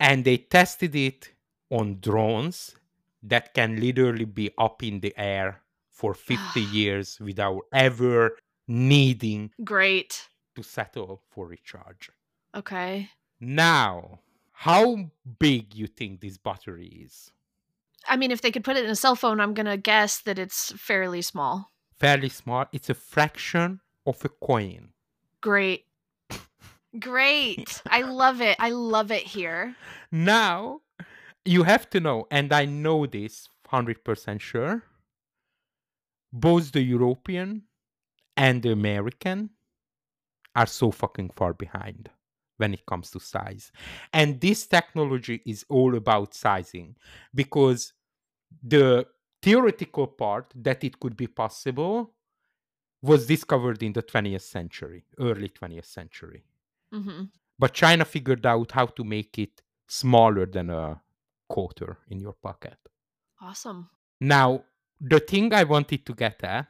And 0.00 0.24
they 0.24 0.38
tested 0.38 0.96
it 0.96 1.32
on 1.68 1.98
drones 2.00 2.74
that 3.22 3.52
can 3.52 3.78
literally 3.78 4.24
be 4.24 4.50
up 4.56 4.82
in 4.82 5.00
the 5.00 5.12
air 5.16 5.60
for 5.90 6.14
50 6.14 6.60
years 6.72 7.18
without 7.20 7.60
ever 7.72 8.36
needing 8.66 9.50
Great. 9.62 10.26
to 10.54 10.62
settle 10.62 11.20
for 11.28 11.46
recharge. 11.46 12.10
Okay. 12.56 13.10
Now, 13.40 14.20
how 14.52 15.10
big 15.38 15.74
you 15.74 15.86
think 15.86 16.20
this 16.20 16.38
battery 16.38 16.86
is? 17.04 17.30
I 18.08 18.16
mean, 18.16 18.30
if 18.30 18.40
they 18.40 18.50
could 18.50 18.64
put 18.64 18.76
it 18.78 18.84
in 18.84 18.90
a 18.90 18.96
cell 18.96 19.16
phone, 19.16 19.38
I'm 19.40 19.52
going 19.52 19.66
to 19.66 19.76
guess 19.76 20.20
that 20.22 20.38
it's 20.38 20.72
fairly 20.72 21.20
small. 21.20 21.68
Fairly 21.98 22.30
small. 22.30 22.64
It's 22.72 22.88
a 22.88 22.94
fraction 22.94 23.80
of 24.06 24.24
a 24.24 24.30
coin. 24.30 24.92
Great. 25.42 25.84
Great. 26.98 27.82
I 27.88 28.02
love 28.02 28.40
it. 28.40 28.56
I 28.58 28.70
love 28.70 29.10
it 29.10 29.22
here. 29.22 29.76
Now, 30.10 30.80
you 31.44 31.62
have 31.62 31.88
to 31.90 32.00
know, 32.00 32.26
and 32.30 32.52
I 32.52 32.64
know 32.64 33.06
this 33.06 33.48
100% 33.70 34.40
sure, 34.40 34.82
both 36.32 36.72
the 36.72 36.82
European 36.82 37.62
and 38.36 38.62
the 38.62 38.72
American 38.72 39.50
are 40.56 40.66
so 40.66 40.90
fucking 40.90 41.30
far 41.36 41.54
behind 41.54 42.10
when 42.56 42.74
it 42.74 42.84
comes 42.86 43.10
to 43.12 43.20
size. 43.20 43.70
And 44.12 44.40
this 44.40 44.66
technology 44.66 45.40
is 45.46 45.64
all 45.68 45.94
about 45.96 46.34
sizing 46.34 46.96
because 47.34 47.92
the 48.62 49.06
theoretical 49.42 50.06
part 50.06 50.52
that 50.54 50.84
it 50.84 51.00
could 51.00 51.16
be 51.16 51.26
possible 51.26 52.12
was 53.02 53.26
discovered 53.26 53.82
in 53.82 53.92
the 53.92 54.02
20th 54.02 54.42
century, 54.42 55.04
early 55.18 55.48
20th 55.48 55.86
century. 55.86 56.44
Hmm 56.92 57.24
But 57.58 57.74
China 57.74 58.04
figured 58.04 58.46
out 58.46 58.72
how 58.72 58.86
to 58.86 59.04
make 59.04 59.38
it 59.38 59.62
smaller 59.88 60.46
than 60.46 60.70
a 60.70 61.02
quarter 61.48 61.98
in 62.08 62.20
your 62.20 62.34
pocket. 62.34 62.78
Awesome. 63.40 63.90
Now, 64.20 64.64
the 65.00 65.20
thing 65.20 65.52
I 65.52 65.64
wanted 65.64 66.04
to 66.06 66.14
get 66.14 66.42
at 66.44 66.68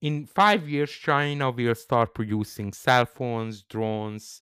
in 0.00 0.26
five 0.26 0.68
years, 0.68 0.90
China 0.90 1.50
will 1.50 1.74
start 1.74 2.14
producing 2.14 2.72
cell 2.72 3.06
phones, 3.06 3.62
drones, 3.62 4.42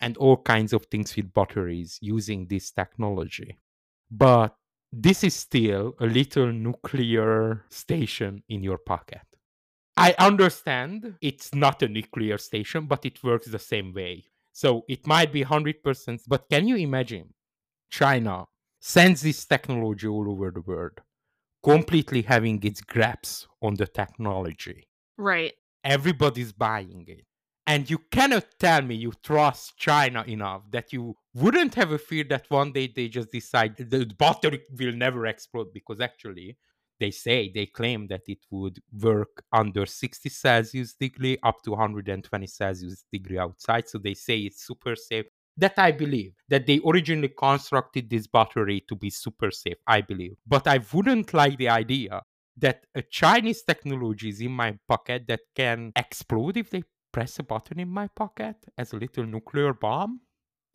and 0.00 0.16
all 0.16 0.36
kinds 0.36 0.72
of 0.72 0.86
things 0.86 1.16
with 1.16 1.32
batteries 1.32 1.98
using 2.00 2.46
this 2.46 2.70
technology. 2.70 3.58
But 4.10 4.56
this 4.92 5.24
is 5.24 5.34
still 5.34 5.94
a 6.00 6.06
little 6.06 6.52
nuclear 6.52 7.64
station 7.70 8.42
in 8.48 8.62
your 8.62 8.78
pocket. 8.78 9.22
I 9.96 10.14
understand 10.18 11.16
it's 11.20 11.54
not 11.54 11.82
a 11.82 11.88
nuclear 11.88 12.38
station, 12.38 12.86
but 12.86 13.04
it 13.04 13.22
works 13.22 13.46
the 13.46 13.58
same 13.58 13.92
way. 13.92 14.26
So 14.58 14.84
it 14.88 15.06
might 15.06 15.32
be 15.32 15.44
100%, 15.44 16.18
but 16.26 16.48
can 16.50 16.66
you 16.66 16.74
imagine 16.74 17.32
China 17.90 18.44
sends 18.80 19.22
this 19.22 19.44
technology 19.44 20.08
all 20.08 20.28
over 20.28 20.50
the 20.50 20.62
world, 20.62 20.98
completely 21.62 22.22
having 22.22 22.60
its 22.64 22.80
grasp 22.80 23.46
on 23.62 23.74
the 23.74 23.86
technology. 23.86 24.88
Right. 25.16 25.52
Everybody's 25.84 26.52
buying 26.52 27.04
it. 27.06 27.24
And 27.68 27.88
you 27.88 27.98
cannot 28.10 28.46
tell 28.58 28.82
me 28.82 28.96
you 28.96 29.12
trust 29.22 29.78
China 29.78 30.24
enough 30.26 30.62
that 30.72 30.92
you 30.92 31.14
wouldn't 31.34 31.76
have 31.76 31.92
a 31.92 31.98
fear 31.98 32.24
that 32.24 32.46
one 32.48 32.72
day 32.72 32.92
they 32.92 33.06
just 33.06 33.30
decide 33.30 33.76
the 33.76 34.06
battery 34.18 34.62
will 34.76 34.92
never 34.92 35.24
explode 35.28 35.72
because 35.72 36.00
actually 36.00 36.58
they 37.00 37.10
say 37.10 37.50
they 37.54 37.66
claim 37.66 38.06
that 38.08 38.22
it 38.26 38.38
would 38.50 38.80
work 39.00 39.44
under 39.52 39.86
60 39.86 40.28
celsius 40.28 40.94
degree 40.94 41.38
up 41.42 41.62
to 41.62 41.70
120 41.70 42.46
celsius 42.46 43.04
degree 43.12 43.38
outside. 43.38 43.88
So 43.88 43.98
they 43.98 44.14
say 44.14 44.38
it's 44.40 44.66
super 44.66 44.96
safe. 44.96 45.26
That 45.56 45.74
i 45.76 45.90
believe 45.90 46.34
that 46.48 46.66
they 46.66 46.80
originally 46.86 47.30
constructed 47.36 48.08
this 48.08 48.28
battery 48.28 48.84
to 48.88 48.94
be 48.94 49.10
super 49.10 49.50
safe 49.50 49.78
i 49.86 50.00
believe. 50.00 50.36
But 50.46 50.68
i 50.68 50.80
wouldn't 50.92 51.34
like 51.34 51.58
the 51.58 51.68
idea 51.68 52.22
that 52.56 52.84
a 52.94 53.02
chinese 53.02 53.62
technology 53.62 54.28
is 54.28 54.40
in 54.40 54.52
my 54.52 54.78
pocket 54.88 55.26
that 55.26 55.40
can 55.56 55.92
explode 55.96 56.56
if 56.56 56.70
they 56.70 56.84
press 57.12 57.38
a 57.40 57.42
button 57.42 57.80
in 57.80 57.88
my 57.88 58.06
pocket 58.06 58.56
as 58.76 58.92
a 58.92 58.96
little 58.96 59.24
nuclear 59.24 59.72
bomb. 59.72 60.20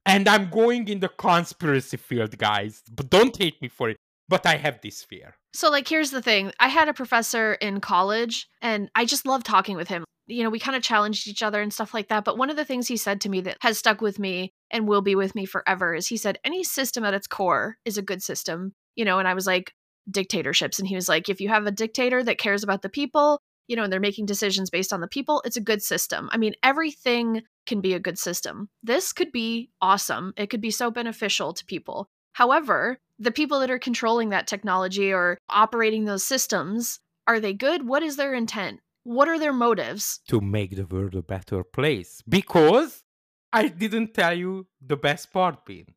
And 0.05 0.28
i'm 0.28 0.49
going 0.49 0.89
in 0.89 0.99
the 0.99 1.07
conspiracy 1.07 1.95
field 1.95 2.38
guys. 2.38 2.84
But 2.91 3.09
don't 3.09 3.38
hate 3.38 3.61
me 3.61 3.69
for 3.69 3.89
it 3.89 3.97
but 4.30 4.45
I 4.45 4.57
have 4.57 4.82
this 4.82 5.03
fear. 5.03 5.36
So, 5.53 5.69
like, 5.69 5.88
here's 5.88 6.11
the 6.11 6.21
thing 6.21 6.51
I 6.59 6.67
had 6.67 6.88
a 6.88 6.93
professor 6.93 7.53
in 7.53 7.80
college, 7.80 8.47
and 8.61 8.89
I 8.95 9.05
just 9.05 9.26
love 9.26 9.43
talking 9.43 9.76
with 9.76 9.88
him. 9.88 10.03
You 10.26 10.43
know, 10.43 10.49
we 10.49 10.59
kind 10.59 10.78
of 10.78 10.84
challenged 10.84 11.28
each 11.28 11.43
other 11.43 11.61
and 11.61 11.74
stuff 11.74 11.93
like 11.93 12.07
that. 12.07 12.24
But 12.24 12.38
one 12.38 12.49
of 12.49 12.55
the 12.55 12.65
things 12.65 12.88
he 12.88 12.95
said 12.95 13.19
to 13.21 13.30
me 13.30 13.41
that 13.41 13.57
has 13.61 13.78
stuck 13.78 13.99
with 13.99 14.19
me 14.19 14.53
and 14.71 14.88
will 14.88 15.01
be 15.01 15.15
with 15.15 15.36
me 15.36 15.45
forever 15.45 15.93
is 15.93 16.07
he 16.07 16.15
said, 16.15 16.39
any 16.45 16.63
system 16.63 17.03
at 17.03 17.13
its 17.13 17.28
core 17.28 17.76
is 17.84 17.97
a 17.97 18.01
good 18.01 18.24
system. 18.24 18.74
You 18.95 19.03
know, 19.03 19.19
and 19.19 19.28
I 19.28 19.34
was 19.34 19.45
like, 19.45 19.74
dictatorships. 20.09 20.80
And 20.80 20.88
he 20.88 20.95
was 20.95 21.09
like, 21.09 21.30
if 21.30 21.41
you 21.41 21.49
have 21.49 21.65
a 21.65 21.71
dictator 21.71 22.24
that 22.24 22.38
cares 22.38 22.63
about 22.63 22.82
the 22.82 22.89
people, 22.89 23.39
you 23.67 23.76
know, 23.76 23.84
and 23.84 23.91
they're 23.91 23.99
making 23.99 24.26
decisions 24.26 24.69
based 24.69 24.93
on 24.93 25.01
the 25.01 25.07
people, 25.07 25.41
it's 25.45 25.57
a 25.57 25.61
good 25.61 25.82
system. 25.82 26.30
I 26.32 26.38
mean, 26.38 26.53
everything 26.63 27.41
can 27.65 27.82
be 27.82 27.93
a 27.93 27.99
good 27.99 28.17
system. 28.17 28.69
This 28.82 29.13
could 29.13 29.32
be 29.32 29.71
awesome. 29.82 30.34
It 30.38 30.49
could 30.49 30.61
be 30.61 30.71
so 30.71 30.91
beneficial 30.91 31.53
to 31.53 31.65
people. 31.65 32.09
However, 32.34 32.98
the 33.20 33.32
people 33.32 33.60
that 33.60 33.72
are 33.72 33.80
controlling 33.80 34.30
that 34.30 34.48
technology 34.48 35.14
or 35.14 35.38
operating 35.50 36.06
those 36.06 36.26
systems, 36.26 37.00
are 37.28 37.40
they 37.40 37.54
good? 37.54 37.88
What 37.88 38.04
is 38.04 38.18
their 38.18 38.34
intent? 38.34 38.82
What 39.04 39.28
are 39.28 39.40
their 39.40 39.54
motives? 39.54 40.20
To 40.30 40.42
make 40.42 40.76
the 40.76 40.86
world 40.86 41.16
a 41.16 41.22
better 41.22 41.64
place. 41.64 42.22
Because 42.28 43.04
I 43.52 43.68
didn't 43.68 44.14
tell 44.14 44.38
you 44.38 44.68
the 44.86 44.98
best 44.98 45.32
part, 45.32 45.66
Bean. 45.66 45.94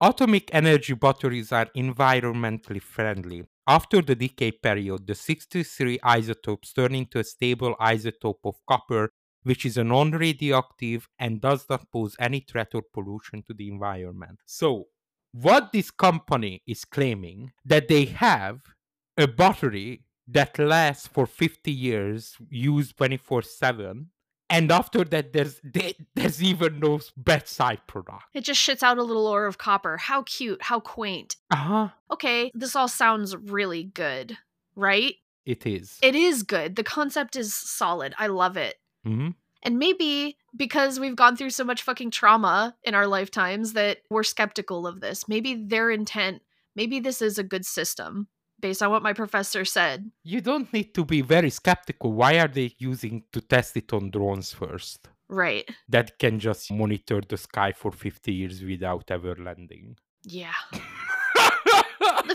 Atomic 0.00 0.50
energy 0.52 0.94
batteries 0.94 1.52
are 1.52 1.66
environmentally 1.76 2.82
friendly. 2.82 3.44
After 3.66 4.02
the 4.02 4.16
decay 4.16 4.50
period, 4.50 5.06
the 5.06 5.14
63 5.14 6.00
isotopes 6.02 6.72
turn 6.72 6.94
into 6.94 7.20
a 7.20 7.24
stable 7.24 7.76
isotope 7.80 8.44
of 8.44 8.56
copper, 8.68 9.10
which 9.42 9.64
is 9.64 9.76
a 9.76 9.84
non 9.84 10.12
radioactive 10.12 11.08
and 11.18 11.40
does 11.40 11.66
not 11.68 11.90
pose 11.90 12.16
any 12.18 12.40
threat 12.40 12.74
or 12.74 12.82
pollution 12.82 13.42
to 13.42 13.54
the 13.54 13.68
environment. 13.68 14.38
So, 14.46 14.88
what 15.32 15.72
this 15.72 15.90
company 15.90 16.62
is 16.66 16.84
claiming 16.84 17.52
that 17.64 17.88
they 17.88 18.04
have 18.06 18.60
a 19.16 19.26
battery 19.26 20.04
that 20.28 20.58
lasts 20.58 21.06
for 21.06 21.26
50 21.26 21.70
years 21.72 22.36
used 22.48 22.96
24 22.96 23.42
7 23.42 24.10
and 24.50 24.70
after 24.70 25.04
that 25.04 25.32
there's 25.32 25.60
they, 25.64 25.94
there's 26.14 26.42
even 26.42 26.80
no 26.80 27.00
bedside 27.16 27.80
product. 27.86 28.24
It 28.34 28.44
just 28.44 28.60
shits 28.60 28.82
out 28.82 28.98
a 28.98 29.02
little 29.02 29.26
ore 29.26 29.46
of 29.46 29.58
copper. 29.58 29.96
How 29.96 30.22
cute 30.22 30.62
how 30.62 30.80
quaint. 30.80 31.36
Uh-huh. 31.50 31.88
Okay 32.10 32.50
this 32.54 32.76
all 32.76 32.88
sounds 32.88 33.36
really 33.36 33.84
good 33.84 34.38
right? 34.74 35.16
It 35.44 35.66
is. 35.66 35.98
It 36.02 36.14
is 36.14 36.44
good. 36.44 36.76
The 36.76 36.84
concept 36.84 37.36
is 37.36 37.52
solid. 37.52 38.14
I 38.16 38.28
love 38.28 38.56
it 38.56 38.76
mm-hmm. 39.06 39.30
And 39.64 39.78
maybe 39.78 40.36
because 40.56 40.98
we've 40.98 41.16
gone 41.16 41.36
through 41.36 41.50
so 41.50 41.64
much 41.64 41.82
fucking 41.82 42.10
trauma 42.10 42.74
in 42.82 42.94
our 42.94 43.06
lifetimes 43.06 43.74
that 43.74 43.98
we're 44.10 44.24
skeptical 44.24 44.86
of 44.86 45.00
this. 45.00 45.28
Maybe 45.28 45.54
their 45.54 45.90
intent, 45.90 46.42
maybe 46.74 46.98
this 47.00 47.22
is 47.22 47.38
a 47.38 47.44
good 47.44 47.64
system 47.64 48.28
based 48.58 48.82
on 48.82 48.90
what 48.90 49.02
my 49.02 49.12
professor 49.12 49.64
said. 49.64 50.10
You 50.24 50.40
don't 50.40 50.72
need 50.72 50.94
to 50.94 51.04
be 51.04 51.20
very 51.20 51.50
skeptical. 51.50 52.12
Why 52.12 52.38
are 52.38 52.48
they 52.48 52.74
using 52.78 53.24
to 53.32 53.40
test 53.40 53.76
it 53.76 53.92
on 53.92 54.10
drones 54.10 54.52
first? 54.52 55.08
Right. 55.28 55.68
That 55.88 56.18
can 56.18 56.38
just 56.38 56.70
monitor 56.72 57.20
the 57.26 57.36
sky 57.36 57.72
for 57.72 57.92
50 57.92 58.32
years 58.32 58.62
without 58.62 59.10
ever 59.10 59.36
landing. 59.36 59.96
Yeah. 60.24 60.52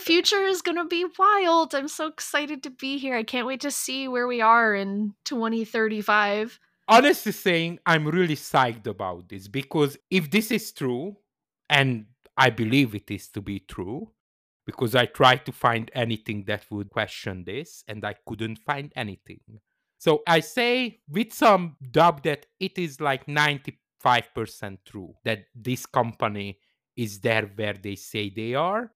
future 0.08 0.44
is 0.44 0.62
going 0.62 0.78
to 0.78 0.86
be 0.86 1.06
wild. 1.20 1.76
I'm 1.76 1.88
so 1.88 2.08
excited 2.08 2.64
to 2.64 2.70
be 2.70 2.98
here. 2.98 3.16
I 3.16 3.24
can't 3.24 3.46
wait 3.46 3.62
to 3.62 3.72
see 3.72 4.08
where 4.08 4.28
we 4.28 4.42
are 4.42 4.74
in 4.74 5.14
2035 5.26 6.60
honestly 6.88 7.32
saying, 7.32 7.80
I'm 7.86 8.08
really 8.08 8.36
psyched 8.36 8.88
about 8.88 9.30
this 9.30 9.48
because 9.48 9.98
if 10.10 10.30
this 10.32 10.52
is 10.52 10.72
true, 10.72 11.18
and 11.70 12.06
I 12.38 12.50
believe 12.50 12.96
it 12.96 13.12
is 13.12 13.28
to 13.30 13.42
be 13.42 13.60
true, 13.60 14.12
because 14.66 14.96
I 14.96 15.06
tried 15.06 15.46
to 15.46 15.52
find 15.52 15.90
anything 15.94 16.44
that 16.48 16.66
would 16.70 16.90
question 16.90 17.44
this 17.46 17.84
and 17.88 18.04
I 18.04 18.16
couldn't 18.26 18.60
find 18.60 18.92
anything. 18.96 19.40
So 19.98 20.24
I 20.28 20.42
say 20.42 21.00
with 21.10 21.34
some 21.34 21.76
doubt 21.92 22.24
that 22.24 22.46
it 22.60 22.78
is 22.78 23.02
like 23.02 23.26
95% 23.26 24.78
true 24.86 25.16
that 25.26 25.46
this 25.56 25.86
company 25.86 26.60
is 26.96 27.20
there 27.20 27.50
where 27.56 27.74
they 27.74 27.96
say 27.96 28.30
they 28.30 28.54
are 28.56 28.92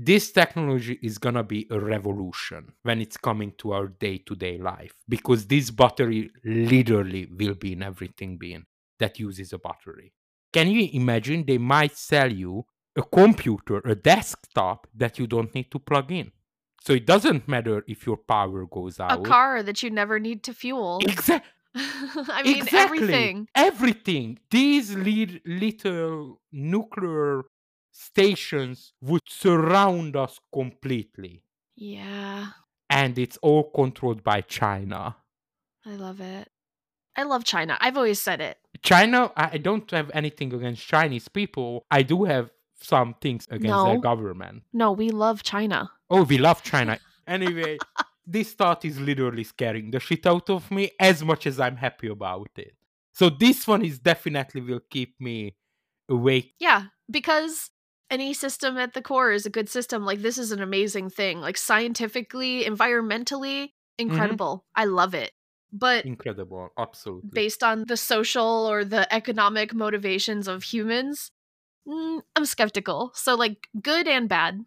this 0.00 0.32
technology 0.32 0.98
is 1.02 1.18
going 1.18 1.34
to 1.34 1.42
be 1.42 1.66
a 1.70 1.78
revolution 1.78 2.72
when 2.82 3.00
it's 3.00 3.16
coming 3.16 3.52
to 3.58 3.72
our 3.72 3.88
day-to-day 3.88 4.58
life 4.58 4.94
because 5.08 5.46
this 5.46 5.70
battery 5.70 6.30
literally 6.44 7.28
will 7.38 7.54
be 7.54 7.72
in 7.72 7.82
everything 7.82 8.36
being 8.36 8.64
that 8.98 9.18
uses 9.18 9.52
a 9.52 9.58
battery 9.58 10.12
can 10.52 10.68
you 10.68 10.88
imagine 10.92 11.44
they 11.46 11.58
might 11.58 11.96
sell 11.96 12.32
you 12.32 12.64
a 12.96 13.02
computer 13.02 13.78
a 13.84 13.94
desktop 13.94 14.86
that 14.94 15.18
you 15.18 15.26
don't 15.26 15.54
need 15.54 15.70
to 15.70 15.78
plug 15.78 16.10
in 16.10 16.32
so 16.80 16.92
it 16.92 17.06
doesn't 17.06 17.48
matter 17.48 17.84
if 17.86 18.06
your 18.06 18.16
power 18.16 18.66
goes 18.66 18.98
out 19.00 19.20
a 19.20 19.22
car 19.22 19.62
that 19.62 19.82
you 19.82 19.90
never 19.90 20.18
need 20.18 20.42
to 20.42 20.52
fuel 20.52 21.00
exactly 21.02 21.50
I 21.74 22.42
mean, 22.44 22.56
exactly. 22.56 22.98
everything. 22.98 23.48
Everything. 23.54 24.38
These 24.50 24.96
li- 24.96 25.40
little 25.44 26.40
nuclear 26.50 27.44
stations 27.98 28.92
would 29.02 29.22
surround 29.28 30.14
us 30.16 30.38
completely. 30.52 31.42
Yeah. 31.76 32.46
And 32.88 33.18
it's 33.18 33.36
all 33.38 33.70
controlled 33.70 34.22
by 34.22 34.42
China. 34.42 35.16
I 35.84 35.96
love 35.96 36.20
it. 36.20 36.48
I 37.16 37.24
love 37.24 37.44
China. 37.44 37.76
I've 37.80 37.96
always 37.96 38.20
said 38.20 38.40
it. 38.40 38.58
China, 38.82 39.32
I 39.36 39.58
don't 39.58 39.90
have 39.90 40.10
anything 40.14 40.54
against 40.54 40.86
Chinese 40.86 41.26
people. 41.26 41.84
I 41.90 42.02
do 42.02 42.24
have 42.24 42.50
some 42.80 43.16
things 43.20 43.46
against 43.50 43.70
no. 43.70 43.84
their 43.86 43.98
government. 43.98 44.62
No, 44.72 44.92
we 44.92 45.10
love 45.10 45.42
China. 45.42 45.90
Oh, 46.08 46.22
we 46.22 46.38
love 46.38 46.62
China. 46.72 46.98
anyway, 47.26 47.78
this 48.26 48.52
thought 48.52 48.84
is 48.84 49.00
literally 49.00 49.42
scaring 49.42 49.90
the 49.90 49.98
shit 49.98 50.24
out 50.24 50.48
of 50.48 50.70
me 50.70 50.92
as 51.00 51.24
much 51.24 51.48
as 51.48 51.58
I'm 51.58 51.76
happy 51.76 52.06
about 52.06 52.50
it. 52.56 52.74
So 53.12 53.28
this 53.28 53.66
one 53.66 53.84
is 53.84 53.98
definitely 53.98 54.60
will 54.60 54.82
keep 54.88 55.20
me 55.20 55.56
awake. 56.08 56.54
Yeah, 56.60 56.84
because 57.10 57.70
any 58.10 58.32
system 58.34 58.76
at 58.78 58.94
the 58.94 59.02
core 59.02 59.32
is 59.32 59.46
a 59.46 59.50
good 59.50 59.68
system. 59.68 60.04
Like 60.04 60.20
this 60.22 60.38
is 60.38 60.52
an 60.52 60.62
amazing 60.62 61.10
thing. 61.10 61.40
Like 61.40 61.56
scientifically, 61.56 62.64
environmentally, 62.64 63.72
Mm-hmm. 64.00 64.10
incredible. 64.10 64.64
I 64.76 64.84
love 64.84 65.12
it. 65.12 65.32
But 65.72 66.06
incredible, 66.06 66.70
absolutely. 66.78 67.30
Based 67.32 67.62
on 67.62 67.84
the 67.88 67.96
social 67.96 68.66
or 68.70 68.84
the 68.84 69.12
economic 69.12 69.74
motivations 69.74 70.48
of 70.48 70.62
humans, 70.62 71.30
mm, 71.86 72.22
I'm 72.36 72.46
skeptical. 72.46 73.10
So 73.14 73.34
like 73.34 73.68
good 73.82 74.08
and 74.08 74.28
bad. 74.28 74.64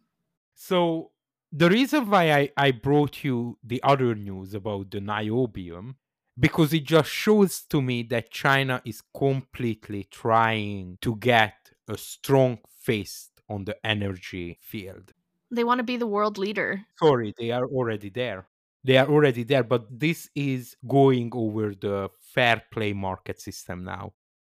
So 0.53 1.11
the 1.51 1.69
reason 1.69 2.09
why 2.09 2.31
I, 2.31 2.51
I 2.57 2.71
brought 2.71 3.23
you 3.23 3.57
the 3.63 3.81
other 3.83 4.15
news 4.15 4.53
about 4.53 4.91
the 4.91 4.99
niobium 4.99 5.95
because 6.39 6.73
it 6.73 6.83
just 6.83 7.09
shows 7.09 7.61
to 7.63 7.81
me 7.81 8.03
that 8.03 8.31
China 8.31 8.81
is 8.85 9.01
completely 9.15 10.03
trying 10.05 10.97
to 11.01 11.15
get 11.15 11.55
a 11.87 11.97
strong 11.97 12.59
face 12.69 13.30
on 13.51 13.65
the 13.65 13.75
energy 13.85 14.57
field. 14.61 15.13
They 15.51 15.63
want 15.63 15.79
to 15.79 15.83
be 15.83 15.97
the 15.97 16.07
world 16.07 16.37
leader. 16.37 16.85
Sorry, 16.97 17.33
they 17.37 17.51
are 17.51 17.65
already 17.65 18.09
there. 18.09 18.47
They 18.83 18.97
are 18.97 19.07
already 19.07 19.43
there, 19.43 19.63
but 19.63 19.85
this 19.91 20.29
is 20.33 20.75
going 20.87 21.31
over 21.33 21.75
the 21.75 22.09
fair 22.19 22.63
play 22.71 22.93
market 22.93 23.39
system 23.39 23.83
now. 23.83 24.13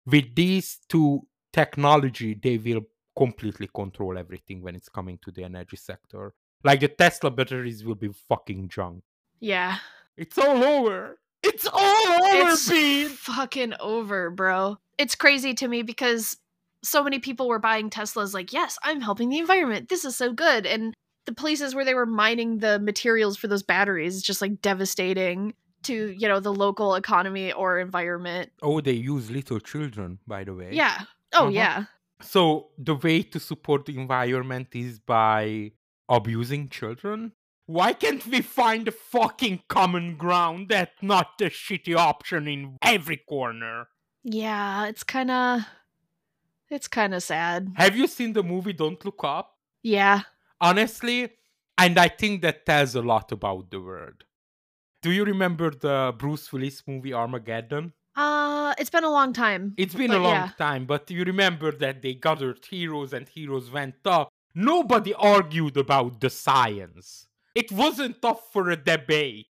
With 0.06 0.34
these 0.34 0.78
two 0.88 1.26
technology, 1.52 2.34
they 2.34 2.58
will 2.58 2.82
completely 3.16 3.68
control 3.74 4.16
everything 4.18 4.62
when 4.62 4.76
it's 4.76 4.88
coming 4.88 5.18
to 5.24 5.30
the 5.30 5.44
energy 5.44 5.76
sector. 5.76 6.34
Like 6.62 6.80
the 6.80 6.88
Tesla 6.88 7.30
batteries 7.30 7.84
will 7.84 7.96
be 7.96 8.10
fucking 8.28 8.68
junk. 8.68 9.02
Yeah. 9.40 9.78
It's 10.16 10.38
all 10.38 10.62
over. 10.62 11.18
It's 11.42 11.66
all 11.66 12.12
over, 12.12 12.50
it's 12.50 12.68
Bean. 12.68 13.08
Fucking 13.08 13.74
over, 13.80 14.30
bro. 14.30 14.78
It's 14.98 15.16
crazy 15.16 15.54
to 15.54 15.66
me 15.66 15.82
because 15.82 16.36
so 16.82 17.02
many 17.04 17.18
people 17.18 17.48
were 17.48 17.58
buying 17.58 17.90
Teslas 17.90 18.34
like, 18.34 18.52
yes, 18.52 18.78
I'm 18.82 19.00
helping 19.00 19.28
the 19.28 19.38
environment. 19.38 19.88
This 19.88 20.04
is 20.04 20.16
so 20.16 20.32
good. 20.32 20.66
And 20.66 20.94
the 21.26 21.32
places 21.34 21.74
where 21.74 21.84
they 21.84 21.94
were 21.94 22.06
mining 22.06 22.58
the 22.58 22.78
materials 22.80 23.36
for 23.36 23.46
those 23.48 23.62
batteries 23.62 24.16
is 24.16 24.22
just 24.22 24.40
like 24.42 24.60
devastating. 24.60 25.54
to, 25.84 26.10
you 26.16 26.28
know, 26.28 26.38
the 26.38 26.52
local 26.54 26.94
economy 26.94 27.52
or 27.52 27.80
environment. 27.80 28.52
Oh, 28.62 28.80
they 28.80 28.92
use 28.92 29.30
little 29.32 29.58
children, 29.58 30.18
by 30.28 30.44
the 30.44 30.54
way. 30.54 30.70
Yeah. 30.72 30.96
Oh, 31.32 31.42
Uh-huh. 31.46 31.50
yeah. 31.50 31.84
So 32.20 32.68
the 32.78 32.94
way 32.94 33.22
to 33.22 33.40
support 33.40 33.86
the 33.86 33.98
environment 33.98 34.68
is 34.74 35.00
by 35.00 35.72
abusing 36.08 36.68
children? 36.68 37.32
Why 37.66 37.94
can't 37.94 38.24
we 38.26 38.42
find 38.42 38.86
a 38.86 38.92
fucking 38.92 39.62
common 39.68 40.16
ground 40.16 40.68
that's 40.68 41.02
not 41.02 41.38
the 41.38 41.46
shitty 41.46 41.96
option 41.96 42.46
in 42.46 42.76
every 42.82 43.16
corner? 43.16 43.88
Yeah, 44.24 44.86
it's 44.86 45.02
kind 45.04 45.30
of 45.32 45.62
it's 46.72 46.88
kind 46.88 47.14
of 47.14 47.22
sad. 47.22 47.72
Have 47.74 47.96
you 47.96 48.06
seen 48.06 48.32
the 48.32 48.42
movie 48.42 48.72
Don't 48.72 49.02
Look 49.04 49.20
Up? 49.22 49.58
Yeah. 49.82 50.22
Honestly, 50.60 51.30
and 51.76 51.98
I 51.98 52.08
think 52.08 52.42
that 52.42 52.64
tells 52.64 52.94
a 52.94 53.02
lot 53.02 53.30
about 53.30 53.70
the 53.70 53.80
world. 53.80 54.24
Do 55.02 55.10
you 55.10 55.24
remember 55.24 55.70
the 55.70 56.14
Bruce 56.16 56.52
Willis 56.52 56.82
movie 56.86 57.12
Armageddon? 57.12 57.92
Uh, 58.14 58.72
it's 58.78 58.90
been 58.90 59.04
a 59.04 59.10
long 59.10 59.32
time. 59.32 59.74
It's 59.76 59.94
been 59.94 60.12
a 60.12 60.18
long 60.18 60.34
yeah. 60.34 60.50
time, 60.58 60.86
but 60.86 61.10
you 61.10 61.24
remember 61.24 61.72
that 61.72 62.02
they 62.02 62.14
gathered 62.14 62.64
heroes 62.64 63.12
and 63.12 63.28
heroes 63.28 63.70
went 63.70 64.06
up. 64.06 64.28
Nobody 64.54 65.12
argued 65.14 65.76
about 65.76 66.20
the 66.20 66.30
science. 66.30 67.26
It 67.54 67.72
wasn't 67.72 68.24
up 68.24 68.44
for 68.52 68.70
a 68.70 68.76
debate 68.76 69.46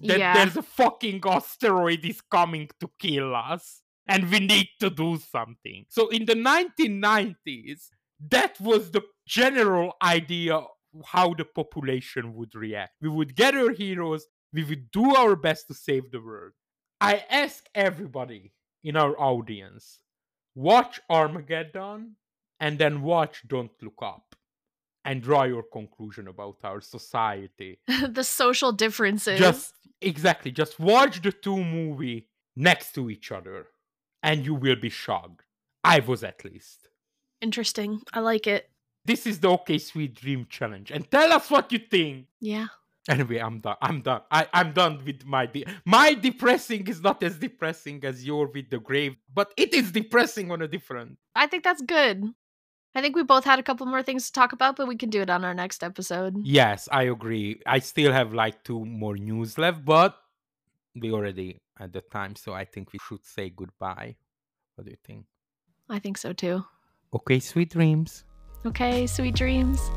that 0.00 0.18
yeah. 0.18 0.34
there's 0.34 0.56
a 0.56 0.62
fucking 0.62 1.20
asteroid 1.24 2.04
is 2.04 2.20
coming 2.20 2.68
to 2.80 2.90
kill 2.98 3.34
us 3.34 3.81
and 4.06 4.30
we 4.30 4.40
need 4.40 4.68
to 4.80 4.90
do 4.90 5.18
something. 5.30 5.84
So 5.88 6.08
in 6.08 6.26
the 6.26 6.34
1990s, 6.34 7.88
that 8.30 8.60
was 8.60 8.90
the 8.90 9.02
general 9.26 9.94
idea 10.02 10.56
of 10.56 10.66
how 11.06 11.34
the 11.34 11.44
population 11.44 12.34
would 12.34 12.54
react. 12.54 12.92
We 13.00 13.08
would 13.08 13.34
gather 13.34 13.72
heroes, 13.72 14.26
we 14.52 14.64
would 14.64 14.90
do 14.90 15.14
our 15.16 15.36
best 15.36 15.68
to 15.68 15.74
save 15.74 16.10
the 16.10 16.20
world. 16.20 16.52
I 17.00 17.24
ask 17.30 17.64
everybody 17.74 18.52
in 18.84 18.96
our 18.96 19.18
audience 19.18 20.00
watch 20.54 21.00
Armageddon 21.08 22.16
and 22.60 22.78
then 22.78 23.02
watch 23.02 23.42
Don't 23.48 23.72
Look 23.80 24.00
Up 24.02 24.36
and 25.04 25.22
draw 25.22 25.44
your 25.44 25.64
conclusion 25.64 26.28
about 26.28 26.56
our 26.62 26.80
society. 26.80 27.80
the 28.08 28.22
social 28.22 28.70
differences. 28.70 29.38
Just 29.38 29.74
exactly, 30.00 30.50
just 30.50 30.78
watch 30.78 31.22
the 31.22 31.32
two 31.32 31.62
movie 31.64 32.28
next 32.54 32.92
to 32.92 33.10
each 33.10 33.32
other 33.32 33.66
and 34.22 34.44
you 34.44 34.54
will 34.54 34.76
be 34.76 34.88
shocked. 34.90 35.42
I 35.84 36.00
was 36.00 36.22
at 36.24 36.44
least. 36.44 36.88
interesting. 37.40 38.00
I 38.12 38.20
like 38.20 38.46
it. 38.46 38.70
This 39.04 39.26
is 39.26 39.40
the 39.40 39.48
OK 39.48 39.78
Sweet 39.78 40.14
Dream 40.14 40.46
Challenge. 40.48 40.90
And 40.92 41.10
tell 41.10 41.32
us 41.32 41.50
what 41.50 41.72
you 41.72 41.80
think. 41.80 42.26
Yeah. 42.40 42.66
Anyway, 43.08 43.38
I'm 43.38 43.58
done. 43.58 43.74
I'm 43.82 44.00
done. 44.00 44.20
I, 44.30 44.46
I'm 44.52 44.72
done 44.72 45.02
with 45.04 45.24
my 45.26 45.46
de- 45.46 45.64
my 45.84 46.14
depressing 46.14 46.86
is 46.86 47.02
not 47.02 47.20
as 47.24 47.36
depressing 47.36 48.04
as 48.04 48.24
your 48.24 48.46
with 48.46 48.70
the 48.70 48.78
grave, 48.78 49.16
but 49.34 49.52
it 49.56 49.74
is 49.74 49.90
depressing 49.90 50.52
on 50.52 50.62
a 50.62 50.68
different. 50.68 51.18
I 51.34 51.48
think 51.48 51.64
that's 51.64 51.82
good. 51.82 52.22
I 52.94 53.00
think 53.00 53.16
we 53.16 53.24
both 53.24 53.42
had 53.44 53.58
a 53.58 53.62
couple 53.64 53.86
more 53.86 54.04
things 54.04 54.26
to 54.26 54.32
talk 54.32 54.52
about, 54.52 54.76
but 54.76 54.86
we 54.86 54.96
can 54.96 55.10
do 55.10 55.20
it 55.22 55.30
on 55.30 55.44
our 55.44 55.54
next 55.54 55.82
episode. 55.82 56.36
Yes, 56.44 56.88
I 56.92 57.04
agree. 57.04 57.60
I 57.66 57.80
still 57.80 58.12
have 58.12 58.32
like 58.34 58.62
two 58.62 58.84
more 58.84 59.16
news 59.16 59.58
left, 59.58 59.84
but 59.84 60.14
we 60.94 61.12
already 61.12 61.60
at 61.78 61.92
the 61.92 62.00
time, 62.00 62.36
so 62.36 62.52
I 62.52 62.64
think 62.64 62.92
we 62.92 62.98
should 63.08 63.24
say 63.24 63.50
goodbye. 63.50 64.16
What 64.74 64.84
do 64.84 64.90
you 64.90 64.96
think? 65.04 65.26
I 65.88 65.98
think 65.98 66.18
so 66.18 66.32
too. 66.32 66.64
Okay, 67.14 67.40
sweet 67.40 67.70
dreams. 67.70 68.24
Okay, 68.64 69.06
sweet 69.06 69.34
dreams. 69.34 69.90